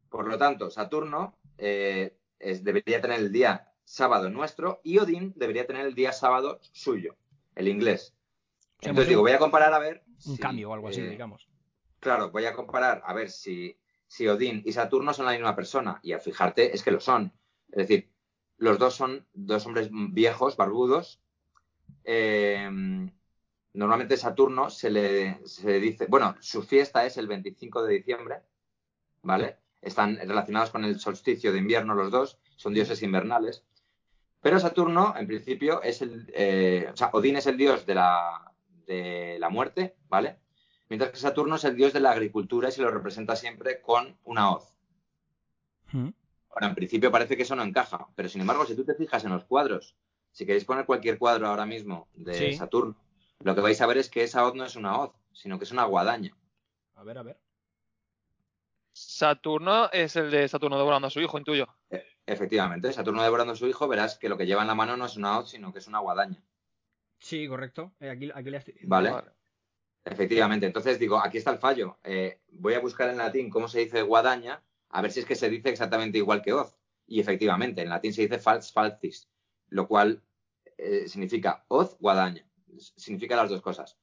Por 0.10 0.28
lo 0.28 0.39
tanto, 0.39 0.72
Saturno 0.72 1.38
eh, 1.60 2.18
es- 2.39 2.64
debería 2.64 2.99
tener 2.99 3.20
el 3.20 3.32
día 3.32 3.72
sábado 3.86 4.30
nuestro 4.30 4.82
y 4.84 4.98
Odín 4.98 5.34
debería 5.36 5.66
tener 5.66 5.86
el 5.86 5.96
día 5.96 6.12
sábado 6.12 6.60
suyo, 6.74 7.16
el 7.56 7.68
inglés. 7.68 8.14
Entonces 8.82 9.08
digo, 9.08 9.22
voy 9.22 9.32
a 9.32 9.40
comparar 9.40 9.74
a 9.74 9.80
ver. 9.80 10.04
Un 10.26 10.36
si, 10.36 10.38
cambio 10.38 10.72
o 10.72 10.74
algo 10.74 10.90
así, 10.90 11.02
eh, 11.02 11.10
digamos. 11.10 11.48
Claro, 12.00 12.32
voy 12.32 12.46
a 12.46 12.54
comparar 12.54 13.02
a 13.06 13.14
ver 13.14 13.30
si, 13.30 13.78
si 14.08 14.28
Odín 14.28 14.62
y 14.66 14.74
Saturno 14.74 15.14
son 15.14 15.26
la 15.26 15.32
misma 15.32 15.56
persona. 15.56 16.00
Y 16.04 16.12
al 16.12 16.22
fijarte, 16.22 16.76
es 16.76 16.84
que 16.84 16.92
lo 16.92 17.00
son. 17.00 17.32
Es 17.70 17.88
decir, 17.88 18.12
los 18.58 18.78
dos 18.78 18.96
son 18.96 19.26
dos 19.34 19.66
hombres 19.66 19.90
viejos, 19.92 20.58
barbudos. 20.58 21.22
Eh, 22.04 22.70
normalmente 23.74 24.18
Saturno 24.18 24.70
se 24.70 24.90
le, 24.90 25.40
se 25.46 25.68
le 25.68 25.80
dice, 25.80 26.06
bueno, 26.08 26.36
su 26.40 26.64
fiesta 26.64 27.06
es 27.06 27.18
el 27.18 27.28
25 27.28 27.84
de 27.84 27.94
diciembre, 27.94 28.42
¿vale? 29.22 29.58
Están 29.82 30.18
relacionados 30.18 30.72
con 30.72 30.84
el 30.84 31.00
solsticio 31.00 31.52
de 31.52 31.60
invierno 31.60 31.94
los 31.94 32.12
dos, 32.12 32.40
son 32.56 32.74
dioses 32.74 33.04
invernales. 33.04 33.64
Pero 34.46 34.60
Saturno, 34.60 35.16
en 35.18 35.26
principio, 35.26 35.82
es 35.82 36.04
el, 36.04 36.32
eh, 36.32 36.88
o 36.93 36.96
sea, 36.96 37.10
Odín 37.14 37.36
es 37.36 37.48
el 37.48 37.58
dios 37.58 37.84
de 37.88 37.96
la, 37.96 38.54
de 38.86 39.38
la 39.39 39.50
muerte, 39.50 39.96
¿vale? 40.08 40.38
Mientras 40.88 41.10
que 41.10 41.18
Saturno 41.18 41.56
es 41.56 41.64
el 41.64 41.76
dios 41.76 41.93
de 41.93 42.00
la 42.00 42.12
agricultura 42.12 42.70
y 42.70 42.72
se 42.72 42.84
lo 42.84 42.91
representa 42.91 43.36
siempre 43.36 43.82
con 43.82 44.20
una 44.24 44.52
hoz. 44.52 44.76
Mm. 45.93 46.10
Ahora, 46.52 46.68
en 46.68 46.76
principio 46.76 47.12
parece 47.12 47.36
que 47.36 47.41
eso 47.41 47.56
no 47.56 47.64
encaja, 47.64 48.08
pero 48.16 48.30
sin 48.30 48.41
embargo, 48.41 48.68
si 48.68 48.76
tú 48.76 48.86
te 48.86 48.93
fijas 48.93 49.26
en 49.26 49.32
los 49.32 49.46
cuadros, 49.46 49.96
si 50.32 50.46
queréis 50.46 50.66
poner 50.66 50.86
cualquier 50.86 51.18
cuadro 51.18 51.48
ahora 51.48 51.66
mismo 51.66 52.08
de 52.14 52.36
Sí. 52.36 52.54
Saturno, 52.54 52.96
lo 53.39 53.56
que 53.56 53.62
vais 53.62 53.82
a 53.82 53.88
ver 53.88 53.98
es 53.98 54.12
que 54.12 54.22
esa 54.22 54.46
hoz 54.46 54.54
no 54.54 54.64
es 54.64 54.76
una 54.76 55.00
hoz, 55.00 55.16
sino 55.34 55.58
que 55.58 55.64
es 55.64 55.72
una 55.72 55.86
guadaña. 55.86 56.38
A 56.93 57.02
ver, 57.02 57.18
a 57.18 57.24
ver. 57.24 57.39
Saturno 58.96 59.91
es 59.91 60.16
el 60.16 60.32
de 60.32 60.48
Saturno 60.48 60.78
devorando 60.78 61.08
a 61.08 61.12
su 61.12 61.20
hijo, 61.20 61.38
intuyo. 61.38 61.68
E- 61.89 62.06
Efectivamente, 62.26 62.91
Saturno 62.93 63.22
devorando 63.22 63.52
a 63.52 63.56
su 63.58 63.68
hijo, 63.68 63.89
verás 63.89 64.18
que 64.18 64.30
lo 64.30 64.38
que 64.38 64.46
lleva 64.46 64.62
en 64.62 64.68
la 64.70 64.74
mano 64.74 64.96
no 64.96 65.06
es 65.06 65.18
una 65.18 65.38
hoz, 65.38 65.50
sino 65.50 65.74
que 65.74 65.80
es 65.80 65.88
una 65.88 66.00
guadaña. 66.00 66.41
Sí, 67.20 67.46
correcto. 67.48 67.91
Eh, 68.00 68.10
aquí, 68.10 68.32
aquí 68.34 68.50
le 68.50 68.58
estoy- 68.58 68.76
¿Vale? 68.84 69.12
Vale. 69.12 69.32
Efectivamente. 70.06 70.66
Entonces 70.66 70.98
digo, 70.98 71.20
aquí 71.20 71.38
está 71.38 71.52
el 71.52 71.58
fallo. 71.58 72.00
Eh, 72.06 72.39
voy 72.54 72.74
a 72.74 72.80
buscar 72.80 73.10
en 73.10 73.18
latín 73.18 73.50
cómo 73.50 73.68
se 73.68 73.80
dice 73.80 74.02
guadaña, 74.02 74.64
a 74.89 75.02
ver 75.02 75.12
si 75.12 75.20
es 75.20 75.26
que 75.26 75.36
se 75.36 75.50
dice 75.50 75.70
exactamente 75.70 76.18
igual 76.18 76.41
que 76.41 76.54
hoz. 76.54 76.78
Y 77.06 77.20
efectivamente, 77.20 77.82
en 77.82 77.89
latín 77.89 78.14
se 78.14 78.22
dice 78.22 78.39
fals 78.39 78.72
falcis, 78.72 79.30
lo 79.68 79.88
cual 79.89 80.24
eh, 80.78 81.08
significa 81.10 81.66
hoz, 81.68 81.98
guadaña. 82.00 82.48
Significa 82.78 83.36
las 83.36 83.50
dos 83.50 83.62
cosas. 83.62 83.98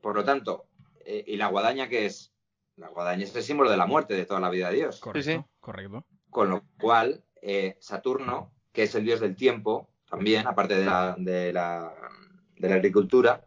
Por 0.00 0.16
lo 0.16 0.24
tanto, 0.24 0.66
eh, 1.04 1.22
¿y 1.26 1.36
la 1.36 1.46
guadaña 1.46 1.88
qué 1.88 2.06
es? 2.06 2.33
La 2.76 2.88
guadaña 2.88 3.24
es 3.24 3.34
el 3.36 3.42
símbolo 3.42 3.70
de 3.70 3.76
la 3.76 3.86
muerte 3.86 4.14
de 4.14 4.26
toda 4.26 4.40
la 4.40 4.50
vida 4.50 4.68
de 4.70 4.76
Dios. 4.76 5.00
Correcto, 5.00 5.30
sí. 5.30 5.44
correcto. 5.60 6.04
Con 6.30 6.50
lo 6.50 6.62
cual, 6.80 7.22
eh, 7.42 7.76
Saturno, 7.80 8.52
que 8.72 8.84
es 8.84 8.94
el 8.94 9.04
dios 9.04 9.20
del 9.20 9.36
tiempo, 9.36 9.88
también, 10.08 10.46
aparte 10.46 10.76
de 10.76 10.84
la, 10.84 11.14
de 11.18 11.52
la, 11.52 11.94
de 12.56 12.68
la 12.68 12.74
agricultura, 12.74 13.46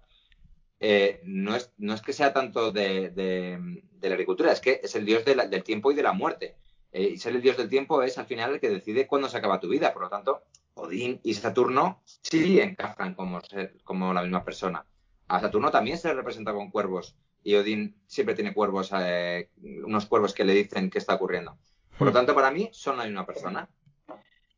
eh, 0.80 1.21
no, 1.25 1.55
es, 1.55 1.71
no 1.78 1.93
es 1.93 2.01
que 2.01 2.13
sea 2.13 2.34
tanto 2.34 2.71
de, 2.71 3.09
de- 3.09 3.84
de 3.97 4.09
la 4.09 4.13
agricultura, 4.15 4.51
es 4.51 4.61
que 4.61 4.80
es 4.84 4.95
el 4.95 5.05
dios 5.05 5.25
de 5.25 5.36
la- 5.36 5.47
del 5.47 5.63
tiempo 5.63 5.91
y 5.91 5.95
de 5.95 6.03
la 6.03 6.13
muerte. 6.13 6.55
Eh, 6.91 7.03
y 7.13 7.17
ser 7.17 7.36
el 7.36 7.41
dios 7.41 7.57
del 7.57 7.67
tiempo 7.69 8.01
es 8.03 8.17
al 8.17 8.28
final 8.28 8.53
el 8.53 8.59
que 8.59 8.69
decide 8.69 9.07
cuándo 9.07 9.28
se 9.28 9.38
acaba 9.38 9.59
tu 9.59 9.67
vida. 9.67 9.91
Por 9.91 10.03
lo 10.03 10.09
tanto, 10.09 10.43
Odín 10.75 11.19
y 11.23 11.34
Saturno 11.34 12.01
sí 12.05 12.59
encajan 12.61 13.15
como, 13.15 13.41
ser- 13.41 13.75
como 13.84 14.13
la 14.13 14.21
misma 14.21 14.45
persona. 14.45 14.86
A 15.28 15.39
Saturno 15.41 15.71
también 15.71 15.97
se 15.97 16.07
le 16.09 16.13
representa 16.13 16.53
con 16.53 16.69
cuervos 16.71 17.15
y 17.47 17.55
Odín 17.55 17.95
siempre 18.07 18.35
tiene 18.35 18.53
cuervos, 18.53 18.91
eh, 18.93 19.49
unos 19.85 20.05
cuervos 20.05 20.33
que 20.33 20.43
le 20.45 20.53
dicen 20.53 20.89
qué 20.89 20.97
está 20.99 21.15
ocurriendo. 21.15 21.57
Por 21.97 22.07
lo 22.07 22.13
tanto, 22.13 22.35
para 22.35 22.51
mí 22.51 22.69
son 22.73 22.97
la 22.97 23.05
misma 23.05 23.25
persona. 23.25 23.69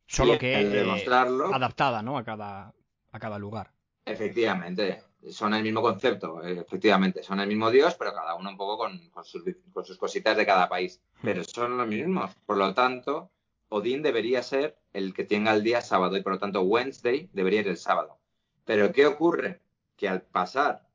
Solo 0.06 0.34
Y 0.34 0.38
que 0.38 0.52
eh, 0.60 0.64
demostrarlo, 0.80 1.46
adaptada, 1.54 2.02
¿no? 2.02 2.18
A 2.18 2.24
cada, 2.24 2.74
a 3.12 3.18
cada 3.20 3.38
lugar. 3.38 3.70
efectivamente, 4.04 5.02
son 5.30 5.54
el 5.54 5.62
mismo 5.62 5.82
concepto, 5.82 6.42
eh, 6.42 6.60
efectivamente, 6.60 7.22
son 7.22 7.40
el 7.40 7.48
mismo 7.48 7.70
dios, 7.70 7.94
pero 7.98 8.12
cada 8.14 8.34
uno 8.34 8.50
un 8.50 8.56
poco 8.56 8.78
con, 8.78 9.08
con 9.10 9.24
sus, 9.24 9.42
con 9.72 9.84
sus 9.84 9.98
cositas 9.98 10.36
de 10.36 10.46
cada 10.46 10.68
país. 10.68 11.00
Pero 11.22 11.44
son 11.44 11.76
los 11.76 11.86
mismos. 11.86 12.34
Por 12.46 12.56
lo 12.56 12.74
tanto, 12.74 13.30
Odín 13.68 14.02
debería 14.02 14.42
ser 14.42 14.78
el 14.92 15.14
que 15.14 15.24
tenga 15.24 15.52
el 15.54 15.62
día 15.62 15.80
sábado 15.80 16.16
y 16.16 16.22
por 16.22 16.32
lo 16.32 16.38
tanto 16.38 16.62
Wednesday 16.62 17.30
debería 17.32 17.60
ir 17.60 17.68
el 17.68 17.76
sábado. 17.76 18.18
Pero 18.64 18.92
¿qué 18.92 19.06
ocurre? 19.06 19.60
Que 19.96 20.08
al 20.08 20.22
pasar 20.22 20.88
sa- 20.88 20.89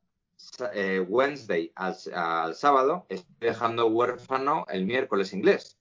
eh, 0.74 1.00
Wednesday 1.08 1.72
al, 1.76 1.96
al 2.14 2.56
sábado, 2.56 3.06
estoy 3.10 3.36
dejando 3.40 3.88
huérfano 3.88 4.66
el 4.70 4.86
miércoles 4.86 5.34
inglés. 5.34 5.78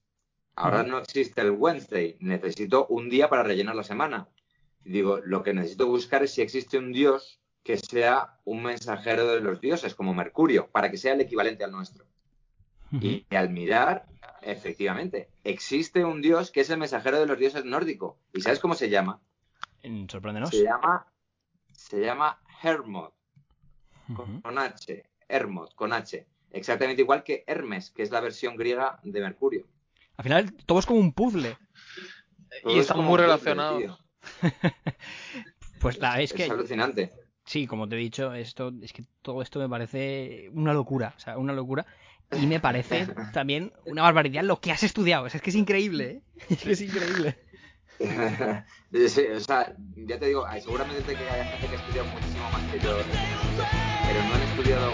Ahora 0.55 0.83
no 0.83 0.99
existe 0.99 1.41
el 1.41 1.51
Wednesday, 1.51 2.15
necesito 2.21 2.87
un 2.87 3.09
día 3.09 3.29
para 3.29 3.43
rellenar 3.43 3.75
la 3.75 3.83
semana. 3.83 4.29
Digo, 4.85 5.19
lo 5.23 5.43
que 5.43 5.53
necesito 5.53 5.87
buscar 5.87 6.23
es 6.23 6.33
si 6.33 6.41
existe 6.41 6.77
un 6.77 6.93
dios 6.93 7.41
que 7.63 7.77
sea 7.77 8.37
un 8.45 8.63
mensajero 8.63 9.27
de 9.27 9.41
los 9.41 9.59
dioses, 9.59 9.95
como 9.95 10.13
Mercurio, 10.13 10.69
para 10.71 10.91
que 10.91 10.97
sea 10.97 11.13
el 11.13 11.21
equivalente 11.21 11.63
al 11.63 11.71
nuestro. 11.71 12.05
Y, 12.91 13.25
al 13.35 13.49
mirar, 13.49 14.05
efectivamente, 14.41 15.29
existe 15.43 16.05
un 16.05 16.21
dios 16.21 16.51
que 16.51 16.61
es 16.61 16.69
el 16.69 16.77
mensajero 16.77 17.19
de 17.19 17.25
los 17.25 17.37
dioses 17.37 17.65
nórdico. 17.65 18.19
¿Y 18.31 18.41
sabes 18.41 18.59
cómo 18.59 18.75
se 18.75 18.89
llama? 18.89 19.19
Sorpréndenos. 20.07 20.51
Se 20.51 20.63
llama, 20.63 21.07
se 21.73 21.99
llama 21.99 22.39
Hermod, 22.63 23.11
Con 24.41 24.57
H. 24.57 25.03
Hermod, 25.27 25.69
con 25.75 25.93
H. 25.93 26.25
Exactamente 26.51 27.01
igual 27.01 27.23
que 27.23 27.43
Hermes, 27.47 27.91
que 27.91 28.03
es 28.03 28.11
la 28.11 28.21
versión 28.21 28.55
griega 28.55 28.99
de 29.03 29.19
Mercurio. 29.19 29.65
Al 30.17 30.23
final, 30.23 30.53
todo 30.65 30.79
es 30.79 30.85
como 30.85 30.99
un 30.99 31.11
puzzle. 31.13 31.57
Todo 32.63 32.73
Y 32.75 32.79
es 32.79 32.87
están 32.87 33.03
muy 33.03 33.17
relacionados. 33.17 33.99
Pues 35.79 35.99
la 35.99 36.19
es 36.21 36.31
Es 36.31 36.37
que 36.37 36.43
alucinante. 36.51 37.11
Sí, 37.45 37.67
como 37.67 37.87
te 37.87 37.95
he 37.95 37.99
dicho, 37.99 38.33
esto 38.33 38.71
es 38.81 38.91
que 38.91 39.03
todo 39.21 39.41
esto 39.43 39.59
me 39.59 39.69
parece 39.69 40.49
una 40.53 40.73
locura, 40.73 41.13
o 41.15 41.19
sea, 41.19 41.37
una 41.37 41.53
locura. 41.53 41.85
Y 42.31 42.47
me 42.47 42.59
parece 42.59 43.05
también 43.33 43.71
una 43.85 44.01
barbaridad 44.01 44.43
lo 44.43 44.59
que 44.59 44.71
has 44.71 44.81
estudiado. 44.81 45.25
O 45.25 45.29
sea, 45.29 45.37
es 45.37 45.41
que 45.43 45.51
es 45.51 45.55
increíble, 45.55 46.05
¿eh? 46.09 46.21
Es 46.49 46.63
que 46.63 46.71
es 46.71 46.81
increíble. 46.81 47.37
Sí, 49.09 49.21
o 49.27 49.39
sea, 49.39 49.75
ya 49.95 50.17
te 50.17 50.25
digo, 50.25 50.45
hay- 50.47 50.61
seguramente 50.61 51.15
que 51.15 51.29
haya 51.29 51.45
gente 51.45 51.67
que 51.67 51.75
ha 51.75 51.79
estudiado 51.79 52.07
muchísimo 52.09 52.49
más 52.51 52.63
que 52.71 52.79
yo, 52.79 52.97
pero 54.07 54.23
no 54.23 54.35
han 54.35 54.41
estudiado 54.43 54.93